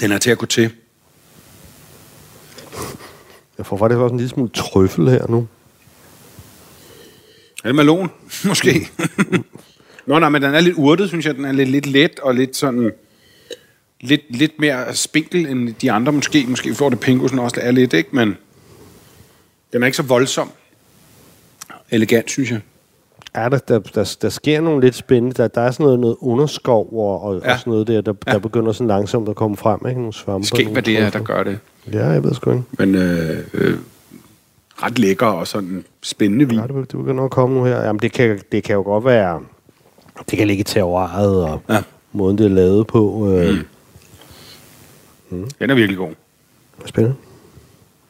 Den 0.00 0.12
er 0.12 0.18
til 0.18 0.30
at 0.30 0.38
gå 0.38 0.46
til. 0.46 0.70
Jeg 3.58 3.66
får 3.66 3.76
faktisk 3.76 3.98
også 3.98 4.12
en 4.12 4.18
lille 4.18 4.30
smule 4.30 4.50
trøffel 4.50 5.08
her 5.08 5.26
nu. 5.28 5.48
Er 7.64 7.68
det 7.68 7.74
malon? 7.74 8.10
Måske. 8.48 8.88
Nå, 10.06 10.18
nej, 10.18 10.28
men 10.28 10.42
den 10.42 10.54
er 10.54 10.60
lidt 10.60 10.76
urtet, 10.76 11.08
synes 11.08 11.26
jeg. 11.26 11.34
Den 11.34 11.44
er 11.44 11.52
lidt, 11.52 11.68
lidt 11.68 11.86
let 11.86 12.18
og 12.18 12.34
lidt 12.34 12.56
sådan... 12.56 12.92
Lidt, 14.00 14.36
lidt 14.36 14.52
mere 14.58 14.94
spinkel 14.94 15.46
end 15.46 15.74
de 15.74 15.92
andre 15.92 16.12
måske. 16.12 16.46
Måske 16.48 16.74
får 16.74 16.88
det 16.88 17.00
pingusen 17.00 17.38
også 17.38 17.56
er 17.60 17.70
lidt, 17.70 17.92
ikke? 17.92 18.08
Men 18.12 18.36
den 19.72 19.82
er 19.82 19.86
ikke 19.86 19.96
så 19.96 20.02
voldsom. 20.02 20.50
Elegant, 21.90 22.30
synes 22.30 22.50
jeg. 22.50 22.60
Ja, 23.36 23.48
der, 23.48 23.58
der, 23.58 23.78
der, 23.78 24.16
der 24.22 24.28
sker 24.28 24.60
nogle 24.60 24.80
lidt 24.80 24.94
spændende. 24.94 25.34
Der, 25.34 25.48
der 25.48 25.60
er 25.60 25.70
sådan 25.70 25.84
noget, 25.84 26.00
noget 26.00 26.16
underskov 26.20 26.88
og, 26.92 27.22
og, 27.22 27.40
ja. 27.44 27.52
og 27.52 27.58
sådan 27.58 27.70
noget 27.70 27.86
der, 27.86 28.00
der, 28.00 28.14
ja. 28.26 28.32
der 28.32 28.38
begynder 28.38 28.72
sådan 28.72 28.88
langsomt 28.88 29.28
at 29.28 29.36
komme 29.36 29.56
frem. 29.56 29.80
Ikke? 29.88 30.00
Nogle 30.00 30.12
svampe. 30.12 30.46
Skæg, 30.46 30.68
hvad 30.68 30.82
det 30.82 30.98
er, 30.98 31.10
der 31.10 31.22
gør 31.22 31.42
det. 31.42 31.58
Ja, 31.92 32.06
jeg 32.06 32.24
ved 32.24 32.34
sgu 32.34 32.50
ikke. 32.50 32.62
Men 32.78 32.94
øh, 32.94 33.44
øh, 33.54 33.78
ret 34.82 34.98
lækker 34.98 35.26
og 35.26 35.46
sådan 35.46 35.84
spændende 36.02 36.48
vin. 36.48 36.58
Ja, 36.58 36.66
det, 36.66 36.74
det 36.74 36.98
begynder 36.98 37.24
at 37.24 37.30
komme 37.30 37.56
nu 37.56 37.64
her. 37.64 37.76
Jamen, 37.76 38.00
det 38.00 38.12
kan, 38.12 38.40
det 38.52 38.64
kan 38.64 38.74
jo 38.74 38.82
godt 38.82 39.04
være... 39.04 39.40
Det 40.30 40.38
kan 40.38 40.46
ligge 40.46 40.60
i 40.60 40.64
terroiret 40.64 41.44
og 41.44 41.62
ja. 41.68 41.82
måden, 42.12 42.38
det 42.38 42.46
er 42.46 42.50
lavet 42.50 42.86
på. 42.86 43.32
Øh. 43.32 43.50
Mm. 43.50 43.64
Mm. 45.30 45.50
Den 45.58 45.70
er 45.70 45.74
virkelig 45.74 45.98
god. 45.98 46.10
Spændende. 46.86 47.16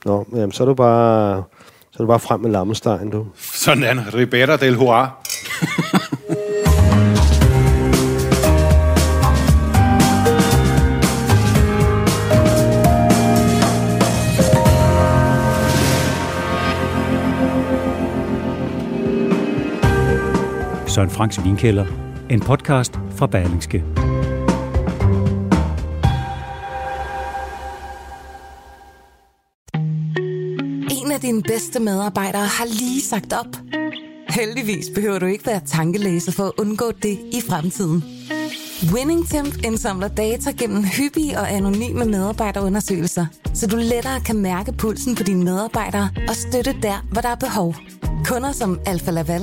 Nå, 0.05 0.27
jamen, 0.33 0.53
så 0.53 0.63
er 0.63 0.67
du 0.67 0.75
bare... 0.75 1.43
Så 1.91 2.03
er 2.03 2.05
det 2.05 2.09
bare 2.09 2.21
frem 2.21 2.41
med 2.41 2.51
lammestein, 2.51 3.11
du. 3.11 3.27
Sådan, 3.37 4.15
Ribera 4.15 4.57
del 4.57 4.75
Hurra. 4.75 5.11
Søren 20.99 21.11
Franks 21.11 21.45
Vinkælder. 21.45 21.87
En 22.31 22.41
podcast 22.41 22.93
fra 23.17 23.27
Berlingske. 23.27 23.85
En 30.91 31.13
af 31.13 31.21
dine 31.21 31.43
bedste 31.43 31.81
medarbejdere 31.81 32.47
har 32.47 32.65
lige 32.65 33.03
sagt 33.03 33.33
op. 33.33 33.47
Heldigvis 34.29 34.87
behøver 34.95 35.19
du 35.19 35.27
ikke 35.27 35.47
være 35.47 35.61
tankelæser 35.67 36.33
for 36.33 36.45
at 36.45 36.53
undgå 36.59 36.93
det 37.03 37.19
i 37.33 37.43
fremtiden. 37.49 38.05
WinningTemp 38.95 39.65
indsamler 39.65 40.09
data 40.09 40.51
gennem 40.51 40.85
hyppige 40.85 41.39
og 41.39 41.53
anonyme 41.53 42.05
medarbejderundersøgelser, 42.05 43.27
så 43.55 43.67
du 43.67 43.77
lettere 43.77 44.21
kan 44.21 44.39
mærke 44.39 44.73
pulsen 44.73 45.15
på 45.15 45.23
dine 45.23 45.45
medarbejdere 45.45 46.11
og 46.29 46.35
støtte 46.35 46.77
der, 46.83 47.07
hvor 47.13 47.21
der 47.21 47.29
er 47.29 47.37
behov. 47.37 47.75
Kunder 48.25 48.53
som 48.53 48.81
Alfa 48.87 49.11
Laval, 49.11 49.43